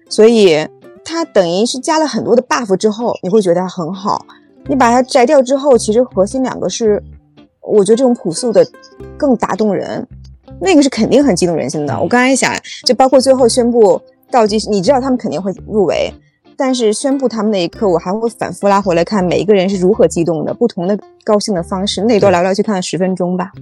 [0.08, 0.66] 所以
[1.04, 4.24] 它等于是加了很多的 buff 之后，你会觉得它很好。
[4.68, 7.02] 你把它摘掉之后，其实核心两个是，
[7.60, 8.66] 我觉得这种朴素的
[9.16, 10.06] 更打动人，
[10.60, 11.96] 那个是肯定很激动人心的。
[12.00, 12.52] 我刚才想，
[12.84, 14.00] 就包括最后宣布
[14.30, 16.12] 倒计时，你知道他们肯定会入围。
[16.56, 22.02] 但是宣布他们那一刻，我还会反复拉回来看每一个人是如何激动的，不同的高兴的方式。
[22.02, 23.52] 那段聊聊去看了十分钟吧，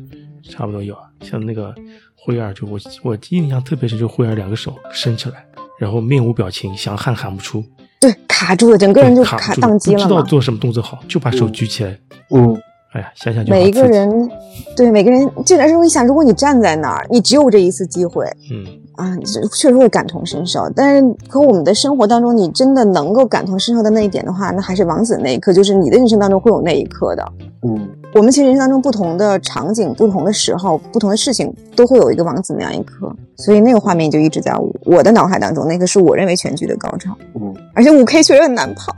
[0.48, 0.96] 差不多有。
[1.20, 1.74] 像那个
[2.14, 5.44] 灰儿，就我我印象特别深，就灰儿两个手伸起来，
[5.78, 7.64] 然后面无表情，想喊喊不出。
[8.00, 11.98] 对，卡住了，整个人就卡宕机了不知道做什么动作好，就把手举起来。
[12.30, 12.54] 嗯，
[12.92, 14.30] 哎呀，想想就每一个人，
[14.76, 18.66] 对每个人，这而且我一想，如果你站在那儿，你只有这一次机会，嗯
[18.96, 19.16] 啊，
[19.52, 20.70] 确实会感同身受。
[20.74, 27.32] 但是，和我们的生活当中，你真的能够感同身受的那一点的话，那还是王子那一刻，就是你的人生当中会有那一刻的。
[27.62, 37.16] 嗯，我们其实人生当中不同的场景、不同的时候、不同的事情，都会有一个王子那样一刻，所以那个画面就一直在我我的脑海当中，那个是我认为全剧的高潮。
[37.34, 38.94] 嗯，而且五 K 确实很难跑。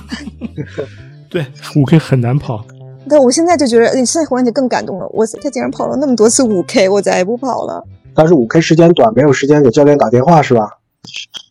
[1.30, 1.46] 对，
[1.76, 2.64] 五 K 很难跑。
[3.08, 5.08] 对，我现在就觉得，你现在回想起更感动了。
[5.12, 7.84] 我他竟然跑了那么多次五 K，我再也不跑了。
[8.14, 10.78] 但是五 K 时间短，没有时间给教练打电话，是吧？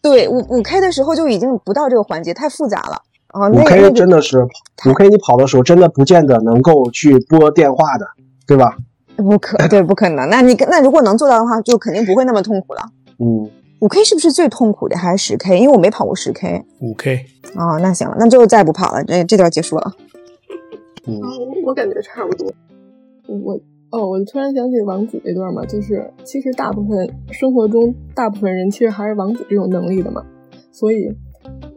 [0.02, 3.02] 对，五五 K 的时候就已经不到这个环节，太复杂了。
[3.28, 4.44] 啊，五 K 真的是
[4.86, 8.06] 五 K，你跑的时候真的不见得能够去拨电话的，
[8.48, 8.78] 对吧？
[9.18, 10.30] 不可， 对，不可能。
[10.30, 12.82] 那你那如果能做到的话，就肯定不会那么痛苦了。
[13.20, 13.50] 嗯，
[13.82, 14.98] 五 K 是不是最痛苦的？
[14.98, 15.60] 还是十 K？
[15.60, 16.64] 因为我没跑过十 K。
[16.80, 17.26] 五 K。
[17.56, 19.04] 哦，那行了，那就再不跑了。
[19.04, 19.94] 这这段结束了。
[21.06, 21.20] 嗯，
[21.66, 22.52] 我感觉差不多。
[23.28, 23.60] 我
[23.92, 30.24] 哦，我就突然想起王子这段嘛，就是其实大部分生活中，大部分人其实还是王子这种能力的嘛。
[30.72, 31.08] 所以，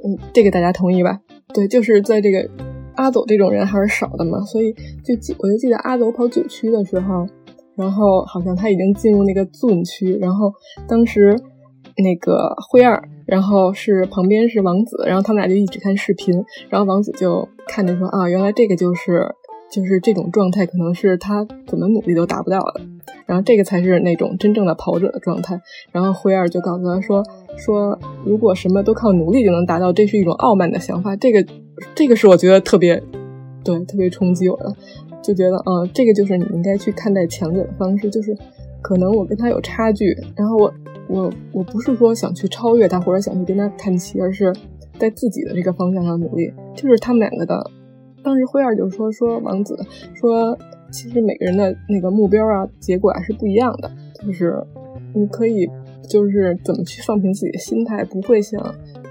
[0.04, 1.20] 嗯，这个大家同意吧？
[1.54, 2.48] 对，就是在这个
[2.96, 4.40] 阿走这种人还是少的嘛。
[4.40, 7.26] 所以就记，我就记得阿走跑九区的时候，
[7.76, 10.52] 然后好像他已经进入那个 zone 区，然后
[10.86, 11.34] 当时
[11.96, 19.26] 那个灰二，然后是旁边是王子，然后他们俩就一直看视频，然后王子就看着说啊，原来这个就是
[19.72, 22.82] 就是这种状态，可能是他怎么努力都达不到的，
[23.24, 25.58] 然后这个才是那种真正的跑者的状态。
[25.90, 27.24] 然后灰二就告诉他说
[27.56, 31.16] 说，如果什么都靠努力就能达到，这是一种傲慢的想法。
[31.16, 31.42] 这个
[31.94, 33.02] 这个是我觉得特别
[33.64, 34.76] 对，特别冲击我的，
[35.22, 38.36] 就觉得啊，这个就是你应该去看待强者的方式，就是
[38.82, 40.72] 可能我跟他有差距，然后我。
[41.08, 44.54] 我我不是说想去超越他，或者想去跟他看齐，而是
[44.98, 46.50] 在自己的这个方向上努力。
[46.74, 47.70] 就是他们两个的，
[48.22, 49.76] 当时灰二就说说王子
[50.14, 50.56] 说，
[50.90, 53.90] 其实每个人的那个目标啊、结果啊是不一样的。
[54.24, 54.64] 就是
[55.14, 55.68] 你可以
[56.08, 58.62] 就是怎么去放平自己的心态，不会想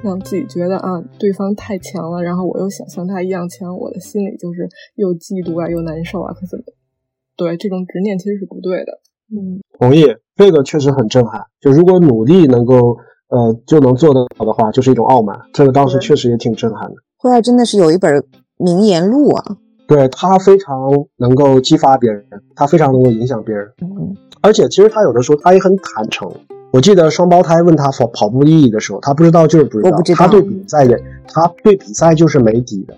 [0.02, 6.64] 让自己觉得啊对方太强了，然后我又想像他一样强，我的心里就是又嫉妒啊又难受啊，可怎么？
[7.36, 9.00] 对，这种执念其实是不对的。
[9.34, 10.06] 嗯，同意。
[10.36, 11.46] 这个确实很震撼。
[11.60, 12.98] 就如果努力能够，
[13.30, 15.40] 呃，就能做得到的话，就是一种傲慢。
[15.54, 16.96] 这个当时确实也挺震撼的。
[17.18, 18.12] 灰二真的是有一本
[18.62, 19.58] 名言录啊，
[19.88, 22.24] 对他非常能够激发别人，
[22.56, 23.68] 他非常能够影响别人。
[23.82, 26.32] 嗯，而且其实他有的时候他也很坦诚。
[26.72, 30.02] 我记得双胞胎问他跑跑步意义的时候，他不知道就是不知道。
[30.02, 30.18] 知道。
[30.18, 30.98] 他对比赛也，
[31.28, 32.96] 他对比赛就是没底的。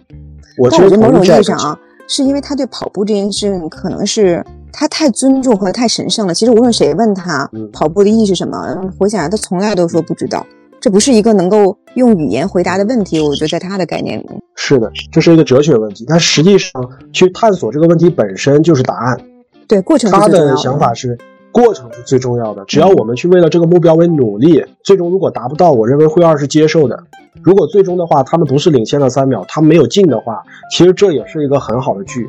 [0.58, 4.46] 我觉得某种意义上啊，是因为他对跑步这件事可能是。
[4.76, 6.34] 他太尊重和太神圣了。
[6.34, 10.44] 其实无论谁问他跑步的意义是什么，回想他从来都说不知道。
[10.84, 13.18] 这不是一个能够用语言回答的问题。
[13.18, 16.04] 我觉得在他的概念里，是的，这是一个哲学问题。
[16.10, 16.70] 但实际上
[17.14, 19.18] 去探索这个问题本身就是答案。
[19.66, 21.18] 对，过程他的想法是
[21.54, 22.66] 过程是最重要的。
[22.66, 27.02] 只要我们去为了这个目标为努力，最终如果达不到，我认为会二是接受的。
[27.42, 32.28] 如果最终的话他们不是领先了三秒，他没有进的话，其实这也是一个很好的剧。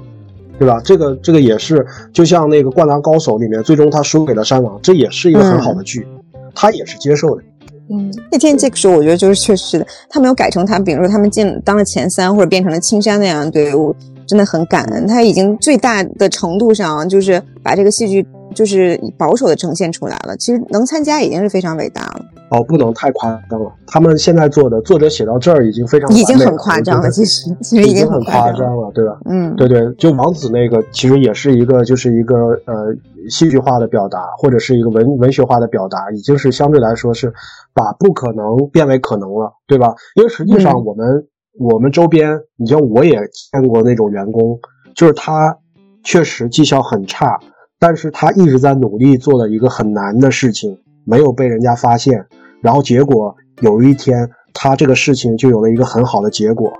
[0.60, 0.80] 对吧？
[0.84, 6.06] 这个这个也是，就像那个《灌篮高手》里面，最终他输给了山王，这也是一个很好的剧，
[6.54, 7.42] 他也是接受的。
[7.90, 13.94] 嗯，那天这个时候，我觉得就是确实的，他没有改成他，比如说他们进当了前三，或者变成了青山那样的队伍，
[14.26, 15.06] 真的很感恩。
[15.06, 20.36] 他已经最大的程度上就是把这个戏剧就是保守的呈现出来了。
[20.36, 22.24] 其实能参加已经是非常伟大了。
[22.50, 23.72] 哦，不能太夸张了。
[23.86, 27.10] 他们现在做的，作者写到这儿已经非常已经很夸张了。
[27.10, 29.18] 其实其实已经很夸张了，对吧？
[29.24, 32.36] 嗯，对对，就王子那个其实也是一个，就是一个
[32.66, 32.94] 呃
[33.28, 37.32] 戏剧化的表达，或者是一个文文学化的表达，已经是相对来说是
[37.72, 39.94] 把不可能变为可能了，对吧？
[40.14, 41.26] 因为实际上我们
[41.58, 43.18] 我们周边，你像我也
[43.52, 44.58] 见过那种员工，
[44.94, 45.56] 就是他
[46.04, 47.40] 确实绩效很差，
[47.86, 52.24] 但是他一直在努力做的一个很难的事情，没有被人家发现。
[52.62, 56.72] 然后结果有一天，他这个事情就有了一个很好的结果。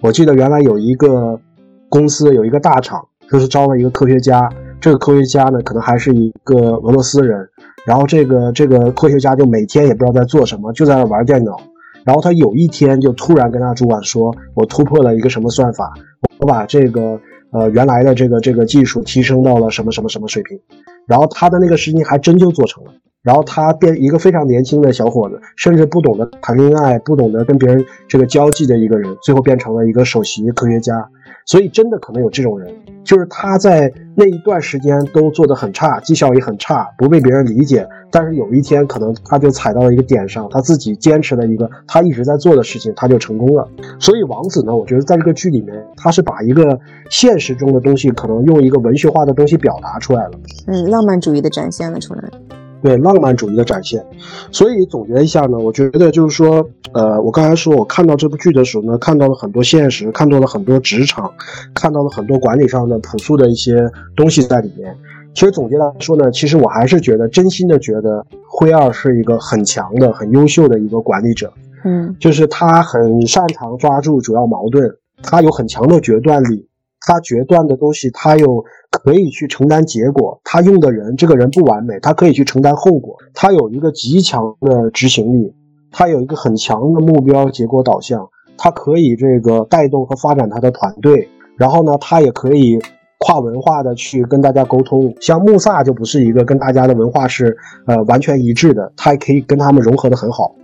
[0.00, 1.38] 我记得原来有一个
[1.88, 4.50] 公司有一个大厂，就是招了一个科学家。
[4.80, 7.38] 这个科学家呢，可能还是一个俄罗斯人。
[7.86, 11.56] 然后这个这个科学家就每天也不知道在做什么，就在那玩电脑。
[12.02, 15.92] 然后他有一天就突然跟他主管说：“我突破了一个什么算法，
[16.40, 17.20] 我把这个
[17.52, 20.58] 呃原来的这个这个技术提升到了什么什么什么水平。”
[21.06, 22.92] 然后他的那个事情还真就做成了。
[23.20, 30.94] 然后他变一个非常年轻的小伙子，甚至不懂得谈恋爱，不懂得跟别人这个交际的一个人，最后变成了一个首席科学家。
[31.48, 32.70] 所以真的可能有这种人，
[33.02, 37.88] 就是他在那一段时间都做得很差，绩效也很差，不被别人理解。
[38.10, 43.66] 但是有一天，可能他就踩到了一个点上，他自己坚持了一个他一直在做的事情，他就成功了。
[43.98, 50.32] 所以王子呢，我觉得在这个剧里面，他是把一个现实中的东西，可能用一个文学化的东西表达出来了。
[50.66, 52.24] 嗯，浪漫主义的展现了出来。
[52.82, 54.04] 对浪漫主义的展现，
[54.52, 61.32] 所以总结一下呢，我觉得就是说，呃，我刚才说我看到这部剧的时候呢，看到了很多现实，看到了很多职场，
[61.74, 64.96] 看到了很多管理上的朴素的一些东西在里面。
[65.34, 71.52] 其实总结来说呢，其实我还是觉得，真心的觉得辉二是一个很强的、很优秀的一个管理者。
[71.84, 76.66] 嗯，就是他很擅长抓住主要矛盾，他有很强的决断力。
[77.00, 80.40] 他决断的东西，他又可以去承担结果。
[80.44, 83.16] 他用的人，这个人不完美，他可以去承担后果。
[83.34, 85.52] 他有一个极强的执行力，
[85.90, 91.28] 他有一个很强的目标结果导向，他可以这个带动和发展他的团队。
[91.56, 92.78] 然后呢，他也可以
[93.18, 95.12] 跨文化的去跟大家沟通。
[95.20, 97.56] 像穆萨就不是一个跟大家的文化是
[97.86, 100.54] 呃完全一致的，他也可以跟他们融合的很好。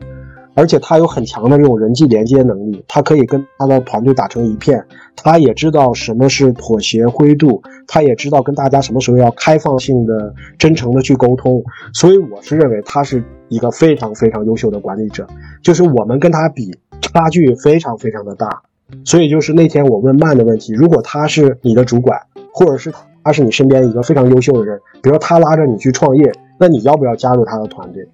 [0.55, 4.85] 而且他有很强的这种人际连接能力，他可以跟他的团队打成一片，
[5.17, 11.63] 他也知道什么是妥协灰度，他也知道跟大家什么时候要开放性的、真诚的去沟通。
[11.93, 15.27] 所以我是认为他是一个非常非常优秀的管理者，
[15.63, 16.71] 就是我们跟他比
[17.01, 18.63] 差距非常非常的大。
[19.05, 22.21] 所以就是那天我问曼的问题，如果他是你的主管，
[22.53, 22.93] 或者是
[23.25, 28.07] 他是你身边一个非常优秀的人，比如他拉着你去创业，那你要不要加入他的团队？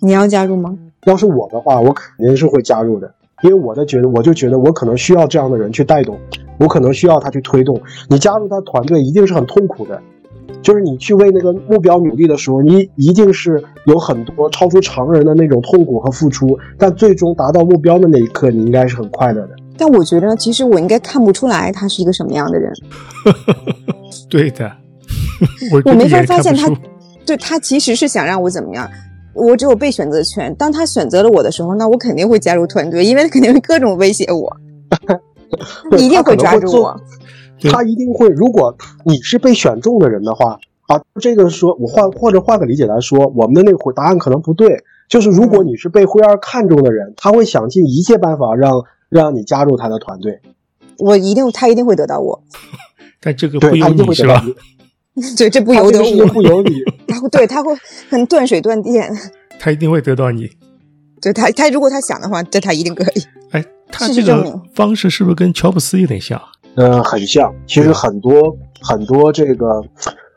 [0.00, 0.78] 你要加入吗？
[1.06, 3.12] 要是我的话，我肯定是会加入的，
[3.42, 6.18] 因为我的觉得，我就觉得我可能需要这样的人去带动，
[6.58, 7.80] 我可能需要他去推动。
[8.08, 10.00] 你加入他团队一定是很痛苦的，
[10.62, 19.50] 就是你去为那个目标努力的时候，你一定是有很多超出常人的那种痛苦和付出，但最终达到目标的那一刻，你应该是很快乐的。
[19.76, 22.72] 但我觉得，其实我应该看不出来他是一个什么样的人。
[24.30, 24.70] 对的，
[25.84, 26.70] 我没法发现他，
[27.26, 28.88] 对他其实是想让我怎么样。
[29.34, 30.54] 我只有被选择权。
[30.54, 34.56] 当他选择了我的时候，那我肯定会加入团队，因为他肯定会各种威胁我，
[35.98, 37.00] 一定会抓住我。
[37.70, 38.28] 他一定会。
[38.28, 44.84] 如果你是被选中的人的话，啊，这个说，我换或者换个理解来说，我们的那个答案可能不对。
[45.08, 50.40] 就是如果你是被辉二看中的人，他会想尽一切办法让让你加入他的团队。
[50.98, 52.42] 我一定，他一定会得到我。
[53.20, 54.44] 但这个不由你是吧？
[55.38, 56.70] 对，这不由得我，不由你。
[57.06, 57.72] 他会对他会
[58.10, 59.08] 很断水断电。
[59.60, 60.48] 他一定会得到你。
[61.22, 63.22] 对他，他如果他想的话，这他一定可以。
[63.52, 66.40] 哎，他这个方式是不是跟乔布斯有点像？
[66.74, 67.54] 嗯，很像。
[67.66, 69.80] 其实很多很多这个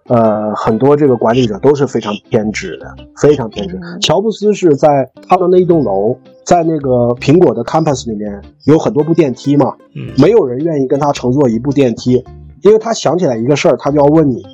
[0.06, 2.86] 呃很多这个管理者都是非常偏执的，
[3.20, 3.80] 非常偏执。
[3.99, 12.24] 乔布斯是在他的那一栋楼，在那个苹果的 campus 里面有很多部电梯嘛，嗯，没有人愿意跟他乘坐一部电梯，
[12.62, 14.45] 因为他想起来一个事儿，他就要问你。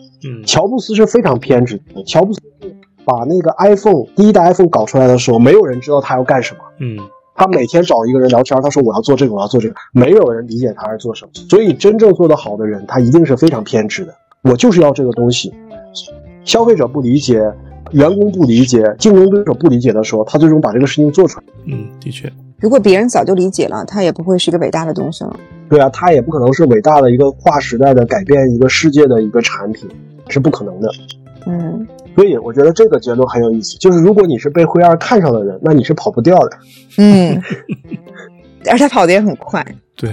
[0.45, 2.03] 乔布斯是非常偏执的。
[2.05, 2.41] 乔布斯
[3.05, 6.59] 把那个 iPhone 第一代 iPhone 搞出来的时候，没有人知道他要干什么。
[6.79, 6.97] 嗯，
[7.35, 11.31] 他每天找一个人聊天，他说我要做这个，我要做这个，没有人理解他是做什么。
[11.49, 14.15] 所以真正做得好的人，他一定是非常偏执的。
[14.43, 15.53] 我就是要这个东西，
[16.45, 17.41] 消费者不理解，
[17.91, 21.45] 员工不理解，竞争对手不理解的时候，他最终把这个事情做出来。
[21.65, 22.31] 嗯，的确。
[22.59, 25.35] 如果别人早就理解了，他也不会是一个伟大的东西了。
[25.69, 29.89] 对啊，他也不可能是伟大的一个划时代的改变一个世界的一个产品。
[30.29, 30.89] 是不可能的，
[31.45, 33.77] 嗯，所以我觉得这个结论很有意思。
[33.77, 36.57] 就是如果你是被灰二看上的人，那你是跑不掉的，
[36.97, 37.41] 嗯，
[38.69, 39.65] 而且跑的也很快。
[39.95, 40.09] 对，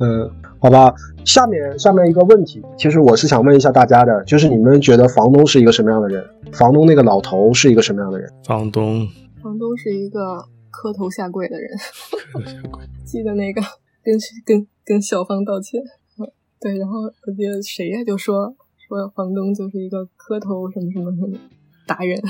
[0.00, 0.92] 嗯，好吧。
[1.24, 6.24] 下面下面一个问题，其实我是想问一下大家的，就是你们觉得房东是一个什么样的人？
[6.52, 8.28] 房东那个老头是一个什么样的人？
[8.44, 9.06] 房东，
[9.40, 11.70] 房东是一个磕头下跪的人。
[12.10, 12.82] 磕头下跪。
[13.06, 13.62] 记得那个
[14.02, 15.80] 跟跟跟小芳道歉，
[16.58, 18.56] 对，然后我记得谁呀就说。
[18.92, 21.38] 说房东就是一个磕头什么什么什么
[21.86, 22.20] 达人，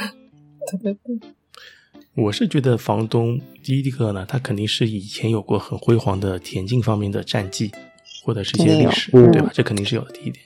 [0.71, 1.31] 对对对。
[2.15, 7.73] 我是觉得房东第一个呢，他肯定是以前有过很辉煌的田径方面的战绩，
[8.25, 9.51] 或者是一些历史，对吧？
[9.53, 10.13] 这肯定是有的。
[10.13, 10.45] 第一点，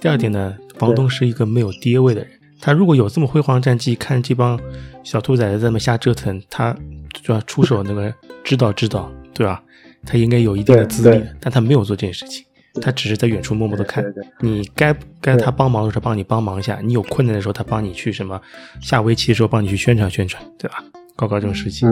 [0.00, 2.30] 第二点呢，房东是一个没有爹味的人。
[2.60, 4.58] 他如果有这么辉煌的战绩，看这帮
[5.04, 6.76] 小兔崽子在那瞎折腾，他
[7.22, 8.12] 就要出手那个
[8.42, 9.62] 指导指导，对吧？
[10.04, 12.44] 他应该有一定的资历，但他没有做这件事情。
[12.80, 14.04] 他只是在远处默默的看，
[14.40, 18.40] 你该该他帮忙的时候帮你帮忙一下，你有困难的时候他帮你去什么
[18.80, 20.82] 下围棋的时候帮你去宣传宣传，对吧？
[21.14, 21.88] 搞搞这种事情，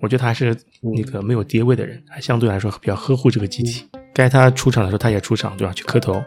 [0.00, 3.86] 我觉得他还是那个没有爹味的人，还相对来说比较呵护这个机器。
[4.12, 5.72] 该他出场的时候他也出场，对吧？
[5.72, 6.20] 去磕头，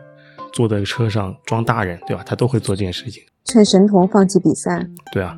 [0.53, 2.23] 坐在车上装大人，对吧？
[2.26, 3.21] 他都会做这件事情。
[3.45, 5.38] 趁神童放弃比赛，对啊，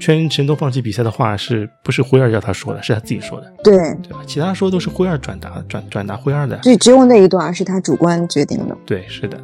[0.00, 2.82] 劝神童放弃比赛的话，是不是辉二叫他说的？
[2.82, 4.20] 是他自己说的，对对吧？
[4.26, 6.58] 其他说都是辉二转达转转达辉二的。
[6.62, 8.76] 对只有那一段是他主观决定的。
[8.84, 9.38] 对，是的。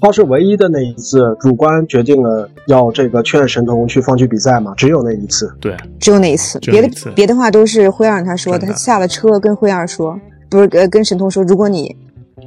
[0.00, 4.72] 他是唯一的那一次主观决定了要这个劝神童去放弃比赛嘛？
[4.76, 5.52] 只有那一次。
[5.60, 10.18] 对，只有那一次，别的别的话都是辉二他说的，他下了车跟辉二说，
[10.48, 11.94] 不是呃跟神童说，如果你。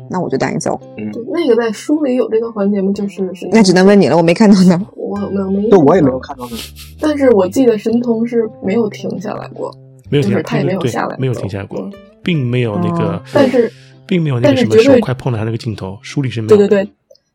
[0.10, 0.80] 那我就带你走。
[0.98, 2.92] 嗯，那个在书里有这个环节吗？
[2.94, 3.22] 就是
[3.52, 4.88] 那只能问你了，我没看到呢。
[4.96, 5.70] 我没有没。
[5.70, 6.58] 对，我也没有看到呢。
[7.00, 9.74] 但是我记得神童是没有停下来过，
[10.10, 11.90] 没有停，他也没有下来，没有停下来过，
[12.24, 13.22] 并没有那个。
[13.34, 13.72] 但是，
[14.06, 16.58] 并没有那个什么手快碰到他那个镜头，书里是没有。
[16.58, 16.92] 对对对，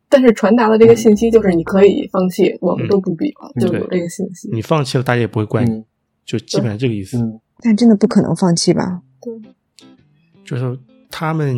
[0.07, 4.49] 但是传达的这个信息就是你可以放弃，我们都不比了，就有这个信息。
[4.51, 5.83] 你放弃了，大家也不会怪你，
[6.25, 7.17] 就基本上这个意思。
[7.61, 9.01] 但真的不可能放弃吧？
[9.21, 9.33] 对，
[10.45, 10.77] 就是
[11.09, 11.55] 他们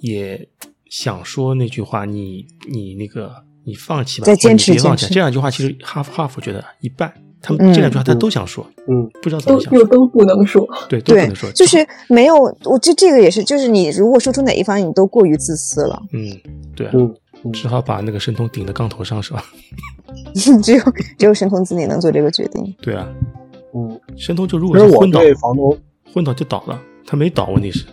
[0.00, 0.48] 也。
[0.88, 5.08] 想说那句话，你你那个你放弃吧，再坚持坚持。
[5.12, 7.12] 这两句话其实哈哈佛觉得一半，
[7.42, 12.36] 他们这两句话他都想说，嗯，不知道怎么想，又都不能说，对，都不能说，就是没有。
[12.64, 16.00] 我这这个也是，就是你如果说出哪一方，你都过于自私了。
[16.12, 16.40] 嗯，
[16.76, 17.12] 对，嗯，
[17.52, 19.44] 只好把那个神童顶在杠头上，是吧？
[20.62, 20.80] 只有
[21.18, 22.74] 只有神童自己能做这个决定。
[22.80, 23.12] 对啊，
[23.74, 25.76] 嗯，神童就如果是昏倒，房东
[26.14, 27.84] 昏倒就倒了，他没倒，问题是。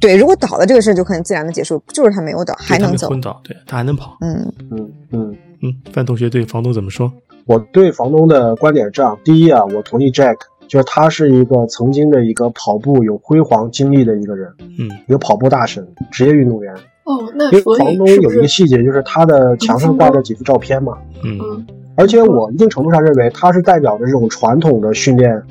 [0.00, 1.82] 对，如果倒了，这个事就可能自然的结束。
[1.88, 3.08] 就是他没有倒，还能走。
[3.08, 4.16] 昏倒，对他还能跑。
[4.20, 5.74] 嗯嗯嗯嗯。
[5.92, 7.12] 范同学对房东怎么说？
[7.46, 10.36] 我对房东的观点是这样：第一啊，我同意 Jack，
[10.68, 16.72] 就是他是一个曾经的一个跑步有辉煌经历的一个人，嗯，一个跑步大神，职业运动员。
[17.04, 20.96] 哦，那因为房东有一个细节，就是他的墙上挂着几幅照片嘛。
[21.24, 21.66] 嗯。
[21.96, 25.42] 而且我一定程度上认为，他是代表着这种传统的训练。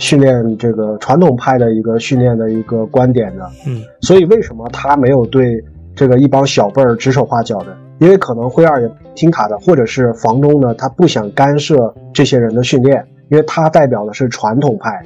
[0.00, 5.62] 训练这个传统派的一个训练的一个观点的，嗯，所以为什么他没有对
[5.94, 7.76] 这个一帮小辈儿指手画脚的？
[7.98, 15.02] 因为可能灰二也听他的，或者是房东呢，他不想干涉这些人的训练，因为他代表的是传统派。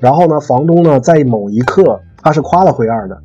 [0.00, 3.16] 然后呢，房东呢，在某一刻他是夸了灰二的，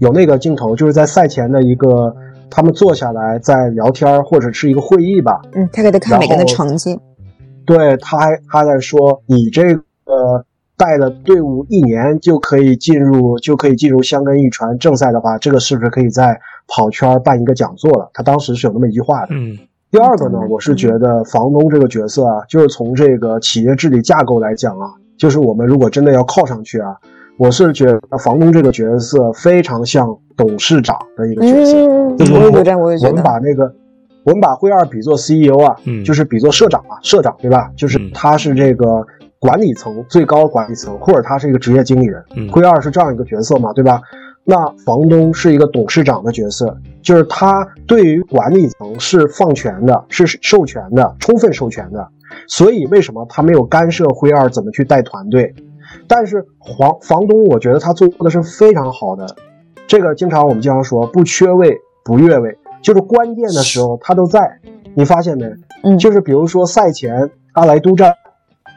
[0.00, 2.12] 有那个镜头就是在赛前的一个
[2.50, 6.98] 他们坐下来在聊天或者是一个会议吧，嗯，他给他看每个人的成绩，
[7.64, 10.44] 对他还他在说你这个。
[10.76, 18.10] 带了队伍一年就可以进入，就可以进入香根一传正赛的话，这个是不是可以在跑圈办一个讲座了？
[18.12, 19.28] 他当时是有那么一句话的。
[19.30, 19.56] 嗯。
[19.90, 26.96] 第二个呢，我是觉得房东这个角色啊，就是从这个企业治理架构来讲啊，就是我们如果真的要靠上去啊，
[27.38, 31.76] 我是觉得房东这个角色非常像董事长的一个角色。
[31.76, 33.72] 嗯，就是我们我们把那个，
[34.24, 37.70] 我们把辉二比作 CEO 啊，就是比作社长啊，社长对吧？
[37.76, 39.06] 就是他是这个。
[39.44, 44.00] 管理层最高管理层，或者他是一个职业经理人，辉二是这样一个角色嘛，对吧？
[44.42, 44.56] 那
[44.86, 52.08] 房东是一个董事长的角色，就是他对于管理层是放权的，是授权的，充分授权的。
[52.48, 55.54] 所以为什么他没有干涉辉二怎么去带团队？
[56.08, 56.42] 但是
[56.78, 59.26] 房房东，我觉得他做的是非常好的。
[59.86, 64.40] 这个经常我们经常说不缺位不越位，就是关键的时候他都在。
[64.94, 65.44] 你发现没？
[65.82, 68.14] 嗯，就是比如说赛前他来督战。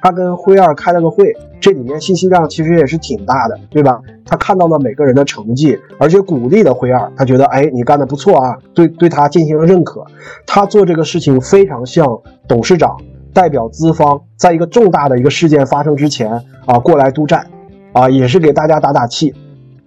[0.02, 4.00] 他跟辉二开了个会，这里面信息量其实也是挺大的，对吧？
[4.26, 10.06] 他看到了每个人的成绩，而且鼓励了辉二，他觉得，哎，你干的不错啊，对对他进行了认可。
[10.46, 12.06] 他做这个事情非常像
[12.48, 12.96] 董事长
[13.34, 16.32] 代表资方，在一个重大的一个事件发生之前
[16.66, 17.48] 啊，过来督战，
[17.94, 19.34] 啊，也是给大家打打气，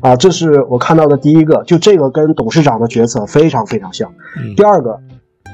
[0.00, 4.10] 啊，这是我看到的第一个，就这个跟董事长的决策非常非常像。
[4.56, 4.98] 第二个，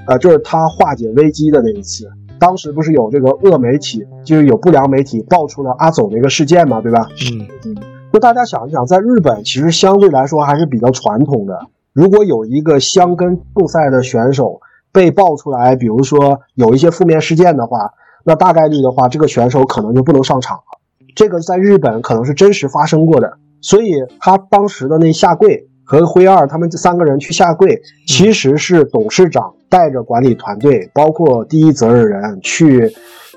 [0.06, 2.08] 呃，就是他化解危机的那一次。
[2.38, 7.08] 当时不是有这个恶媒体，就是有不良媒体爆出了阿走的一个事件嘛，对吧？
[7.32, 7.76] 嗯嗯。
[8.12, 11.58] 就大家想一想，在日本其实相对来说还是比较传统的。
[11.92, 14.60] 如果有一个箱根正赛的选手
[14.92, 17.92] 被爆出来，比如说有一些负面事件的话，
[18.24, 20.78] 那大概率的话，这个选手可能就不能上场了。
[21.14, 23.38] 这个在日本可能是真实发生过的。
[23.60, 29.55] 所以他当时的那下跪和辉二他们这三个人去下跪，其实是董事长。
[29.68, 32.90] 带着管理团队，包括第一责任人去，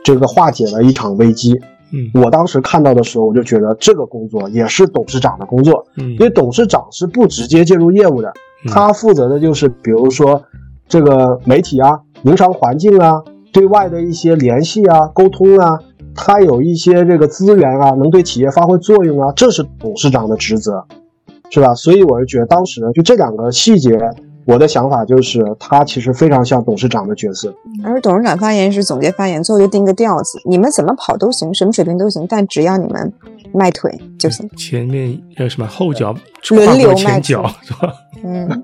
[0.03, 1.59] 这个化解了一场危机。
[1.91, 5.85] 嗯，我当时看到的时候，我就觉得这个工作也是董事长的工作。
[5.97, 8.31] 嗯，因为董事长是不直接介入业务的，
[8.67, 10.39] 他负责的就是比如说
[10.87, 15.79] 这个媒体啊、营商环境啊、对外的一些联系啊、沟通啊，
[16.13, 20.85] 他有一些这个资源啊，能对企业发挥作用啊，这是董事长的职责，
[21.49, 21.73] 是吧？
[21.73, 23.97] 所以我就觉得当时就这两个细节。
[24.49, 27.53] 我的想法就是，他其实非常像董事长的角色，
[27.83, 33.13] 而董事长发言是总结发言，最后就定个调子，你们怎么跑都行，什么水平都行，但只要你们
[33.53, 34.49] 迈腿就行。
[34.57, 36.15] 前面要什么后脚
[36.49, 37.93] 轮流前脚 是吧？
[38.23, 38.63] 嗯，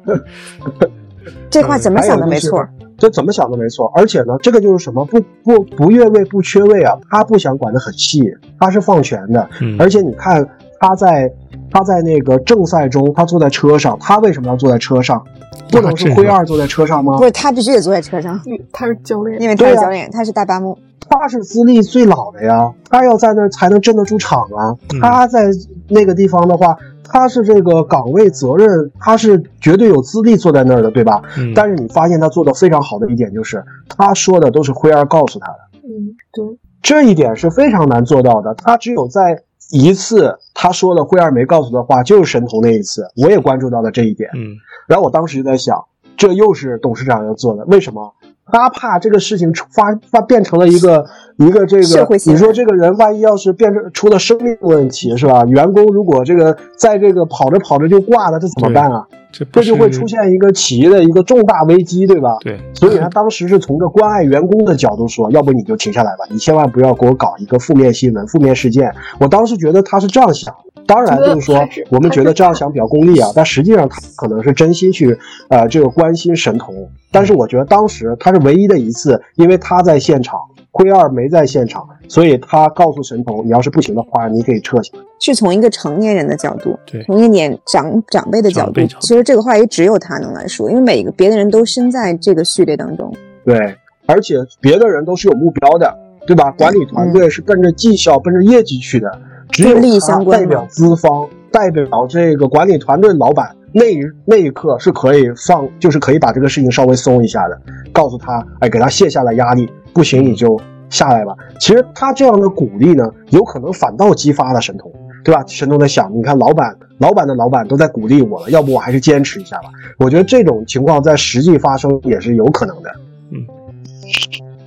[1.52, 2.68] 这话怎么想的没错。
[2.98, 8.24] 这怎么想都没错，而且呢，这个就是什么不不不越位不缺位啊，他不想管得很细，
[8.58, 9.50] 他是放权的。
[9.78, 10.48] 而且你看
[10.80, 11.30] 他在
[11.76, 15.22] 他在那个正赛中，他坐在车上，他为什么要坐在车上？
[15.70, 17.18] 不能是灰二坐在车上吗？
[17.18, 18.40] 不是，他必须得坐在车上，
[18.72, 20.78] 他是教练，因为他是教练，他是大巴木，
[21.10, 24.74] 他是资历最老的呀，他要在那儿才能镇得住场啊。
[25.02, 25.50] 他在
[25.90, 26.78] 那个地方的话。
[27.08, 31.22] 他是这个岗位责任，他是绝对有资历坐在那儿的，对吧？
[31.38, 31.54] 嗯。
[31.54, 33.64] 但是你发现他做的非常好的一点就是，
[33.96, 35.58] 他说的都是辉二告诉他的。
[35.84, 36.58] 嗯，对。
[36.82, 38.56] 这一点是非常难做到的。
[38.56, 44.30] 他只有在一次他说了辉儿没告诉的话，就是神童那一次，我也关注到了这一点。
[44.36, 44.56] 嗯。
[44.88, 45.84] 然后我当时就在想，
[46.16, 48.14] 这又是董事长要做的，为什么？
[48.52, 51.04] 他怕这个事情发发变成了一个
[51.38, 55.44] 一个这个，你说这个人万一要是变成出了生命问题是吧？
[55.46, 59.06] 员工如果这个在这个跑着跑着就挂了，这怎么办啊？
[59.52, 62.38] 这就会出现一个企业的一个重大危机，对吧？
[62.40, 62.58] 对。
[62.74, 68.90] 所以他当时是从这关爱员工的角度说，要不你就停下来吧，你千万不要给我搞一个负面新闻、负面事件。
[69.20, 70.56] 我当时觉得他是这样想。
[70.88, 75.18] 当然，就是说，我们觉得这样想比较功利啊，但实际上他可能是真心去，
[75.50, 76.90] 呃，这个关心神童。
[77.12, 80.40] 但是我觉得当时他是唯一的一次，因为他在现场，
[80.78, 84.92] 灰二没在现场，所以他告诉神童，你要是不行的话，你可以撤下。
[85.22, 93.10] 是从一个成年人的角度，对，从一个年长长辈的角度，其实这个话也只有他能来说，因为每个别的人都身在这个序列当中。
[93.46, 93.74] 对，
[94.06, 95.98] 而且别的人都是有目标的，
[96.28, 96.52] 对吧？
[96.58, 99.10] 管理团队是奔着绩效、奔着业绩去的。
[99.52, 107.62] 只有他代表资方，代表这个管理团队老板，那一那一刻是可以放，就是可以把这个事情稍微松一下的，
[107.92, 110.58] 告诉他，哎，给他卸下了压力，不行你就
[110.90, 111.36] 下来吧。
[111.60, 114.90] 其实他这样的鼓励呢，有可能反倒激发了神童，
[115.26, 115.44] 对吧？
[115.46, 119.64] 神童在想，你看老板，老板的老板都在鼓励我了，要不我还是坚持一下吧。
[120.00, 122.90] 我觉得这种情况在实际发生也是有可能的。
[123.32, 123.46] 嗯，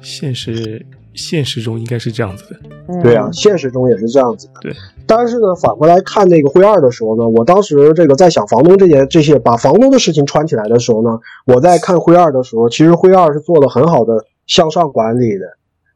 [0.03, 0.85] 现实。
[1.15, 4.61] 现实中应该是这样子的，对啊，现实中也是这样子的。
[4.61, 4.73] 对，
[5.05, 15.47] 但是呢，反过来看那个灰二的时候呢，我当时这个在想房东这件这些把房东的事情串起来的时候呢，我在看灰二的时候，其实灰二是做了很好的向上管理的，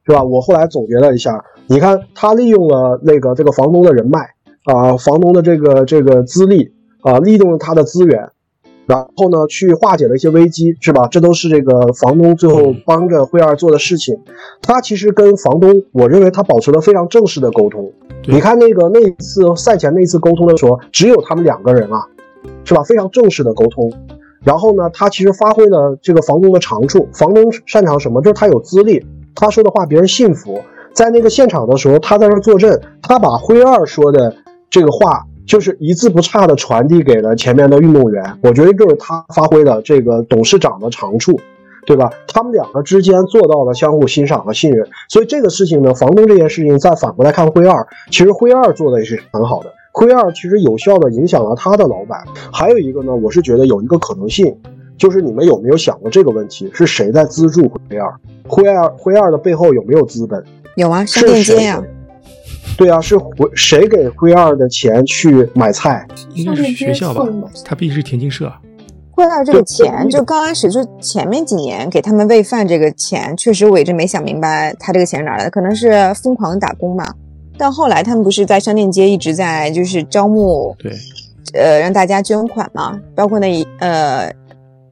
[0.07, 0.25] 是吧？
[0.25, 4.19] 我后来总结了一下，你看他利用了那个这个房东的人脉
[4.65, 6.73] 啊，房东的这个这个资历
[7.03, 8.29] 啊，利用了他的资源。
[8.87, 11.07] 然后呢，去化解了一些危机，是吧？
[11.09, 14.19] 这都是这个房东最后帮着辉二做的事情。
[14.61, 17.93] 他其实跟房东，我认为他保持了非常正式的沟通。
[18.27, 22.07] 你看那个那一次赛前那次沟通的时候，只有他们两个人啊，
[22.65, 22.83] 是吧？
[22.83, 23.93] 非常正式的沟通。
[24.45, 27.09] 然后呢，他其实发挥了这个房东的长处。
[27.13, 28.21] 房东擅长什么？
[28.21, 29.07] 就是他有资历，
[29.37, 30.61] 他说的话别人信服。
[30.93, 34.35] 在那个现场的时候，他在那坐镇，他把辉二说的
[34.69, 35.25] 这个话。
[35.47, 41.39] 就是一字不差的传递给了前面的运动员，我觉得这是他发挥的这个董事长的长处，
[41.85, 42.11] 对吧？
[42.29, 52.25] 他们两个之间做到了相互欣赏和信任，所以这个事情呢，房东这件事情再反过来看，灰二其实灰二做的也是很好的，灰二其实有效的影响了他的老板。
[52.53, 54.57] 还有一个呢，我是觉得有一个可能性，
[54.97, 56.71] 就是你们有没有想过这个问题？
[56.73, 58.15] 是谁在资助灰二？
[58.47, 60.43] 灰二灰二的背后有没有资本？
[60.77, 61.83] 有啊，商店街呀。
[62.77, 66.07] 对啊，是回谁给灰二的钱去买菜？
[66.35, 67.25] 应该是学校吧？
[67.65, 68.53] 他毕竟是田径社。
[69.11, 77.15] 灰二这个钱，就刚开始就前面几年给他们喂饭这个钱，确实我一直没想明白他这个钱哪来的，可能是疯狂的打工吧。
[77.59, 80.93] 但后来他们不是在商店街一直在就是招募，对，
[81.53, 84.33] 呃，让大家捐款嘛，包括那一呃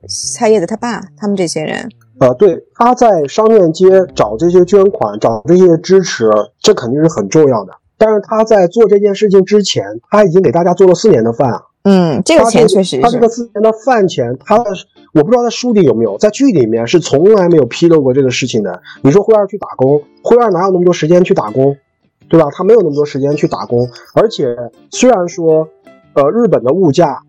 [0.07, 1.89] 菜叶子他爸他们这些人。
[2.21, 6.31] 呃，对，他在商店街找这些捐款，找这些支持，
[6.61, 7.73] 这肯定是很重要的。
[7.97, 11.63] 但是他在做这件事情之前，他已经给大家做了四年的饭啊。
[11.85, 14.65] 嗯，这个钱确实是，他这个四年的饭钱，他的
[15.15, 18.83] 我不知道在书里有没有，在剧里面是从来没有披露过这个事情的。
[19.03, 21.75] 你说灰二去打工，灰二哪有那么多时间去打工，
[22.29, 22.49] 对吧？
[22.53, 23.89] 他没有那么多时间去打工。
[24.15, 24.55] 而且
[24.91, 25.67] 虽然说，
[26.13, 27.23] 呃，日本的物价，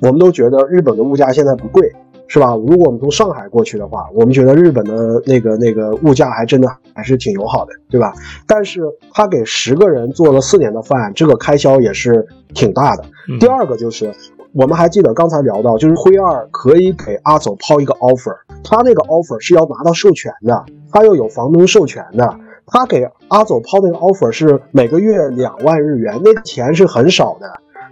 [0.00, 1.92] 我们都觉得日本的物价现在不贵。
[2.28, 2.54] 是吧？
[2.56, 8.12] 如果我们从上海过去的话，我们觉得日本的那个那个物价还真的还是挺友好的，对吧？
[8.46, 8.82] 但是
[9.12, 13.04] 他给十个人做了四年的饭，这个开销也是挺大的。
[13.38, 14.12] 第二个就是，
[14.52, 18.34] 我们还记得刚才聊到，就是辉二可以给阿走抛一个 offer，
[18.64, 27.46] 他那个 offer 是要拿到授权的，他又有房东授权的，他给阿走抛那个 offer 是每个月两万日元，那钱是很少的。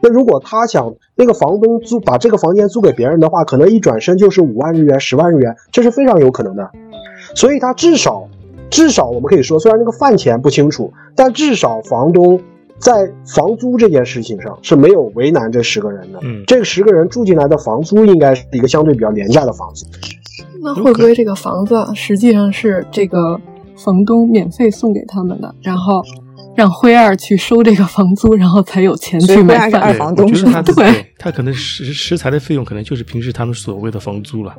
[0.05, 6.71] 那如果他想那个房东租把这个房间租给别人的话，可能一转身就是五万日元、十万日元，这是非常有可能的。
[7.35, 8.29] 所以他至少，
[8.69, 12.39] 至少我们可以说，虽然这个饭钱不清楚，但至少房东
[12.77, 16.19] 在房租这件事情上是没有为难这十个人的。
[16.23, 19.87] 嗯，这十个人住进来的房租应该是一个相对比较廉价的房子。
[20.63, 23.41] 那会不会这个房子实际上是这个
[23.75, 26.03] 房东免费送给他们的，然后
[26.55, 29.81] 让灰二去收这个房租，然后才有钱去买饭？
[29.81, 34.55] 二房东是他 对，他可能食食材的费用可能就是平时他们所谓的房租了。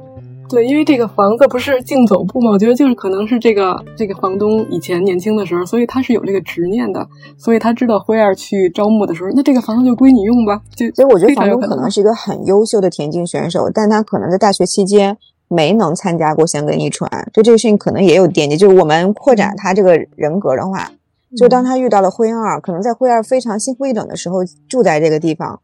[0.47, 10.61] 对，因为这个房子不是竞走部嘛，我觉得就是可能是这个这个房东以前年轻的时候，所以他是有这个执念的，所以他知道灰二去招募的时候，那这个房子就归你用吧。
[10.75, 15.17] 就所以我觉得房东可能是一个很优秀的田径选手，但他可能在大学期间
[15.47, 18.55] 没能参加过香根一传，就这个事情可能也有惦记。
[18.55, 20.91] 就是我们扩展他这个人格的话，
[21.37, 25.59] 就当他遇到了灰二，可能在灰二非常心灰意冷的时候住在这个地方，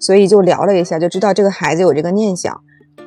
[0.00, 2.60] 所以就聊了一下，就知道这个孩子有这个念想。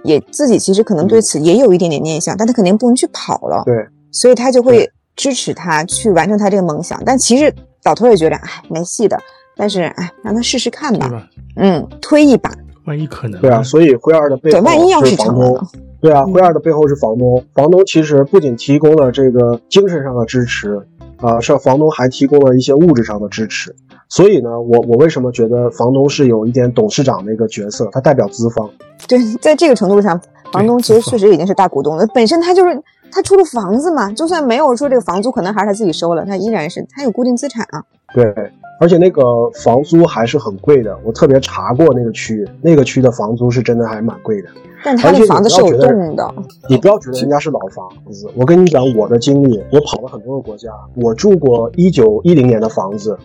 [0.04, 3.76] 也自己其实可能对此也有一点点念想，但他肯定不能去跑了，对，
[4.12, 7.02] 所以他就会支持他去完成他这个梦想。
[7.04, 7.52] 但其实
[7.86, 9.18] 老头也觉得，哎，没戏的。
[9.58, 11.10] 但是，哎，让他试试看吧，
[11.56, 12.52] 嗯，推一把，
[12.86, 13.40] 万一可能。
[13.40, 15.68] 对啊，所以灰二的背后是房东。
[16.02, 17.42] 对啊，灰二的背后是房东。
[17.54, 20.78] 房东其实不仅提供了这个精神上的支持，
[21.18, 23.76] 啊，是房东还提供了一些物质上的支持。
[24.08, 27.90] 所以呢，我我为什么觉得房东是有一点董事长的一个角色？
[27.92, 28.70] 他代表资方。
[29.08, 30.20] 对，在这个程度上，
[30.52, 32.06] 房东其实确实已经是大股东了。
[32.14, 32.82] 本身他就是
[33.12, 37.84] 他出了房子嘛，就算没有说这个房租，可能还是他自己收了，他依然是他有固定资产啊。
[38.14, 38.34] 对，
[38.80, 39.24] 而且那个
[39.64, 40.98] 房租还是很贵的。
[41.04, 44.50] 我特别查过那个区，那个区的房租是真的还蛮贵的。
[44.86, 46.34] 但他的房子是有洞的。
[46.70, 53.18] 你不要觉得人家是老房子，我跟你讲我的经历，我跑了很多个国家，我住过一九一零年的房子。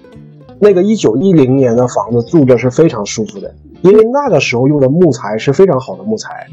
[0.63, 6.47] 那个一九一零年的房子住着是非常舒服的，因为那个时候用的木材是非常好的木材，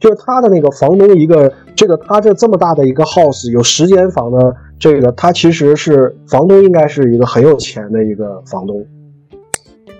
[0.00, 8.82] 就是他的那个房东一个这个他这这么大的一个 house 有十间房的这个他其实是房东应该是一个很有钱的一个房东。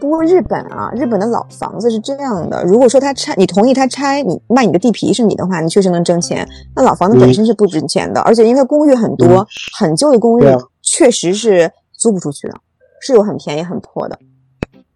[0.04, 6.46] 不过日本啊，日本的老房子是这样的，如果说他拆，你同意他拆，你卖你的地皮是你的话，你确实能挣钱。
[6.76, 9.46] 那老房子本身是不值钱的，而且因为公寓很多，
[9.78, 10.44] 很旧的公寓
[10.82, 12.54] 确实是租不出去的。
[13.00, 14.18] 是有很便宜很破的，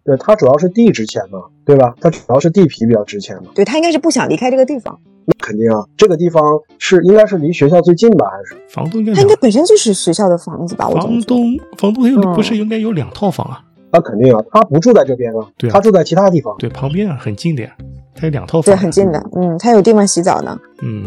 [0.03, 1.95] 对，它主要是地值钱嘛，对吧？
[1.99, 3.49] 它主要是地皮比较值钱嘛。
[3.55, 4.95] 对，他应该是不想离开这个地方。
[5.25, 6.43] 那肯定啊，这个地方
[6.77, 8.27] 是应该是离学校最近吧？
[8.29, 9.03] 还是房东？
[9.13, 10.87] 他应该本身就是学校的房子吧？
[10.87, 13.61] 房东，房东有不是应该有两套房啊？
[13.91, 16.55] 那肯定啊，他不住在这边啊，对，他住在其他地方。
[16.59, 17.71] 对，旁边啊，很近的呀，
[18.15, 19.23] 他有两套房，对，很近的。
[19.35, 20.57] 嗯，他有地方洗澡呢。
[20.81, 21.05] 嗯，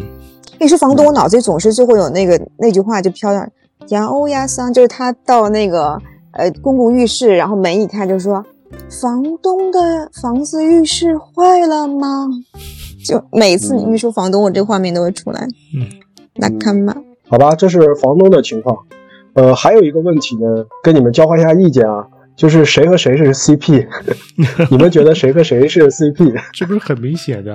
[0.60, 3.46] 你说房东，我脑子里总是就会有那个那句话就飘到
[3.88, 6.00] 呀欧呀桑，就是他到那个。
[6.34, 8.42] 呃，公共浴室，然后门一开就说
[9.02, 12.26] ：“房东的房子浴室坏了吗？”
[13.06, 15.46] 就每次你一说房东，我这画面都会出来。
[15.76, 15.86] 嗯，
[16.36, 16.96] 那看吧。
[17.28, 18.74] 好吧，这是房东的情况。
[19.34, 22.06] 呃，还有一个问题呢，跟你们交换一下意见啊，
[22.36, 23.86] 就是谁和谁是 CP？
[24.70, 26.34] 你们觉得谁和谁是 CP？
[26.52, 27.54] 这不是很明显的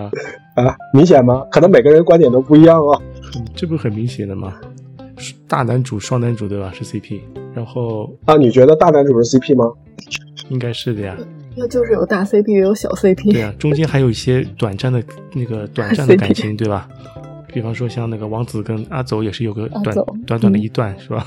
[0.55, 0.75] 啊？
[0.93, 1.43] 明显吗？
[1.51, 3.01] 可能每个人观点都不一样哦。
[3.55, 4.53] 这不是很明显的吗？
[5.47, 6.71] 大男主、双男主对吧？
[6.73, 7.19] 是 CP。
[7.55, 9.65] 然后啊，你觉得大男主是 CP 吗？
[10.49, 11.17] 应该是的呀。
[11.55, 13.31] 那就是有大 CP 也有小 CP。
[13.33, 16.87] 对啊，中间还有一些短暂的那个短暂的 感情，对吧？
[17.51, 19.95] 比方说像那个王子跟阿走也是有个短
[20.27, 21.25] 短短的一段，是吧？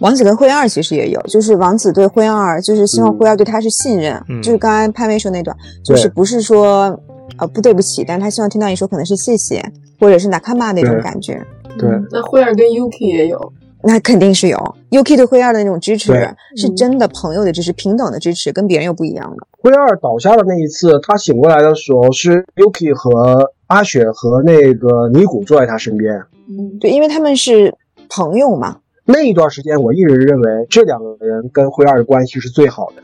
[0.00, 6.98] 王子跟灰二其实也有，就是王子对灰二就是希望灰二对他是信任，就是刚才潘威说那段，就是不是说
[7.38, 9.64] 呃不对不起，但是他希望听到你说可能是谢谢，
[10.00, 11.44] 或者是哪看嘛那种感觉。
[11.78, 13.52] 对，那灰二跟 Yuki 也有。
[13.80, 14.58] 那肯定是有
[14.90, 16.12] ，UK 对灰二的那种支持，
[16.56, 19.36] 是真的朋友的支持，平等的支持，跟别人又不一样的。
[19.62, 26.12] 灰二倒下的那一次，他醒过来的时候，是 UK 和阿雪和那个尼古坐在他身边。
[26.48, 27.72] 嗯，对，因为他们是
[28.08, 28.78] 朋友嘛。
[29.10, 33.02] 那一段时间，我一直认为这两个人跟灰二的关系是最好的，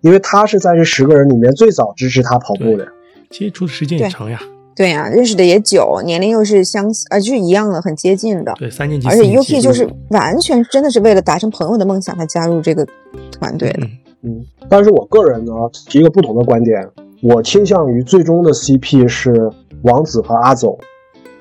[0.00, 2.88] 因为他是在这十个人里面最早支持他跑步的，
[3.30, 4.40] 接触的时间也长呀。
[4.74, 8.52] 对呀，认识的也久，年龄又是相似，呃，就是一样的，很接近的。
[8.58, 9.06] 对，三年级。
[9.06, 12.84] 而且 UK 就是完全真的是为了达成朋友的梦想才加入这个
[13.30, 13.86] 团队的。
[14.22, 15.52] 嗯，但是我个人呢
[15.88, 16.84] 提一个不同的观点，
[17.22, 19.48] 我倾向于最终的 CP 是
[19.82, 20.76] 王子和阿走，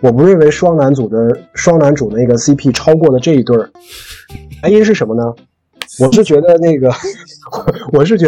[0.04, 1.18] 我不认为双男主的
[1.54, 3.70] 双男主那个 CP 超过了这一对儿，
[4.64, 5.24] 原因是什么呢？
[6.00, 6.92] 我是觉得那个，
[7.94, 8.28] 我是觉，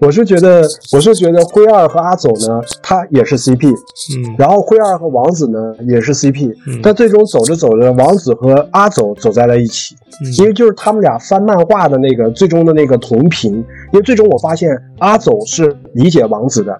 [0.00, 0.62] 我是觉得，
[0.92, 9.96] 我是觉得灰二和阿走呢，他也是 CP，嗯，然后灰二和王子呢也是 CP，但最终走着走着，王子和阿走走在了一起，
[10.38, 16.78] 因为就是他们俩翻漫画的那个最终的那个同频，因为最终我发现阿走是理解王子的，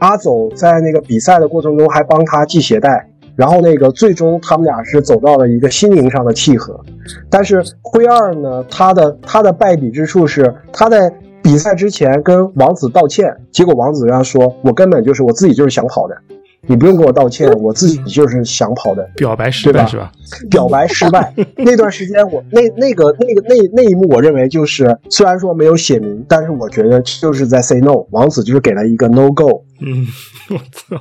[0.00, 3.08] 阿走在那个比赛的过程中还帮他系鞋带。
[3.38, 6.84] 然后那个最终他们俩是走到了一个心灵上的契合，
[7.30, 11.08] 但是灰二呢，他的他的败笔之处是他在
[11.40, 16.16] 比赛之前跟王子道歉，结果王子跟他说：“我根本就是我自己就是想跑的，
[16.66, 20.10] 你不用跟我道歉，我自己就是想跑的。”表白失败是吧？
[20.50, 29.64] 表白失败 那段时间，我那那个那个那那一幕，我认为就是虽然说没有写明，但是我觉得就是在 say no，王子就是给了一个 no go。
[29.80, 30.04] 嗯，
[30.50, 31.00] 我操。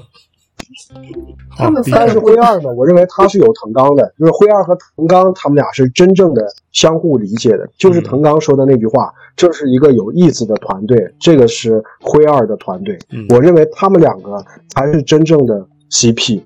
[1.57, 12.97] 他们但是灰二呢，我认为他是有藤冈的，就是灰二和藤冈他们俩是真正的相互理解的，就是藤冈说的那句话，这是一个有意思的团队，这个是灰二的团队，
[13.29, 16.43] 我认为他们两个才是真正的 CP。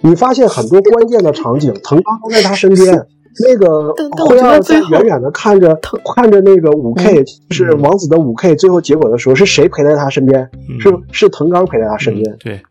[0.00, 3.06] 你发现很多关键的场景，藤冈都在他身边。
[3.40, 3.92] 那个
[4.28, 5.76] 灰二在远远的看着
[6.14, 10.48] 看着那个五 K，是王子的五 K，最后结果的时候是谁陪在他身边？
[10.78, 12.36] 是是藤冈陪在他身边。
[12.38, 12.62] 对。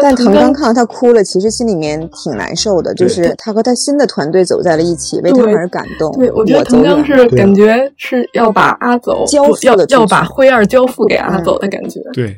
[0.00, 2.94] 但藤冈看到他哭了，其实心里面挺难受的。
[2.94, 6.12] 就是他和他新的团队走在了一起，为他们而感动。
[6.18, 12.00] 对，我觉得藤刚是感觉是要把阿走交付要要把灰二交付给阿走的感觉。
[12.12, 12.36] 对，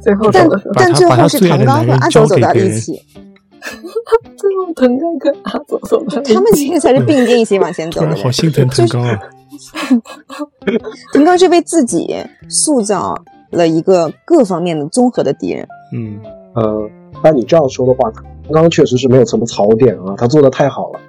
[0.00, 3.00] 最后但但 最后是藤刚和阿走走到了一起。
[4.36, 8.14] 最后藤刚跟阿走走到他们其实才是并肩一起往前走的。
[8.16, 9.18] 好心疼藤刚啊！
[11.12, 12.16] 藤刚是为自己
[12.48, 13.14] 塑造
[13.50, 15.66] 了一个各方面的综合的敌人。
[15.92, 16.20] 嗯。
[16.58, 16.90] 呃，
[17.22, 21.00] 按你这样说的话，刚刚确实是没有什么槽点啊，他做的太好了。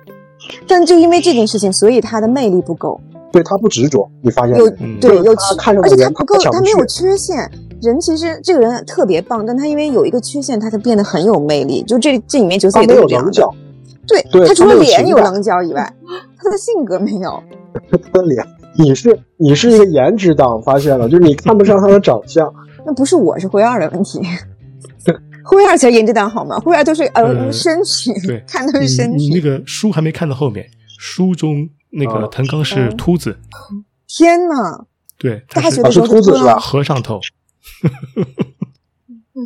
[0.68, 3.00] 但就因为这件事情，所以他的魅力不够。
[3.32, 4.68] 对他不执着，你发现有
[5.00, 7.38] 对有看而且他不够，他没有缺陷。
[7.82, 11.84] 人其实这个人特别棒，但他因为有一个缺陷，他才变得很有魅力。
[11.84, 13.54] 就这这里面角色也都有棱角。
[14.08, 15.94] 对对，他除了脸有棱角以外，
[16.38, 17.42] 他的性格没有。
[17.92, 18.44] 他的脸，
[18.76, 22.52] 你是你是一个颜值党，发现了，就是你看不上他的长相。
[22.84, 24.20] 那不是我是灰二的问题。
[25.50, 26.60] 灰二才颜值党好吗？
[26.60, 29.30] 灰二都是呃身体，对， 看都是身体。
[29.30, 30.70] 你那个书还没看到后面，
[31.00, 33.40] 书中那个藤冈是秃子。
[34.08, 34.86] 天哪！
[35.18, 36.60] 对，大学的时候秃子是吧？
[36.60, 37.20] 和尚头。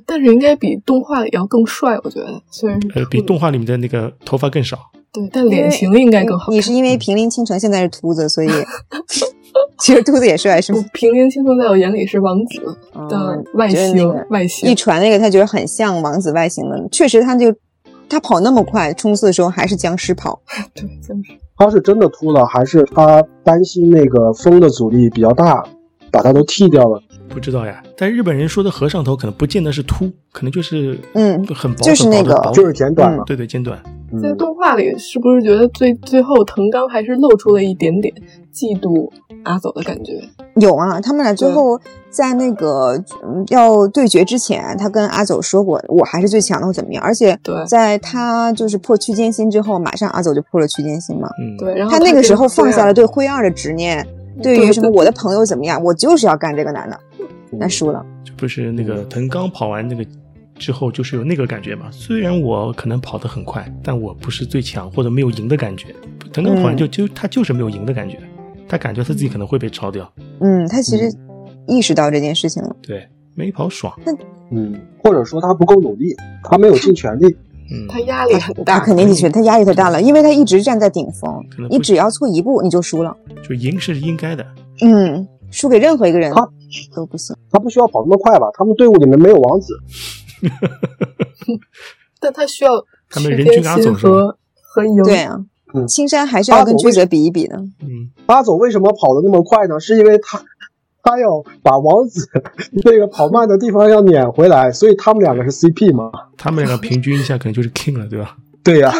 [0.06, 2.42] 但是应该比动画里要更帅，我觉得。
[2.50, 4.78] 虽然呃，比动画里面的那个头发更少。
[5.12, 6.52] 对，但脸型应该更好。
[6.52, 8.48] 你是因为平林清城现在是秃子，所以。
[9.84, 10.82] 其实秃子也帅，是吗？
[10.94, 12.78] 平林青松在我眼里是王子
[13.10, 17.54] 的外形，外形一传那个他觉得很像王子外形的，确实他就
[18.08, 20.42] 他跑那么快，冲刺的时候还是僵尸跑。
[20.74, 21.34] 对，僵尸。
[21.58, 25.62] 他是真的秃了，还是他担心那个风的阻力比较大，
[26.10, 27.02] 把他都剃掉了？
[27.28, 27.84] 不知道呀。
[27.98, 33.22] 但日本人说的和尚头可能不见得是秃，可能就是嗯，很薄，就是那个，就是剪短了。
[33.26, 33.78] 对对，剪短。
[34.22, 38.14] 在动画里是不是觉得最最后藤冈还是露出了一点点
[38.54, 39.10] 嫉妒
[39.44, 40.22] 阿走的感觉？
[40.56, 41.80] 有啊，他们俩最后
[42.10, 43.02] 在那个
[43.50, 47.04] 要对决之前，他跟阿走说过，我还是最强的，或怎么样？
[47.04, 47.38] 而且
[47.68, 51.28] 在他就是破区间心之后，马上阿走就破了区间心嘛。
[51.40, 51.76] 嗯，对。
[51.76, 54.06] 然后他那个时候放下了对灰二的执念，
[54.42, 57.00] 对于什么我的朋友怎么样，我就是要干这个男的，
[57.52, 58.06] 那输了。
[58.24, 60.06] 就不是那个藤冈跑完那个。
[60.58, 65.88] 之后就是有那个感觉嘛，虽然我可能跑得很快，但我不是最强或者没有赢的感觉。
[66.32, 68.20] 腾腾跑完就就他就是没有赢的感觉，
[68.68, 70.12] 他感觉他自己可能会被超掉。
[70.40, 71.12] 嗯，他其实
[71.68, 72.76] 意识到这件事情了。
[72.82, 73.94] 对，没跑爽。
[74.06, 74.12] 那
[74.52, 77.36] 嗯，或者说他不够努力，他没有尽全力。
[77.72, 83.16] 嗯，他压力很大，肯定的确，他压力太大了，因为他一直站在顶峰，你只要错一步你就输了。
[83.48, 84.46] 就赢是应该的。
[84.82, 86.32] 嗯，输给任何一个人
[86.94, 87.36] 都不行。
[87.50, 88.48] 他不需要跑那么快吧？
[88.58, 89.74] 他们队伍里面没有王子。
[92.20, 92.72] 但他需要
[93.10, 95.38] 他们人均阿走和和赢对啊，
[95.88, 97.58] 青山还是要跟居泽比一比的。
[97.82, 99.80] 嗯，阿走为什么跑的那么快呢？
[99.80, 100.42] 是因为他
[101.04, 102.30] 他要把王子
[102.86, 106.10] 那个跑慢的地方要撵回来，所以他们两个是 CP 嘛？
[106.38, 108.38] 他们两个平均一下可能就是 King 了，对吧？
[108.64, 108.92] 对呀，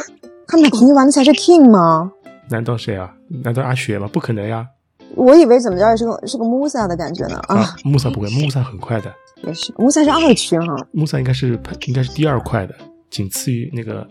[0.48, 2.12] 他们俩平均完了才是 King 吗？
[2.50, 3.14] 难道谁啊？
[3.44, 4.10] 难道阿雪吗？
[4.12, 4.68] 不可能呀！
[5.16, 9.14] 我以为怎么着也是个是个 Musa 的感觉呢啊！Musa 不会，Musa 很快的。
[9.46, 10.76] 也是，穆萨是二区哈。
[10.92, 12.74] 穆萨应该是应该是第二快的，
[13.10, 14.08] 仅次于那个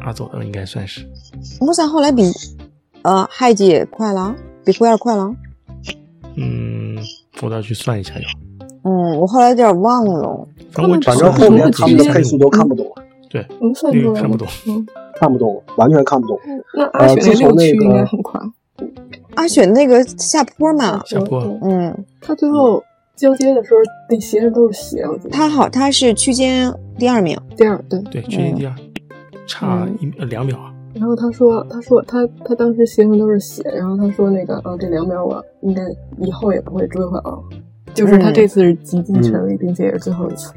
[0.00, 1.06] 阿佐的，应该算是。
[1.60, 2.22] 穆萨后来比
[3.02, 4.34] 呃海姐快了，
[4.64, 5.34] 比灰二快了。
[6.36, 6.96] 嗯，
[7.42, 8.28] 我倒要去算一下要。
[8.84, 10.48] 嗯，我后来有点忘了。
[10.70, 12.86] 反正反正后面他们的配速都看不懂。
[13.28, 13.44] 对，
[13.92, 14.46] 那个看不懂，
[15.18, 16.38] 看不懂，完全看不懂。
[16.74, 18.40] 那阿雪那个区应该很快。
[19.34, 21.40] 阿雪那个下坡嘛，下坡。
[21.62, 22.82] 嗯，他最后。
[23.16, 23.80] 交接的时候，
[24.10, 25.02] 那鞋上都是血。
[25.02, 28.74] 我觉得他好，他是区间第二名，第二对对，区间第二，
[29.46, 30.72] 差一两秒啊。
[30.94, 35.82] 然后他说，他说他他当时鞋上都是血，然后他说那个啊，这两秒我应该
[36.18, 37.42] 以后也不会追回了。
[37.94, 40.52] 就是他这次是极尽全力，并且也是最后一次。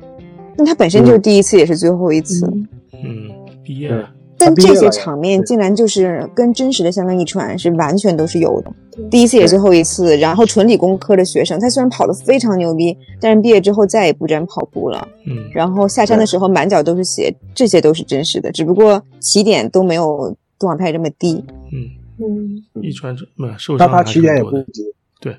[0.58, 2.46] 那他本身就是第一次，也是最后一次。
[2.94, 3.30] 嗯，
[3.64, 8.72] 毕业了，但这些场面竟然就是跟真实的香港一传是完全都是有的。
[9.12, 15.08] 第一次也最后一次，然后纯理工科的学生，他虽然跑得非常牛逼，但是毕业之后再也不沾跑步了。
[15.26, 21.44] 嗯，然后下山的时候满脚都是血，这些都是真实的，只不过起点都没有动画片这么低。
[21.72, 24.84] 嗯嗯，一传没有受伤，但他起点也不低。
[25.22, 25.38] 对，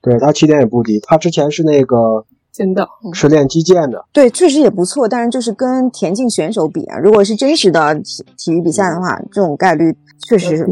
[0.00, 1.00] 对他起点也不低。
[1.02, 4.04] 他之前是那个剑道，是练击剑的。
[4.12, 10.68] 对，确实也不错，但是就是跟田径选手比啊，如果是真实的体体育比赛的话，这种概率确实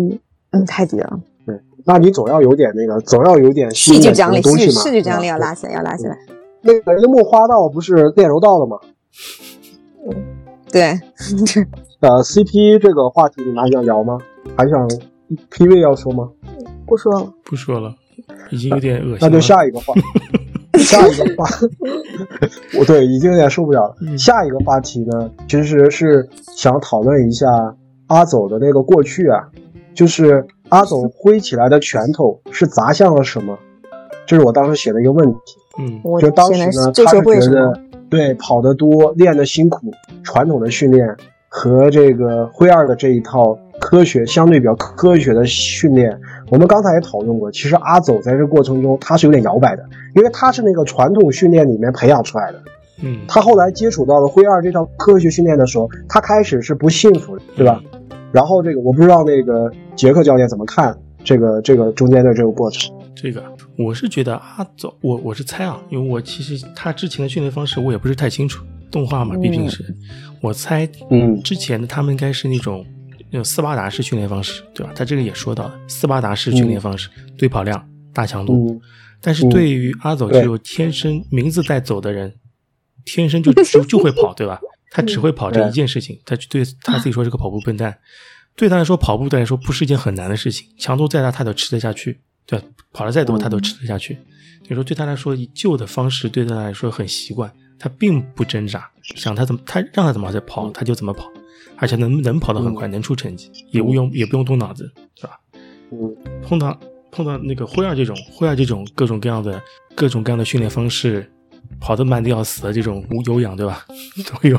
[0.51, 1.21] 嗯太低了。
[1.47, 6.19] 对那你总要有点那个，总要有点戏剧张力，戏戏剧张力要拉起来，要拉起来。
[6.61, 8.79] 那个樱木花道不是练柔道的吗？
[10.07, 10.15] 嗯，
[10.71, 10.83] 对。
[12.01, 14.19] 呃，CP 这个话题你们还想聊吗？
[14.57, 14.89] 还想
[15.51, 16.29] PV 要说吗？
[16.87, 17.95] 不说了，不说了，
[18.51, 19.19] 已经有点恶心。
[19.21, 19.93] 那就下一个话，
[20.79, 21.49] 下一个话，
[22.79, 24.17] 我对已经有点受不了了。
[24.17, 27.47] 下一个话题呢，其实是想讨论一下
[28.07, 29.49] 阿走的那个过去啊，
[29.95, 33.59] 就是阿走挥起来的拳头是砸向了什么？
[34.27, 35.41] 这是我当时写的一个问题。
[35.81, 37.73] 嗯，就当时呢，他是觉得
[38.11, 39.91] 对跑得多、练得辛苦、
[40.23, 41.17] 传统的训练
[41.49, 46.19] 和这个灰二的这一套科学相对比较科学的训练，
[46.51, 47.51] 我们刚才也讨论过。
[47.51, 49.85] 其实阿走在这过程中他是有点摇摆的，
[50.15, 52.63] 因为他是那个传统训练里面培养出来的。
[53.01, 57.81] 嗯，他后来接触到了灰二这套科学训练的时候，他开始是不幸福的，对吧？
[58.33, 62.93] 然后这个我不知道那个杰克教练怎么看这个这个中间的这个过程。
[63.15, 63.43] 这个
[63.79, 69.85] 我是觉得阿走，我我是猜啊，因为我其实他之前的训练方式我也不是太清楚，动画嘛，毕竟是，
[70.41, 72.85] 我猜，嗯，之前的他们应该是那种
[73.31, 74.93] 那种斯巴达式训练方式，对吧？
[74.95, 78.81] 他这个也说到了斯巴达式训练方式，堆跑量、大强度，
[79.21, 82.35] 但是对于阿走就天生名字带走的人，
[83.05, 84.61] 天生就就就会跑，对吧？
[84.91, 87.99] 他只会跑这一件事情，他对他自己说是个跑步笨蛋，
[88.57, 92.21] 对他来说跑步对来说不是一件很难的事情，强度再大他都吃得下去。
[92.47, 92.59] 对，
[92.95, 94.15] 跑的再多他都吃得下去。
[94.61, 101.31] 所以说对他来说，以旧的方式对他来说很习惯，他并不挣扎，想他怎么他让他怎么在跑他就怎么跑，
[101.79, 105.39] 而且能能跑得很快，能出成绩，也不用也不用动脑子，是吧？
[105.91, 106.79] 嗯，碰到
[107.11, 109.63] 碰到那个灰二这种灰二这种各种各样的
[109.95, 111.31] 各种各样的训练方式，
[111.81, 113.87] 跑得慢的要死的这种无有氧，对吧？
[114.43, 114.59] 都有。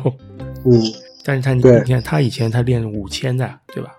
[0.65, 0.81] 嗯，
[1.23, 3.91] 但是他你看他以前他练五千的，对吧？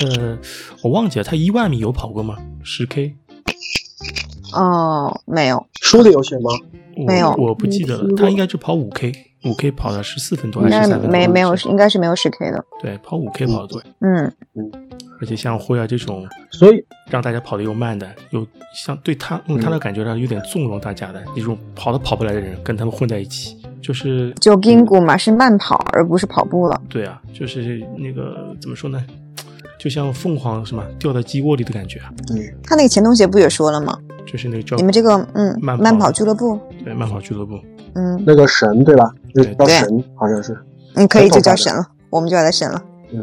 [0.00, 0.38] 呃，
[0.82, 2.36] 我忘记了，他一万米有跑过吗？
[2.62, 3.14] 十 K。
[4.54, 6.50] 哦，没有，书里有写吗？
[7.06, 8.14] 没有，我不记得了。
[8.16, 9.12] 他应该是跑五 K，
[9.44, 11.10] 五 K 跑了十四分多还是十三分多？
[11.10, 12.64] 没没有，应该是没有十 K 的。
[12.80, 13.82] 对，跑五 K 跑的多。
[14.00, 14.24] 嗯
[14.54, 14.70] 嗯，
[15.20, 26.80] 而且像辉啊这种，所以让大家跑的又慢的，又像对他用他的感觉上有点纵容大家的一种跑都跑不来的人，跟他们混在一起，就是就 Gingu 嘛，是慢跑而不是跑步了。
[26.88, 29.04] 对啊，就是那个怎么说呢？
[29.78, 32.12] 就像凤凰什么掉在鸡窝里的感觉啊。
[32.32, 33.98] 嗯，他那个前同学不也说了吗？
[34.32, 37.58] 就是那个叫你们这个嗯慢跑俱乐部，对慢跑俱乐部，
[37.94, 39.12] 嗯，那个神对吧？
[39.58, 40.56] 叫神好像是，
[40.94, 42.82] 嗯，可以就叫神了，我们就叫他神了。
[43.12, 43.22] 嗯，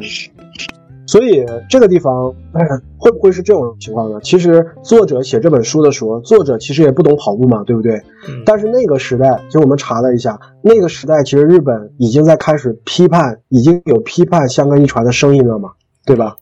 [1.07, 2.31] 所以这个地方
[2.99, 4.19] 会不会是这种情况呢？
[4.21, 7.95] 其实作者写这本书的时候，作者其实也不懂跑步嘛，对不对？
[8.27, 8.43] 嗯。
[8.45, 15.71] 但是那个时代，其实我们查了一下，那个时代其实日本已经在开始批判，已经有批判香港一传的声音了嘛，
[16.05, 16.35] 对吧？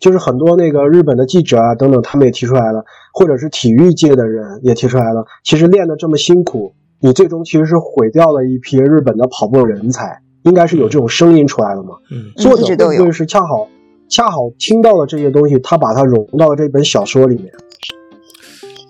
[0.00, 2.82] 就是很多那个日本的记者啊等等，他们也提出来了，
[3.12, 5.24] 或者是体育界的人也提出来了。
[5.44, 11.90] 其实练得这么辛苦，你最终其实是毁掉了一批日本的跑步人才，应该是有这种声音出来了嘛。
[12.10, 13.68] 嗯，作者会不会是恰好
[14.08, 17.52] 恰好听到了这些东西，他把它融到了这本小说里面？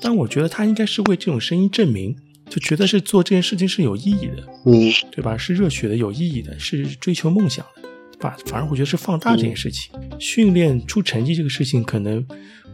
[0.00, 2.14] 但我觉得他应该是为这种声音证明，
[2.48, 4.72] 就觉得是做这件事情是有意义的，嗯，
[5.10, 5.36] 对吧？
[5.36, 7.79] 是热血的、有意义的，是追求梦想的。
[8.20, 12.24] 反反而我觉得是放大这件事情，训练出成绩这个事情可能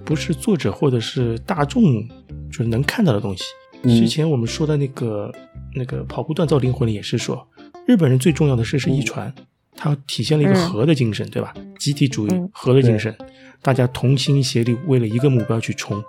[0.05, 1.83] 不是作者或者是大众
[2.51, 3.45] 就是能看到的东西。
[3.85, 5.33] 之前我们说的那个
[5.75, 7.47] 那个跑步锻造灵魂里也是说，
[7.87, 9.33] 日本人最重要的事是遗传，
[9.77, 11.55] 它体现了一个和的精神，对吧？
[11.79, 13.17] 集体主义、和的精神，
[13.63, 16.03] 大家同心协力为了一个目标去冲。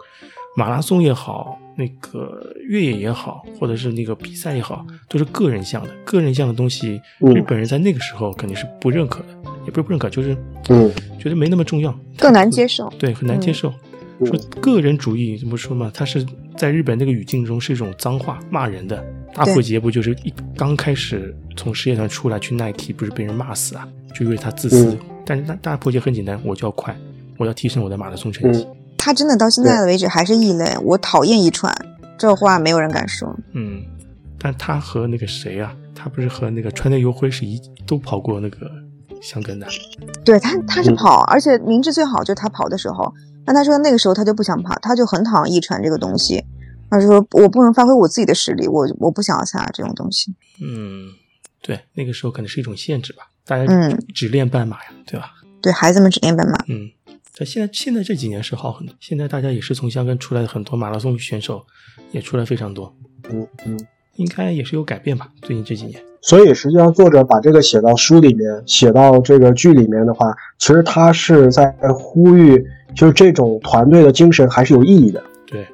[0.57, 5.89] 马拉松也好，那个越野也好，或者是那个比赛也好，都是个人项的。
[6.03, 9.27] 个人项的东西，日本人在那个时候肯定是不认可的，
[9.65, 10.35] 也不是不认可，就是
[10.69, 12.91] 嗯，觉得没那么重要，更难接受。
[12.97, 13.71] 对，很难接受。
[14.25, 15.91] 说个人主义怎么说嘛？
[15.93, 16.25] 它是
[16.55, 19.05] 在日本那个语境中是一种脏话，骂人的。
[19.35, 23.87] 大破节不就是一刚开始从实业团出来去 Nike，，不是被人骂死啊？
[24.11, 24.97] 就因为他自私。
[25.23, 26.97] 但是大大破节很简单，我就要快，
[27.37, 28.65] 我要提升我的马拉松成绩。
[29.07, 31.73] 他真的到现在的为止还是异类，我讨厌一传，
[32.17, 33.33] 这话没有人敢说。
[33.53, 33.81] 嗯，
[34.37, 38.69] 但他和那个谁啊，他不是和那个川内优辉是一都跑过那个
[39.21, 39.65] 香根的。
[40.25, 43.13] 对他，他是跑，而且明智最好就是他跑的时候。
[43.45, 46.43] 那他说那个时候他就不想跑，他就很讨厌遗传这个东西。
[46.89, 50.35] 他说我不能发挥我自己的实力，我我不想要参加这种东西。
[50.61, 51.05] 嗯，
[51.61, 55.31] 对，那个时候可能是一种限制吧，大家嗯只练半马呀，对吧？
[55.61, 56.57] 对孩子们只练半马。
[56.67, 56.91] 嗯，
[57.37, 61.63] 但现在现在这几年是好很多，现在大家也是从香港出来的很多马拉松选手
[62.11, 62.91] 也出来非常多。
[63.29, 63.79] 嗯嗯，
[64.15, 65.29] 应该也是有改变吧？
[65.41, 66.01] 最近这几年。
[66.21, 72.61] 所以实际上作者把这个写到书里面，写到这个剧里面的话，其实他是在呼吁，
[72.95, 75.23] 就是这种团队的精神还是有意义的。
[75.45, 75.65] 对，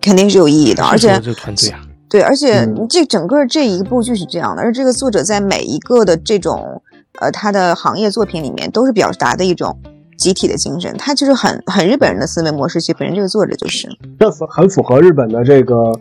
[0.00, 6.82] 肯定是有意义的，而且这个团队啊，对，而且这整个这一部剧是这样的，而这个作者在每一个的这种
[7.20, 9.78] 呃他的行业作品里面，都是表达的一种
[10.16, 12.80] 集体的精神，他就是很很日本人的思维模式。
[12.80, 13.88] 其实本身这个作者就是，
[14.18, 15.92] 这很符合日本的这个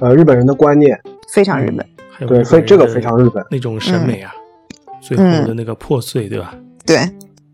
[0.00, 0.98] 呃日本人的观念，
[1.28, 1.86] 非常日本。
[2.28, 4.32] 对，非这个非常日本那种审美啊，
[5.00, 6.54] 最后的那个破碎，对吧？
[6.86, 6.98] 对，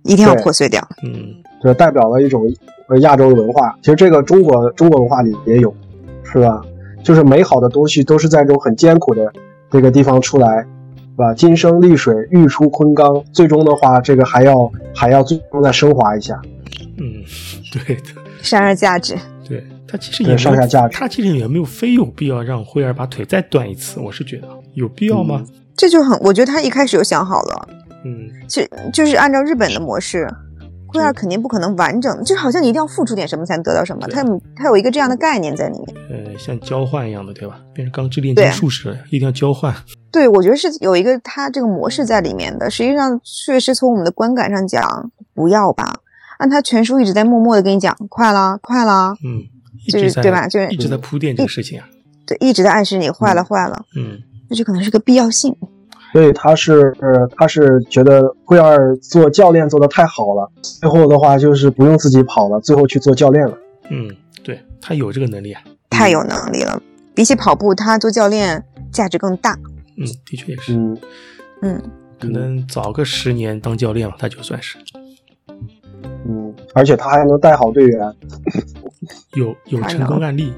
[0.02, 0.86] 一定要破碎掉。
[1.02, 2.42] 嗯，这代表了一种
[2.88, 3.74] 呃亚洲的文化。
[3.80, 5.74] 其实这个中国中国文化里也有，
[6.22, 6.60] 是吧？
[7.02, 9.32] 就是美好的东西都是在这种很艰苦的
[9.70, 10.66] 这个地方出来，是
[11.20, 11.32] 吧？
[11.34, 16.40] 金生丽水，玉出昆冈，最终的话，这个还要还要最终再升华一下。
[16.98, 17.22] 嗯，
[17.72, 18.02] 对的，
[18.42, 19.14] 上下价值。
[19.46, 19.64] 对。
[19.92, 25.42] 他其实也上下架，他其实也没有非有必要让辉儿把腿再断一次，我是觉得有必要吗？
[25.76, 27.68] 这就很，我觉得他一开始就想好了，
[28.04, 30.32] 嗯，其实就是按照日本的模式，
[30.86, 34.22] 辉儿肯定不可能完整，就好像你一定要付出点什么才能得到什么，他
[34.54, 37.60] 他有一个这样的概念在里面，呃，像交换一样的，对吧？
[37.74, 39.74] 变成钢之炼金术士，一定要交换。
[40.12, 46.00] 对，我觉得是有一个他这个模式在里面的，实际上确实从我们的观感上讲，不要吧？
[46.38, 49.44] 按他全书一直在默默的跟你讲，快了，快了，嗯。
[49.90, 50.46] 就是对吧？
[50.46, 51.88] 就是一直在铺垫这个事情啊。
[52.26, 53.82] 对，一直在暗示你坏了，坏了。
[53.96, 54.18] 嗯，
[54.50, 55.56] 那就可能是个必要性。
[56.12, 56.94] 所以他是，
[57.34, 63.56] 他是觉得惠二做教练做的太好了，最后的话就是不用自己跑了，最后去做教练了。
[63.88, 64.14] 嗯，
[64.44, 66.80] 对他有这个能力啊，太有能力了。
[67.14, 68.62] 比起跑步，他做教练
[68.92, 69.58] 价值更大。
[70.00, 70.74] 嗯，的确也是。
[70.74, 70.98] 嗯
[71.62, 71.82] 嗯，
[72.18, 74.78] 可能早个十年当教练了，他就算是。
[76.26, 78.12] 嗯，而且他还能带好队员。
[79.34, 80.52] 有有 成功案例，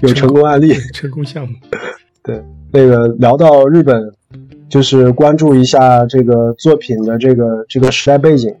[0.00, 1.54] 有成功案例，成功项目。
[2.22, 4.12] 对，那个聊到日本，
[4.68, 8.54] 就是关注一下这个作品的这个这个时代背景。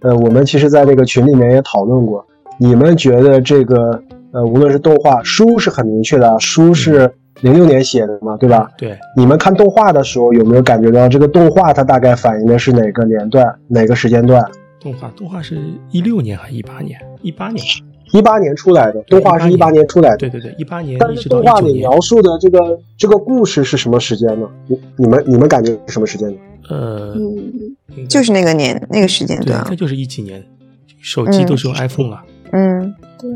[0.00, 2.24] 呃，我们其实在这个群里面也讨论过，
[2.58, 4.00] 你们觉得这个
[4.32, 8.70] 呃，无论是动画书是很明确的，书是零六年写的嘛，对吧？
[8.76, 8.98] 对。
[9.16, 14.44] 你们看动画的时候有没有感觉到这个动画它大概反映的是哪个年段、哪个时间段？
[14.80, 15.60] 动画动画是
[15.90, 17.00] 一六年还是一八年？
[17.22, 17.64] 一八年。
[18.14, 20.96] 一八年出来的动画是一八年出来的，对对对，一八年。
[20.98, 22.58] 但是动画里描述的这个
[22.96, 24.48] 这个故事是什么时间呢？
[24.66, 26.36] 你你们你们感觉什么时间呢？
[26.70, 27.14] 呃，
[28.08, 30.42] 就是那个年那个时间段，它就是一几年，
[31.02, 32.22] 手机都是用 iPhone 了。
[32.52, 33.30] 嗯，对，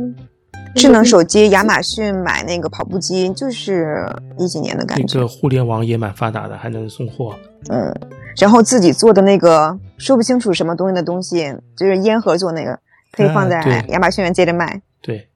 [0.74, 4.04] 智能手机，亚马逊买那个跑步机就是
[4.38, 5.18] 一几年的感觉。
[5.18, 7.36] 那个互联网也蛮发达的，还能送货。
[7.68, 7.94] 嗯，
[8.38, 12.78] 然后自己做的那个说不清楚什么东西的东西，就是烟盒做那个。
[13.12, 14.80] 可以放在亚马逊上接着卖。
[15.02, 15.28] 对，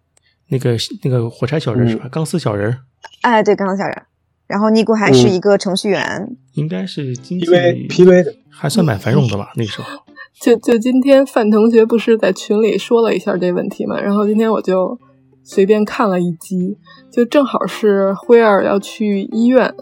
[0.49, 2.09] 那个那个火柴小人是吧？
[2.11, 2.79] 钢丝小人。
[3.21, 4.03] 哎，对，钢丝小人。
[4.47, 6.35] 然后尼姑还是一个程序员。
[6.55, 9.53] 应该是经济 PV 的，还算蛮繁荣的吧？
[9.57, 9.89] 那时候。
[10.41, 14.01] 就就今天范同学不是在群里说了一下这问题嘛？
[14.01, 14.99] 然后今天我就
[15.47, 16.77] 随便看了一集，
[17.11, 19.73] 就正好是辉儿要去医院，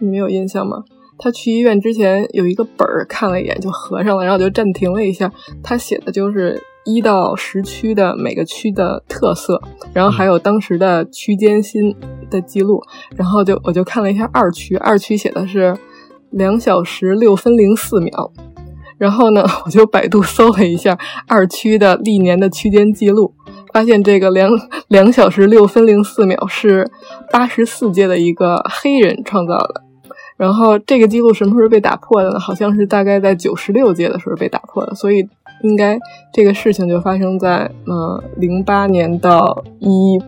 [0.00, 0.82] 你们有印象吗？
[1.18, 5.30] 他去医院之前有一个本儿，看了一眼就合上了，然后就暂停了一下。
[5.62, 6.60] 他写的就是。
[6.86, 9.58] 一到十区的每个区的特色，
[9.94, 11.96] 然后还有当时的区间新
[12.28, 12.78] 的记录，
[13.16, 15.74] 然后就我就看了一下二区，二区写的是
[16.30, 18.30] 两小时六分零四秒，
[18.98, 23.32] 然后呢，我就百度搜了一下二区的历年的区间记录，
[23.74, 24.50] 发现这个两
[24.88, 26.90] 两小时六分零四秒是
[27.30, 29.82] 八十四届的一个黑人创造的，
[30.38, 32.40] 然后这个记录什么时候被打破的呢？
[32.40, 35.28] 好像是大概在九十六届的时候被打破的，所以。
[35.62, 35.98] 应该
[36.30, 40.20] 这个事情就发生在呃零八年到一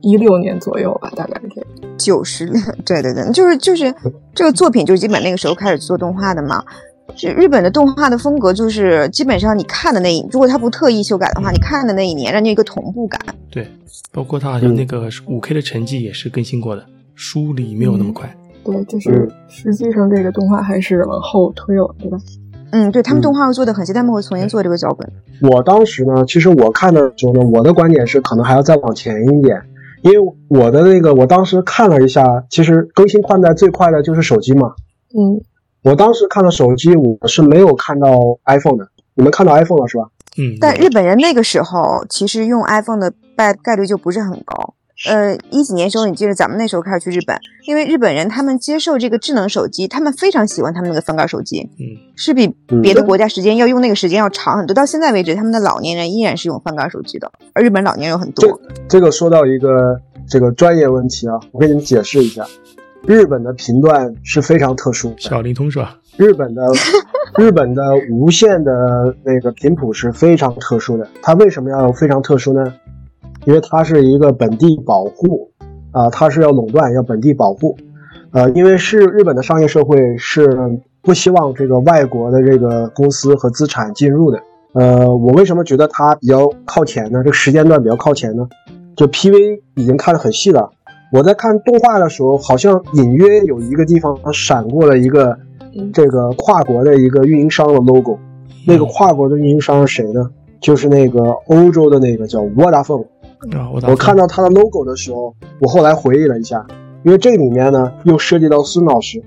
[0.00, 1.70] 一六年左右吧，大概是这样。
[1.96, 3.94] 九十六，对对对，就是就是
[4.34, 6.64] 这个作品就基本那个时候开始做动画的嘛。
[7.36, 13.20] 日本的动画的风格就是基本上你看的那一，如果他不特意修改的话，你看的那一年让你一个同步感。
[13.50, 13.66] 对，
[14.12, 16.84] 包括他好像那个五 K 的成绩也是更新过的，
[17.14, 18.34] 书里没有那么快。
[18.62, 22.18] 对，就是实际上这个动画还是往后推了，对吧？
[22.72, 25.10] 嗯，对他们动画会做的很细，他们会重新做这个脚本。
[25.50, 29.60] 我当时呢，其实我看的时候呢，我的观点是可能还要再往前一点，
[30.02, 34.74] 因为我的那个我当时看了一下，其实更新换代最快的就是手机嘛。
[35.18, 35.40] 嗯，
[35.82, 38.08] 我当时看的手机，我是没有看到
[38.46, 38.88] iPhone 的。
[39.14, 40.04] 你们看到 iPhone 了是吧？
[40.38, 40.56] 嗯。
[40.60, 44.74] 但日本人那个时候其实用 iPhone 的概概率就不是很高。
[45.08, 47.34] 呃，一几年时候，你记得咱们那时候开始去日本，
[47.66, 52.46] 因为日本人他们接受这个智能手机，他们非常喜欢他们那个翻盖手机，嗯，是比
[52.82, 54.74] 别的国家时间要用那个时间要长很多。
[54.74, 58.60] 到现在为止，他们的老年人依然是用翻盖手机的，而日本老年人有很多。
[58.90, 59.98] 这个说到一个
[60.28, 62.44] 这个专业问题啊，我给你们解释一下，
[63.06, 65.96] 日本的频段是非常特殊，小灵通是吧？
[66.16, 66.62] 日本的
[67.38, 72.72] 日本的无线的那个频谱是非常特殊的，它为什么要非常特殊呢？
[73.46, 75.50] 因为它是一个本地保护，
[75.92, 77.76] 啊，它是要垄断，要本地保护，
[78.32, 80.46] 呃，因为是日本的商业社会是
[81.00, 84.42] 不希望这个外国的这个公司和资产进入的，
[84.74, 87.22] 呃，我为什么觉得它比较靠前呢？
[87.24, 88.46] 这个时间段比较靠前呢？
[88.94, 90.70] 就 PV 已经看得很细了，
[91.12, 95.36] 我在看动画的时候，好像隐约有一个地方闪过了一个
[95.92, 98.18] 这个跨国的一个运营商的 logo，
[98.66, 100.30] 那个跨国的运营商是谁呢？
[100.60, 103.06] 就是那个欧洲的那个叫 Vodafone。
[103.56, 106.64] 啊，我看到它的 logo 的时候，我后来回忆了一下，
[107.02, 109.22] 因为这里面呢又涉及到孙老师，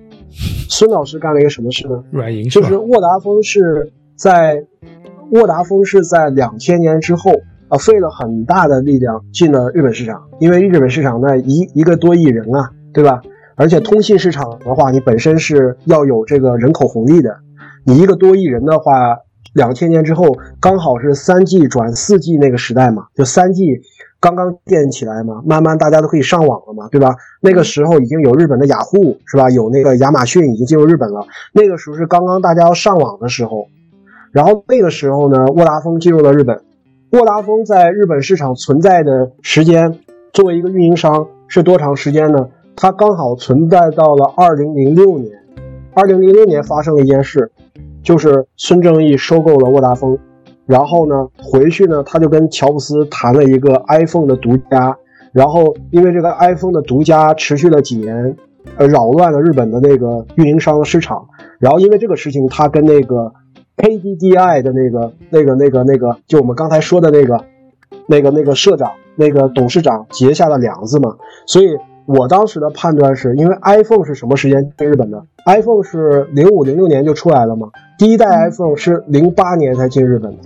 [0.69, 2.03] 孙老师干了一个什么事呢？
[2.11, 4.63] 软银就是沃达丰是在
[5.31, 7.31] 沃达丰是在两千年之后
[7.73, 13.19] 啊，费了很大的力量进了日本市场，因为日本市场呢一一个多亿人啊，对吧？
[13.55, 17.35] 而且通信市场的话，你本身是要有这个人口红利的，
[17.83, 19.17] 你一个多亿人的话，
[19.55, 20.25] 两千年之后
[20.59, 23.81] 刚好是三 G 转四 G 那个时代嘛，就三 G。
[24.19, 27.15] 刚刚建起来嘛，慢慢大家都可以上网了嘛，对吧？
[27.41, 29.49] 那个时候已经有日本的雅虎，是吧？
[29.49, 31.25] 有那个亚马逊已经进入日本了。
[31.51, 33.67] 那个时候是刚刚大家要上网的时候，
[34.31, 36.61] 然后那个时候呢，沃达丰进入了日本。
[37.13, 39.99] 沃达丰在日本市场存在的时间，
[40.31, 42.49] 作为一个运营商是多长时间呢？
[42.75, 45.31] 它刚好存在到了二零零六年。
[45.93, 47.51] 二零零六年发生了一件事，
[48.01, 50.17] 就是孙正义收购了沃达丰。
[50.65, 54.97] 然后呢，回去呢，他就跟乔布斯谈了一个 iPhone 的独家。
[55.31, 58.35] 然后因为这个 iPhone 的独家持续了几年，
[58.77, 61.23] 呃，扰乱了日本的那个运营商的市场。
[61.59, 63.31] 然后因为这个事情，他跟那个
[63.83, 67.43] KDDI 的那个、那个、那个、那个，就我们刚才说的那个、
[68.07, 71.17] 那个、那个社长、那个董事长结下了梁子嘛。
[71.45, 77.67] 所以我当时的判断是，因为 iPhone 是什么时间进日本的？iPhone 是零五零六年就出来了嘛。
[77.97, 80.37] 第一代 iPhone 是零八年才进日本的。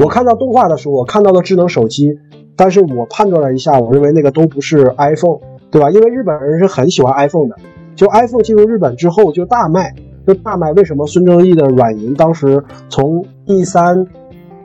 [0.00, 2.18] 我看到动画的时候，我看到了智能手机，
[2.56, 5.38] 但是我判断了一下，我认为那个都不是 iPhone，
[5.70, 5.90] 对吧？
[5.90, 7.56] 因为日本人是很喜欢 iPhone 的，
[7.94, 9.94] 就 iPhone 进入日本之后就大卖，
[10.26, 10.72] 就大麦。
[10.72, 14.06] 为什么孙正义的软银当时从第三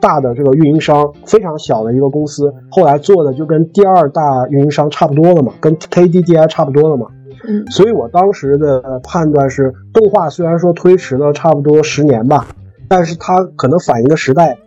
[0.00, 7.06] 大的这个运营商非常小的一个公司，后来做的就跟第二大运营商差不多了嘛，跟 KDDI 差不多了嘛？
[7.48, 12.48] 嗯，所以我当时的判断是，动画虽然说推迟了差不多十年吧，
[12.88, 14.58] 但是它可能反映的时代。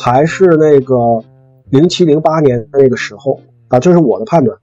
[0.00, 0.94] 还是那个
[1.70, 4.56] 零七零八年那个时候啊，这是我的判断。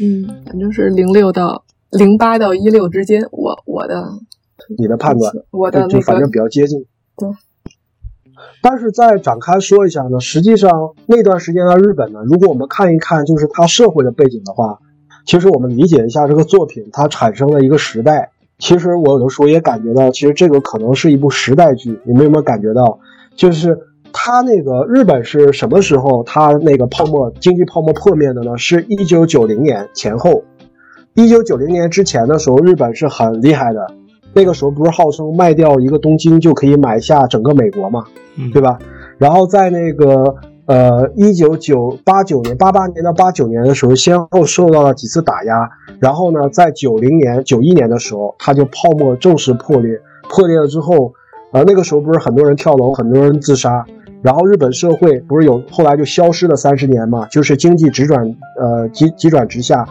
[0.00, 4.02] 嗯，反正是零六到零八到一六之间，我我的
[4.78, 6.84] 你的判断，我的就反正比较接近。
[7.16, 7.28] 对。
[8.62, 10.70] 但是再展开说一下呢，实际上
[11.06, 14.78] 那段时间的日本呢，如果我们看一看就是它社会的背景的话，
[15.26, 18.30] 其实我们理解一下这个作品它产生了一个时代。
[18.58, 22.00] 其实我有的时候也感觉到，其实这个可能是一部时代剧。
[22.04, 22.98] 你们有没有感觉到，
[23.36, 23.78] 就是？
[24.14, 26.22] 它那个日本是什么时候？
[26.24, 28.58] 它那个泡沫经济泡沫破灭的呢？
[28.58, 30.44] 是一九九零年前后。
[31.14, 33.90] 一九九零年之前的时候，日本是很厉害的。
[34.34, 38.04] 那个时候不是号称卖掉一个东京就可以买下整个美国嘛，
[38.52, 38.78] 对吧？
[39.18, 40.34] 然后在那个
[40.66, 45.68] 呃一九九八九年、八八年到八九年的时候，先后受到了几次打压。
[46.00, 50.00] 然后呢，在九零年、九一年的时候，它就泡沫正式破裂。
[50.28, 51.12] 破裂了之后，
[51.52, 53.84] 呃，那个时候不是很多人跳楼，很多人自杀。
[54.22, 58.24] 然后日本社会不是有后来就消失了三十年嘛，就是经济直转，
[58.58, 59.84] 呃急急转直下，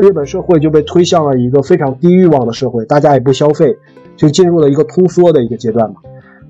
[0.00, 3.76] 日本社会就被推向了一个非常低欲望的社会，大家也不消费，
[4.16, 5.96] 就进入了一个通缩的一个阶段嘛。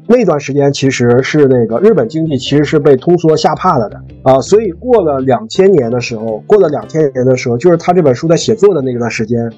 [0.06, 9.50] 那段时间其实是那个日本经济其实是被通缩吓怕了的啊，所以过了两千年的时候，过了两千年的时候，就是他这本书在写作的那段时间，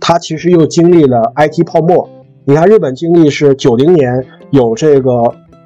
[0.00, 2.08] 他其实又经历了 IT 泡沫。
[2.44, 5.10] 你看日本经历是九零年有这个。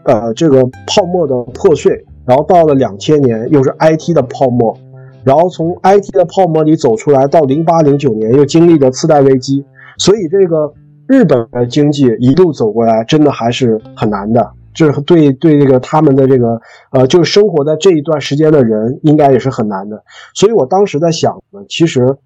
[0.06, 4.76] 呃，这个泡沫的破碎，然后到了两千年又是 IT 的泡沫，
[5.24, 9.64] 然后从 IT 的泡沫里走出来，到零八零九年又经历了次贷危机，
[9.98, 10.72] 所以这个
[11.06, 14.50] 日本的经济一路走过来，真的还是很难的。
[14.74, 16.60] 这对对这个他们的这个
[16.90, 20.02] 呃，就是生活在这一段时间的人，应该也是很难的。
[20.34, 22.16] 所以我当时在想呢，其实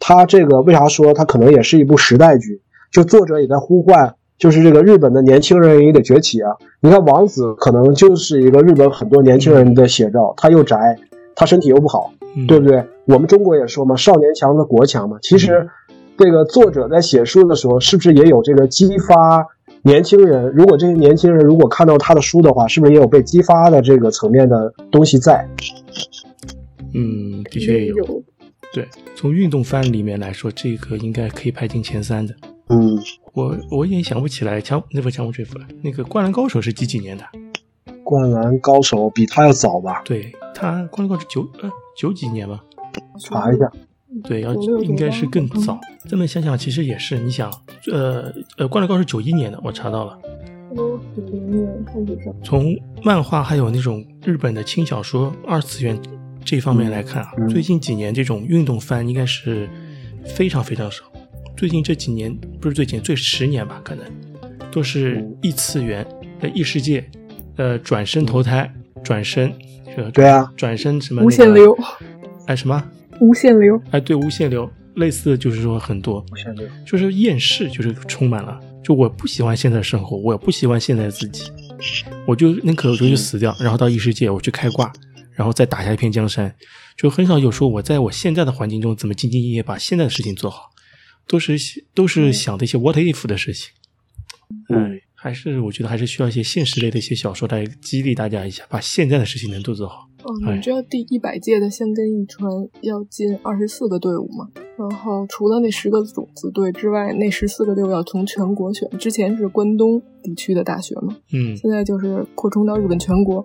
[0.00, 2.62] 他这个为啥说他可能也是一部时代剧？
[2.90, 6.52] 就作者也在呼唤就是这个日本的年轻人也得崛起啊！
[6.80, 10.96] 你看王子可能就是一个日本很多年轻人的写照，他又宅，
[11.34, 12.10] 他身体又不好，
[12.46, 12.84] 对不对？
[13.06, 15.18] 我们中国也说嘛，少年强则国强嘛。
[15.22, 15.68] 其实，
[16.16, 19.46] 这个作者在写书的时候，是不是也有这个激发
[19.82, 20.52] 年轻人？
[20.54, 25.48] 如果这些年轻人如果看到他的书的话，是不是也有被激发的这个层面的东西在？
[26.94, 28.22] 嗯，的确有。
[28.72, 28.86] 对，
[29.16, 32.34] 从运动番里面来说，这个应该可以排进前三的。
[32.68, 32.98] 嗯，
[33.32, 35.64] 我我也想不起来强那不强不追夫了。
[35.82, 37.24] 那个灌篮高手是几几年的？
[38.04, 40.02] 灌篮高手比他要早吧？
[40.04, 42.64] 对他灌篮高手九呃九几年吧？
[43.20, 43.70] 查一下。
[44.22, 45.78] 对，要应该是更早。
[46.08, 47.18] 这么想想，其实也是。
[47.18, 47.52] 你想，
[47.92, 50.18] 呃呃，灌篮高手九一年的，我查到了。
[52.44, 56.00] 从漫画还有那种日本的轻小说二次元。
[56.44, 59.68] 这方面来看啊，最近几年这种运动番应该是
[60.24, 61.04] 非常非常少。
[61.56, 64.04] 最近这几年不是最近，最十年吧，可能
[64.70, 66.06] 都是异次元、
[66.40, 67.04] 呃异世界、
[67.56, 68.72] 呃转身投胎、
[69.04, 69.52] 转身，
[70.12, 71.76] 对啊，转身什么无限流，
[72.46, 72.82] 哎什么？
[73.20, 76.24] 无限流，哎对无限流，类似的就是说很多。
[76.32, 78.60] 无限流，就是厌世，就是充满了。
[78.82, 81.50] 就我不喜欢现在的生活，我不喜欢现在的自己，
[82.26, 84.92] 我就宁可我就去死掉，然后到异世界我去开挂。
[85.34, 86.52] 然后再打下一片江山，
[86.96, 90.70] 就很少有说我在我现在的环境中怎么兢兢业业把现在的事情做好，
[91.28, 91.56] 都是
[91.94, 93.70] 都是想的一些 what if 的事情。
[94.68, 100.08] 嗯，还是我觉得还是需要一些现实类的一些小说来激励大家一下，把现在的事情能都做好。
[100.22, 102.48] 哦，你知道第一百届的香根一传
[102.82, 104.48] 要进二十四个队伍吗？
[104.76, 108.88] 然后除了那十个种子队之外，那十四个队伍要从全国选。
[108.98, 113.44] 之前是关东地区的大学嘛，嗯，现在就是扩充到日本全国。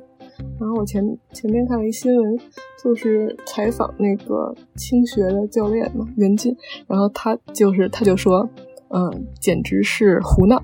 [0.60, 2.40] 然后我前前天看了一新闻，
[2.84, 6.56] 就是采访那个青学的教练嘛，袁进，
[6.88, 8.48] 然后他就是他就说，
[8.94, 10.61] 嗯，简直是胡闹。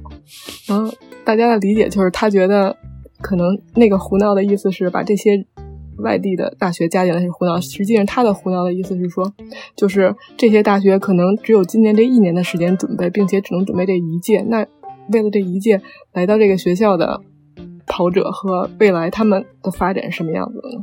[0.67, 0.93] 然后
[1.25, 2.77] 大家的理解就是他觉得
[3.21, 5.45] 可能那个胡闹的意思是把这些
[5.97, 9.33] 外地的大学加进来是胡闹，实际上他的胡闹的意思是说，
[9.75, 14.41] 就是这些大学可能只有今年这一年的时间准备，并且只能准备这一届。
[14.47, 14.65] 那
[15.11, 15.81] 为了这一届
[16.13, 17.21] 来到这个学校的。
[17.91, 20.79] 跑者和未来他们的发展是什么样子的呢？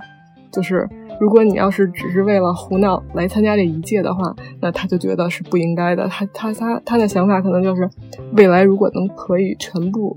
[0.51, 6.07] 就是如果你要是只是为了胡闹来参加这一届的话，那他就觉得是不应该的。
[6.09, 7.89] 他他他他的想法可能就是，
[8.33, 10.17] 未来如果能可以全部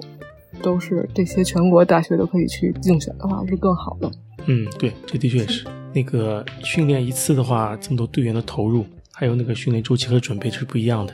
[0.62, 4.12] 都是这些全国大学都可以去竞选的话，是更好的。
[4.48, 11.14] 嗯，对，这的确是那个训练一次的话，这么多队员的投入，还有那个训练周期和准备是不一样的。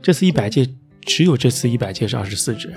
[0.00, 0.66] 这次一百届
[1.00, 2.72] 只有这次一百届是二十四支，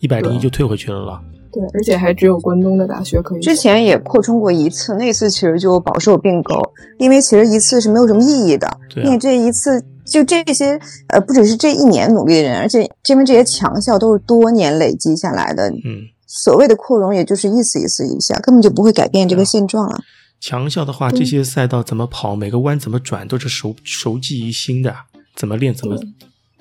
[0.00, 1.20] 一百零一就退回去了了。
[1.52, 3.40] 对，而且还只有关东的大学可以。
[3.40, 6.60] 之前也扩充过一次，那次其实就饱受并购，
[6.98, 8.68] 因为其实一次是没有什么意义的。
[8.96, 10.78] 因为这一次就这些，
[11.08, 15.70] 呃，不只是这一年努力的人，而且因为这些强校都是多年累积下来的。
[15.70, 19.98] 嗯，所谓的扩容，也就是意思意思一下，根本就不会改变这个现状了。
[20.38, 24.94] 强校的话，这些赛道怎么跑，每个弯怎么转，都是熟熟记于心的，
[25.34, 25.96] 怎么练怎么。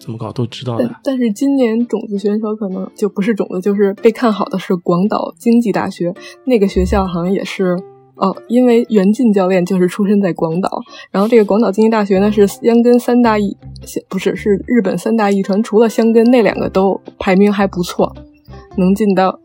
[0.05, 6.13] 怎么搞都知道的，但是今年种子选手可能就不是种子，就是被看好的是广岛经济大学
[6.43, 7.75] 那个学校，好像也是
[8.17, 10.69] 哦，因为袁进教练就是出身在广岛，
[11.09, 13.57] 然后这个广岛经济大学呢是香根三大艺，
[14.07, 18.15] 不是是日本三大一传，除了香根那两个都排名还不错，
[18.77, 19.39] 能进到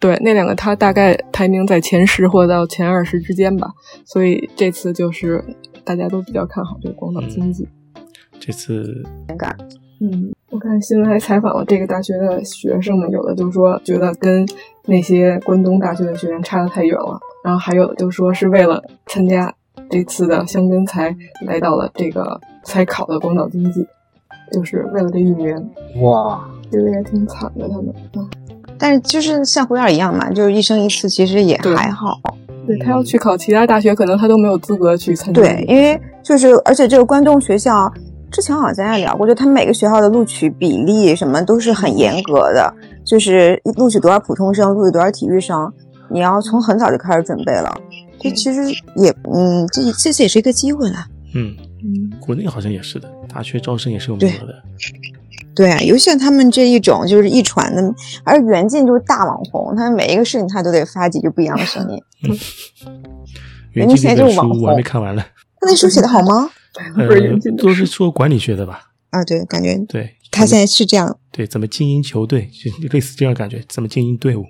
[0.00, 3.70] 对那两个他大概排名在前十或到前二十之间吧，
[4.04, 5.44] 所以这次就是
[5.84, 7.68] 大家都比较看好这个广岛经济，
[8.40, 9.54] 这次尴尬。
[10.04, 14.44] 嗯，我看新闻还采访了这个大学的学生们，有的就说觉得跟
[14.86, 19.54] 那些关东大学的学生差得太远了，然后还有的就说是为了参加
[19.88, 21.16] 这次的香根才
[21.46, 23.86] 来到了这个才考的广岛经济，
[24.50, 25.56] 就是为了这一年。
[26.00, 27.94] 哇，觉得也挺惨的他们。
[28.76, 32.18] 但是就是像胡燕一样嘛，就是一生一次，其实也还好。
[32.66, 35.40] 对他要去考其他大学，可能他都没有资格去参加。
[35.40, 37.88] 对，因为就是而且这个关东学校。
[38.32, 45.70] 之前好像咱也聊过，就他们每个学校的录取比例什么都是很严格的，就是录取多少普通生，录取多少体育生，
[46.10, 47.72] 你要从很早就开始准备了。
[48.18, 48.62] 这其实
[48.96, 50.96] 也，嗯，这这次也是一个机会了。
[51.34, 51.54] 嗯
[51.84, 54.54] 嗯，国内好像也是的，大学招生也是有名额的。
[55.54, 57.94] 对啊，尤其像他们这一种就是一传的，
[58.24, 62.02] 而袁进就是大网红，他每一个事情他都得发几句不一样的声音。
[63.72, 65.22] 袁进现在就是网红，我还没看完呢。
[65.60, 66.48] 他那书写的好吗？
[66.96, 68.80] 呃，都是说管理学的吧？
[69.10, 71.18] 啊，对，感觉对，他现在是这样。
[71.30, 74.44] 对，怎么经营球队，就类似这样感觉，怎么经营队伍。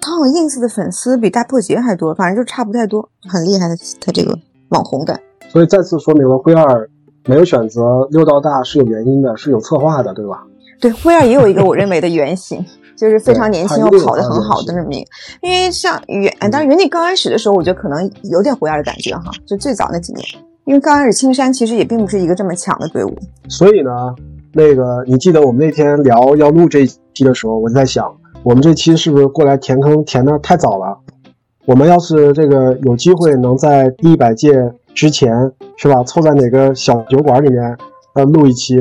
[0.00, 3.76] 他好像 ins 的粉丝比大破节还多，反正就差不太多，很厉害的。
[4.00, 4.36] 他这个
[4.70, 6.88] 网红感，所以再次说明了灰二
[7.26, 10.42] 没有选择六道大是有原因的，是有策划的，对吧？
[10.80, 12.64] 对，灰二也有一个我认为的原型，
[12.96, 15.10] 就是非常年轻又跑得很好的这么一个。
[15.42, 20.26] 因为像原，当然原地刚开始的时候，我觉得可能有点灰二的感觉哈，就最早那几年。
[20.64, 23.16] 因为刚开始青山其实也并不是一个这么强的队伍，
[23.48, 23.90] 所以呢，
[24.52, 30.96] 那个你记得我们那天聊要录这一期的时候，我就在想，我们这期是不是过来填坑填的太早了？
[31.66, 35.32] 我们要是这个有机会能在第一百届之前，
[35.76, 36.02] 是吧？
[36.04, 37.76] 凑在哪个小酒馆里面
[38.14, 38.76] 呃录一期，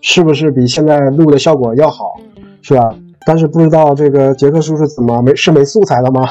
[0.00, 2.14] 是不是比现在录的效果要好，
[2.62, 2.94] 是吧？
[3.26, 6.28] 但是不知道这个杰克叔是怎么没是没素材了吗？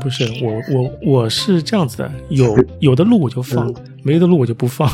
[0.00, 3.72] 不是我我我是这样子的，有有的录我就放，
[4.06, 4.88] 没的录我就不放，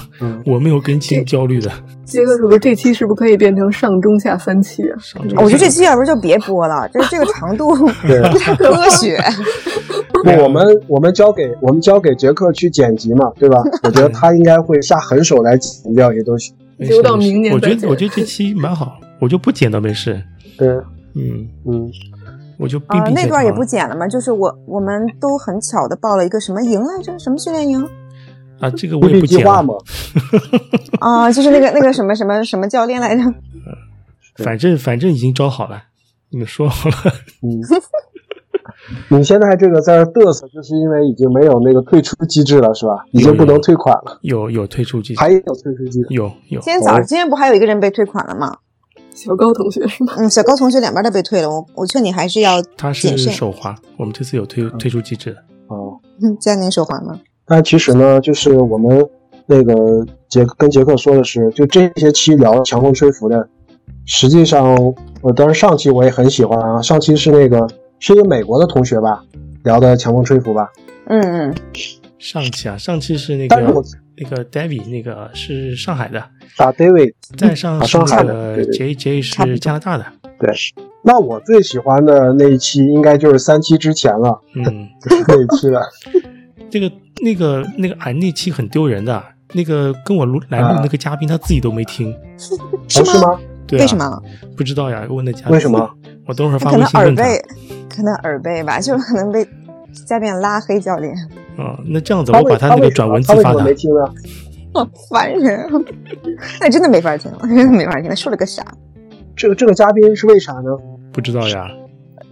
[0.47, 1.71] 我没有更新焦虑的。
[2.03, 4.97] 杰克叔叔，这期是不是可以变成上中下三期啊？
[5.37, 7.89] 我觉得这期要不就别播了，这 这个长度不
[8.39, 9.19] 太科学。
[10.25, 13.63] 不，我们我们交给我们交给杰克去剪辑嘛，对吧？
[13.85, 16.55] 我觉得他应该会下狠手来剪掉一些东西。
[16.79, 20.23] 留到明年我觉得我觉得这期蛮好，我就不剪倒没事。
[20.57, 20.69] 对，
[21.15, 21.93] 嗯嗯。
[22.59, 24.07] 我就啊，那段也不剪了嘛？
[24.07, 27.19] 就是我我们都很巧的报了一个什么营来着？
[27.19, 27.85] 什么训练营？
[28.61, 29.65] 啊，这个我也不剪了。
[31.01, 33.23] 啊，就是那个那个什么什么什么教练来着？
[34.43, 35.83] 反正反正已经招好了，
[36.31, 36.97] 你们说好了。
[37.43, 37.61] 嗯，
[39.19, 43.05] 你现在这个在这嘚瑟，就是因为已经没有那个退出机制了，是吧？
[43.13, 44.19] 已经不能退款了。
[44.23, 46.61] 有有退出机制，还有退出机制，有有。
[46.61, 48.57] 今天早上今天不还有一个人被退款了吗？
[49.15, 50.15] 小高同学是吗？
[50.17, 51.51] 嗯，小高同学两边都被退了。
[51.51, 56.01] 我我劝你还是要他是手滑，我们这次有退退出机制的哦。
[56.23, 57.21] 嗯，佳宁手滑吗？
[57.47, 59.07] 但其实呢，就是我们
[59.47, 59.75] 那个
[60.29, 63.49] 杰跟杰克说的是，就这些期聊强风吹拂的，
[64.07, 64.77] 实际上，
[65.21, 66.81] 我当然上期我也很喜欢啊。
[66.81, 69.23] 上期是那个是一个美国的同学吧，
[69.65, 70.69] 聊的强风吹拂吧。
[71.07, 71.55] 嗯嗯。
[72.19, 73.57] 上期啊，上期是那个
[74.17, 76.21] 那个 David，那个是上海的
[76.57, 80.07] 啊，David 在上上海的 J J 是加拿大的。
[80.39, 80.55] 对，
[81.03, 85.83] 那我最喜欢的那一期应该就是三期之前了，嗯， 就是那一期了。
[86.73, 86.91] 这个
[87.23, 89.23] 那个那个俺那期很丢人的，
[89.53, 92.17] 那个跟我录来录那个嘉宾他自己都没听，
[92.89, 93.39] 是吗？
[93.69, 94.23] 对，为什么？
[94.57, 95.91] 不知道呀，问那嘉宾为什么？
[96.27, 97.23] 我等会儿发微信问他。
[97.23, 97.45] 可能耳背，
[97.95, 99.47] 可能耳背吧，就可能被
[100.07, 101.15] 嘉宾拉黑教练。
[101.59, 103.63] 啊，那这样子我把他那个转文字发他。
[103.63, 104.11] 没听啊？
[104.73, 105.69] 好烦人！
[106.59, 108.09] 那真的没法听，真的没法听。
[108.09, 108.65] 他说了个啥？
[109.37, 110.71] 这个这个嘉宾是为啥呢？
[111.13, 111.71] 不知道呀。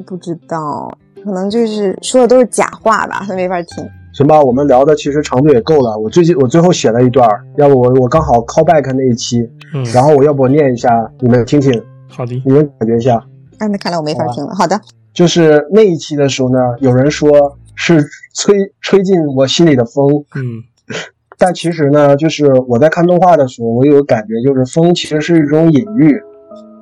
[0.06, 0.90] 不知道，
[1.22, 3.86] 可能就是说的都是假话吧，他没法听。
[4.12, 5.96] 行吧，我们聊的其实长度也够了。
[5.98, 9.40] 我最近我最后写了一段，要不我我刚好 call back 那一期，
[9.74, 11.72] 嗯，然后我要不我念一下，你们听听。
[12.08, 13.22] 好的，你们感觉一下。
[13.58, 14.54] 哎，那看来我没法听了。
[14.54, 14.80] 好的，
[15.12, 17.56] 就是那一期的时候呢，有人说。
[17.82, 18.04] 是
[18.34, 20.04] 吹吹进我心里的风，
[20.34, 20.60] 嗯，
[21.38, 26.20] 但其实呢，就是我在看动画的时候，我有感觉，就是风其实是一种隐喻。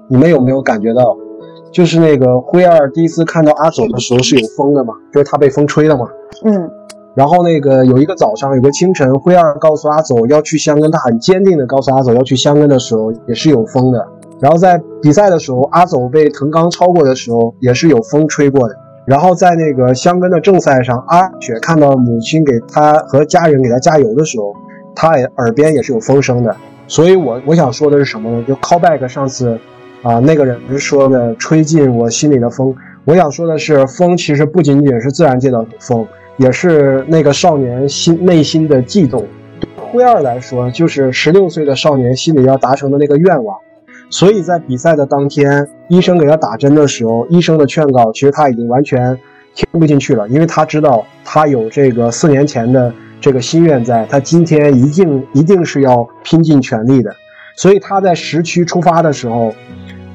[0.09, 1.17] 你们有没有感觉到？
[1.71, 6.09] 就是那个灰二第一次看到阿佐的时候是有风的嘛，就是他被风吹了嘛。
[6.45, 6.69] 嗯。
[7.19, 14.07] 然后那个有一个早上，有个清晨，灰二告诉阿走要去香根，他很坚定的告诉阿走要去香根的时候，也是有风的。
[14.39, 18.77] 然后在比赛的时候，阿走被藤冈超过的时候，也是有风吹过的。
[19.05, 24.55] 然后在那个香根的正赛上，阿雪看到母亲给他和家人给他加油的时候，
[24.95, 26.55] 他也耳边也是有风声的。
[26.87, 28.45] 所以，我我想说的是什么呢？
[28.47, 29.59] 就 call back 上次，
[30.05, 32.73] 啊，那个人是说的吹进我心里的风。
[33.07, 36.07] 我想说的是，风其实不仅仅是自然界的风，
[36.39, 39.27] 也是那个少年心内心的悸动。
[39.61, 43.59] 对灰二来说，就是十六岁的少年心里要达成的那个愿望。
[44.11, 49.19] 所以在比赛的当天，医生给他打针的时候，医生的劝告其实他已经完全
[49.55, 52.91] 听不进去了，因为他知道他有这个四年前的
[53.21, 57.15] 这个心愿，在他今天一定一定是要拼尽全力的。
[57.57, 59.53] 所以他在十区出发的时候，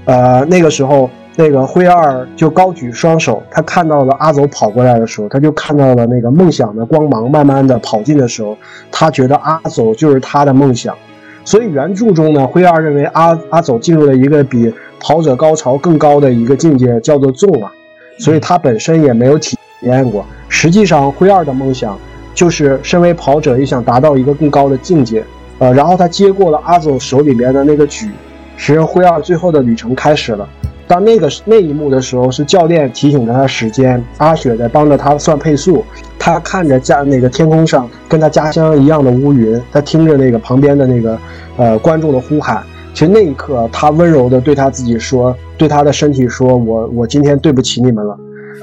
[0.05, 8.55] 呃，那个时候那个灰二就高举双手，他看到了阿走跑过来的时候，他就看到了那个梦想的光芒慢慢的跑进的时候，
[8.91, 10.95] 他觉得阿走就是他的梦想。
[11.43, 17.71] 所以原著中呢，灰二认为阿阿走进入了一个比跑者高潮更高的一个境界，叫做纵啊。
[18.19, 20.23] 所以他本身也没有体验过。
[20.47, 21.97] 实际上，灰二的梦想
[22.35, 25.23] 就是身为跑者也想达到一个更高的境界。
[25.57, 28.11] 呃，然后他接过了阿走手里面的那个举，
[28.55, 30.47] 使灰二最后的旅程开始了。
[30.87, 35.83] 当那个那一幕的时候，是教练提醒着他时间，阿雪在帮着他算配速。
[36.19, 41.17] 他看着家那个天空上跟他家乡一样的乌云，他听着那个旁边的那个
[41.57, 42.63] 呃观众的呼喊。
[42.93, 48.15] 其实那一刻，他温柔的对他自己说，对他的身体说：“我我今天对不起你们了。”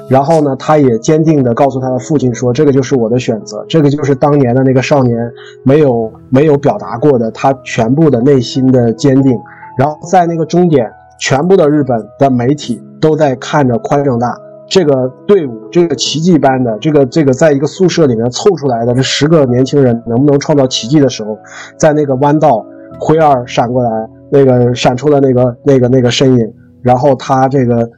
[0.08, 5.16] 然后呢，他也坚定的告诉他的父亲说：“这个就是我的选择，这个就是当年的那个少年
[5.64, 9.36] 没有没有表达过的他全部的内心的坚定。”
[9.76, 10.90] 然后在那个终点，
[11.20, 14.34] 全部的日本的媒体都在看着宽正大
[14.68, 21.36] 这个队伍，这个奇迹般的这个这个在一个宿舍里面凑出来的这十个年轻人能不能创造奇迹的时候，
[21.76, 22.64] 在那个弯道，
[22.98, 23.90] 灰二闪过来，
[24.30, 27.90] 那个闪出了那个那个那个身影，然后他这个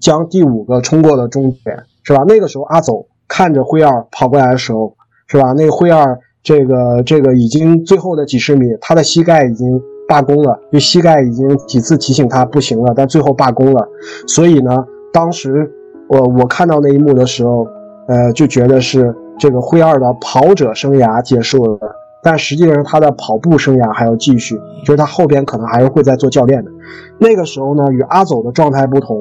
[0.00, 2.24] 将第五个冲过了终点，是吧？
[2.26, 4.94] 那个时候阿走看着灰二跑过来的时候，
[5.26, 5.52] 是吧？
[5.52, 9.80] 那个灰二这个这个已经最后的几十米，他的膝盖已经。
[10.12, 13.88] 罢工了，就膝盖已经几次提醒他不行了，但最后罢工了。
[14.26, 15.72] 所以呢，当时
[16.06, 17.66] 我我看到那一幕的时候，
[18.08, 21.78] 呃，就觉得是这个灰二的跑者生涯结束了，
[22.22, 26.70] 但实际上他的跑步生涯还要继续，就是他后边可能还是会再做教练的。
[27.18, 29.18] 那个时候呢，与阿走的状态不同，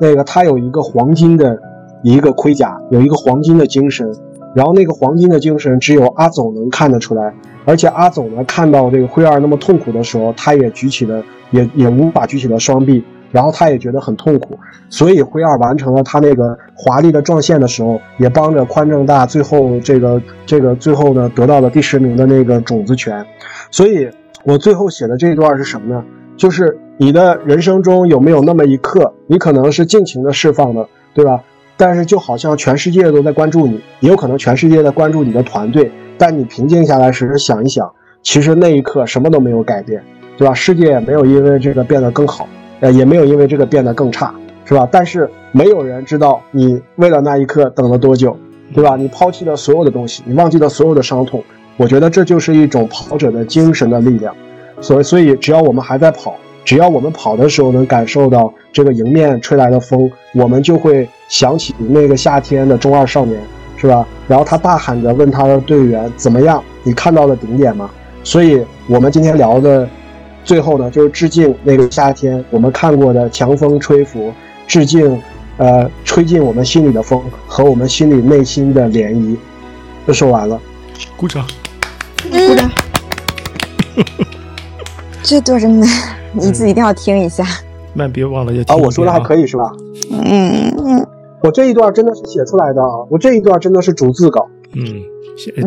[0.00, 1.58] 那个他有一个黄金的
[2.04, 4.08] 一个盔甲，有一个黄金的精神，
[4.54, 7.34] 然后那个黄金的精神只有阿走能看得出来。
[7.68, 14.58] 而且阿总呢，看到这个灰二那么痛苦的时候，他也举起了，也也无法举起了双臂，然后他也觉得很痛苦，
[14.88, 23.22] 所以灰二完成了他那个华丽的撞线的时候，也帮着宽正大最后这个这个最后呢得到了第十名的那个种子权。
[23.70, 24.08] 所以
[24.44, 26.02] 我最后写的这一段是什么呢？
[26.38, 31.42] 就是你的人生中有没有那么一刻，你可能是尽情的释放的，对吧？
[31.76, 35.92] 但是就好像全世界都在关注你，也有可能全世界在关注你的团队。
[36.18, 37.90] 但你平静下来时想一想，
[38.22, 40.02] 其实那一刻什么都没有改变，
[40.36, 40.52] 对吧？
[40.52, 42.48] 世界也没有因为这个变得更好，
[42.80, 44.34] 呃，也没有因为这个变得更差，
[44.64, 44.86] 是吧？
[44.90, 48.36] 但是没有人知道你为了那一刻等了多久，
[48.74, 48.96] 对吧？
[48.96, 51.42] 你抛弃了所有的东西，你忘记了所有的伤痛。
[51.76, 54.34] 我觉得这就是一种跑者的精神的力量。
[54.80, 56.34] 所以，所以只要我们还在跑，
[56.64, 63.40] 只要我们跑的时候能感受到这个迎面吹来的风，我们就会想起那个夏天的中二少年。
[63.80, 64.06] 是吧？
[64.26, 66.62] 然后他大喊着问他的队员：“怎么样？
[66.82, 67.88] 你看到了顶点吗？”
[68.24, 69.88] 所以，我们今天聊的
[70.44, 74.32] 最后呢，就是致敬那个夏天我们看过的强风吹拂，
[74.66, 75.20] 致敬，
[75.56, 79.36] 呃，吹进我们心里的风和我们心里内心的涟漪。
[80.06, 80.60] 就说完了，
[81.16, 81.46] 鼓掌，
[82.30, 82.70] 鼓掌。
[85.22, 85.86] 这段真的，
[86.32, 87.44] 你自己一定要听一下。
[87.94, 88.74] 慢，别忘了要听。
[88.74, 89.72] 啊，我说的还可以是吧？
[90.10, 91.06] 嗯嗯。
[91.42, 93.06] 我这一段真的是写出来的啊！
[93.10, 94.48] 我这一段真的是逐字稿。
[94.74, 94.84] 嗯，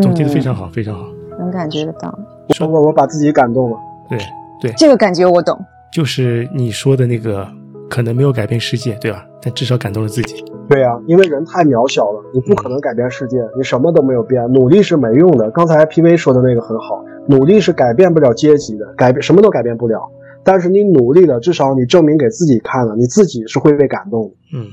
[0.01, 1.05] 总结的非常好，非常好，
[1.39, 2.13] 能感觉得到。
[2.59, 3.77] 我我我把自己感动了。
[4.09, 4.19] 对
[4.61, 5.57] 对，这个感觉我懂。
[5.93, 7.47] 就是你说的那个，
[7.89, 9.25] 可能没有改变世界，对吧？
[9.41, 10.43] 但至少感动了自己。
[10.69, 15.49] 对啊，因为人太渺小了，你不可能改变世界，你什么都没有变，努力是没用的。
[15.51, 20.01] 刚才 PV 说的那个很好，努力是改变不了阶级的，改变什么都改变不了。
[20.43, 24.35] 但是你努力了，至少你证明给自己看了，你自己是会被感动的。
[24.53, 24.67] 嗯。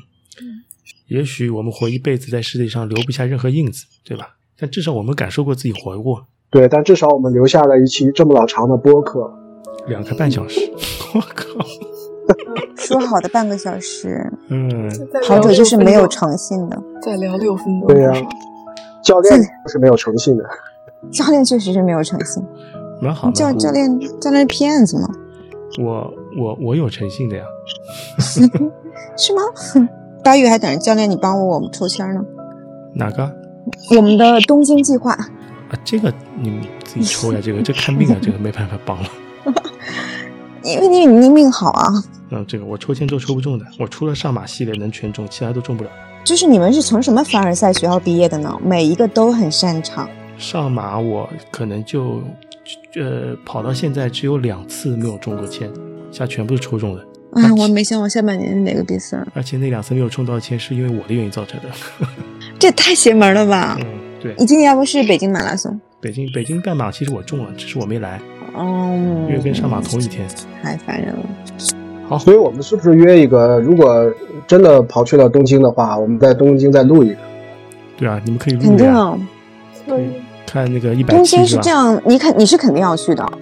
[1.09, 4.37] 也许我们活一辈子，在世界上留不下任何印子，对吧？
[4.59, 6.27] 但至少我们感受过自己活过。
[6.51, 9.31] 对，但至少我们留下了一期这么老长的播客，
[9.87, 10.61] 两个半小时。
[11.15, 11.45] 我靠！
[12.77, 14.91] 说好的半个小时，嗯，
[15.27, 16.83] 跑者就是没有诚信的。
[17.03, 17.89] 再聊六分钟。
[17.89, 18.13] 对呀，
[19.03, 20.45] 教练是没有诚信的。
[21.11, 22.43] 教练确实是没有诚信。
[23.01, 23.31] 蛮好。
[23.31, 25.09] 教教练教练骗子吗？
[25.83, 27.45] 我我我有诚信的呀。
[29.17, 29.43] 是吗？
[30.29, 32.21] 八月还等着教练你帮我我们抽签呢，
[32.95, 33.35] 哪个？
[33.97, 35.31] 我们的东京计划啊，
[35.83, 39.09] 这个你们自己抽呀， 这个这看病啊，这个没办法帮了，
[40.63, 41.89] 因为你你命好啊。
[42.29, 45.89] 嗯，这个我抽签都抽不中的，我除了上马系列能全中，其他都中不了。
[46.25, 48.55] 就是你们是从什么凡尔赛学校毕业的呢？
[48.63, 50.07] 每一个都很擅长。
[50.37, 52.21] 上马我可能就
[52.97, 55.73] 呃跑到现在只有两次没有中过签，
[56.11, 57.03] 其他全部是抽中的。
[57.33, 61.67] 啊，我没想我下半年哪个比赛，而且那两次没有冲到钱，是因为我的原因造成的。
[62.59, 63.77] 这太邪门了吧？
[63.85, 63.87] 嗯，
[64.21, 64.35] 对。
[64.39, 65.79] 你今年要不是北京马拉松？
[66.01, 68.21] 北京北京半马其实我中了，只是我没来。
[68.55, 68.95] 哦。
[69.29, 70.27] 因为跟上马同一天。
[70.63, 71.21] 太烦人了。
[72.09, 73.59] 好，所以我们是不是约一个？
[73.61, 74.11] 如果
[74.47, 77.17] 真的跑去了东京的话，我们在东京再录一个。
[77.97, 78.63] 对啊，你们可以录。
[78.63, 79.19] 肯定啊。
[79.87, 80.09] 对
[80.47, 83.33] 看那个一百东京是这样，你肯你是肯定要去的，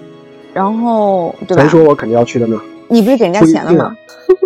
[0.53, 1.63] 然后对吧？
[1.63, 2.61] 谁说我肯定要去的呢？
[2.89, 3.97] 你不是给人家钱了吗？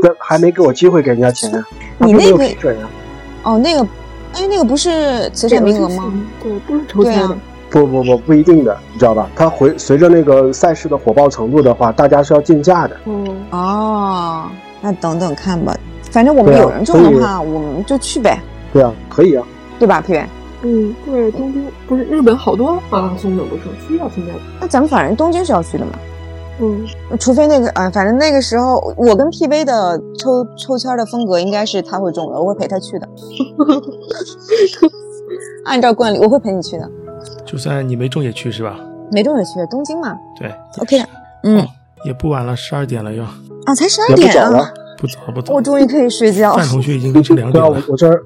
[0.03, 1.67] 这还没给我机会给人家钱啊！
[1.99, 2.45] 你那个
[3.43, 3.83] 哦，那个，
[4.35, 6.13] 哎，那个不是慈善名额吗？
[6.43, 7.37] 对，不是抽签的。
[7.71, 9.29] 不不不，不一定的，你知道吧？
[9.37, 12.97] 它回随着那个赛事的火爆程度的话，大家是要竞价的。
[13.07, 14.49] 嗯哦，
[14.81, 15.77] 那等等看吧。
[16.11, 18.39] 反正我们有人中的话，我们就去呗。
[18.73, 19.47] 对啊，可以啊，
[19.79, 20.29] 对吧，佩元？
[20.63, 24.33] 嗯，对，东京不是日本好多马拉松的不是需要参加。
[24.61, 25.93] 那咱们反正东京是要去的嘛。
[26.61, 26.87] 嗯，
[27.19, 33.09] 除非那个啊，反正那个时候我跟 PV 的抽抽签的风格应该是他会中的，我会陪他去的。
[35.65, 36.91] 按照惯例，我会陪你去的。
[37.45, 38.79] 就算你没中也去是吧？
[39.11, 40.17] 没中也去，东京嘛。
[40.39, 41.05] 对，OK 的。
[41.45, 41.67] 嗯，
[42.05, 43.23] 也不晚了，十二点了又。
[43.65, 45.55] 啊，才十二点啊早了，，不早不早。
[45.55, 46.55] 我终于可以睡觉。
[46.55, 48.23] 范同学已经凌晨两点了我，这儿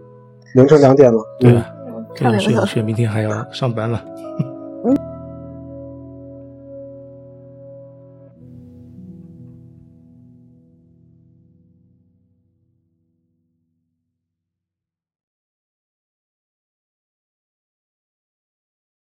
[0.54, 1.18] 凌晨两点了。
[1.42, 1.66] 嗯对吧？
[2.16, 2.54] 这样睡看两个小时。
[2.54, 4.02] 下去，明天还要上班了。
[4.84, 4.96] 嗯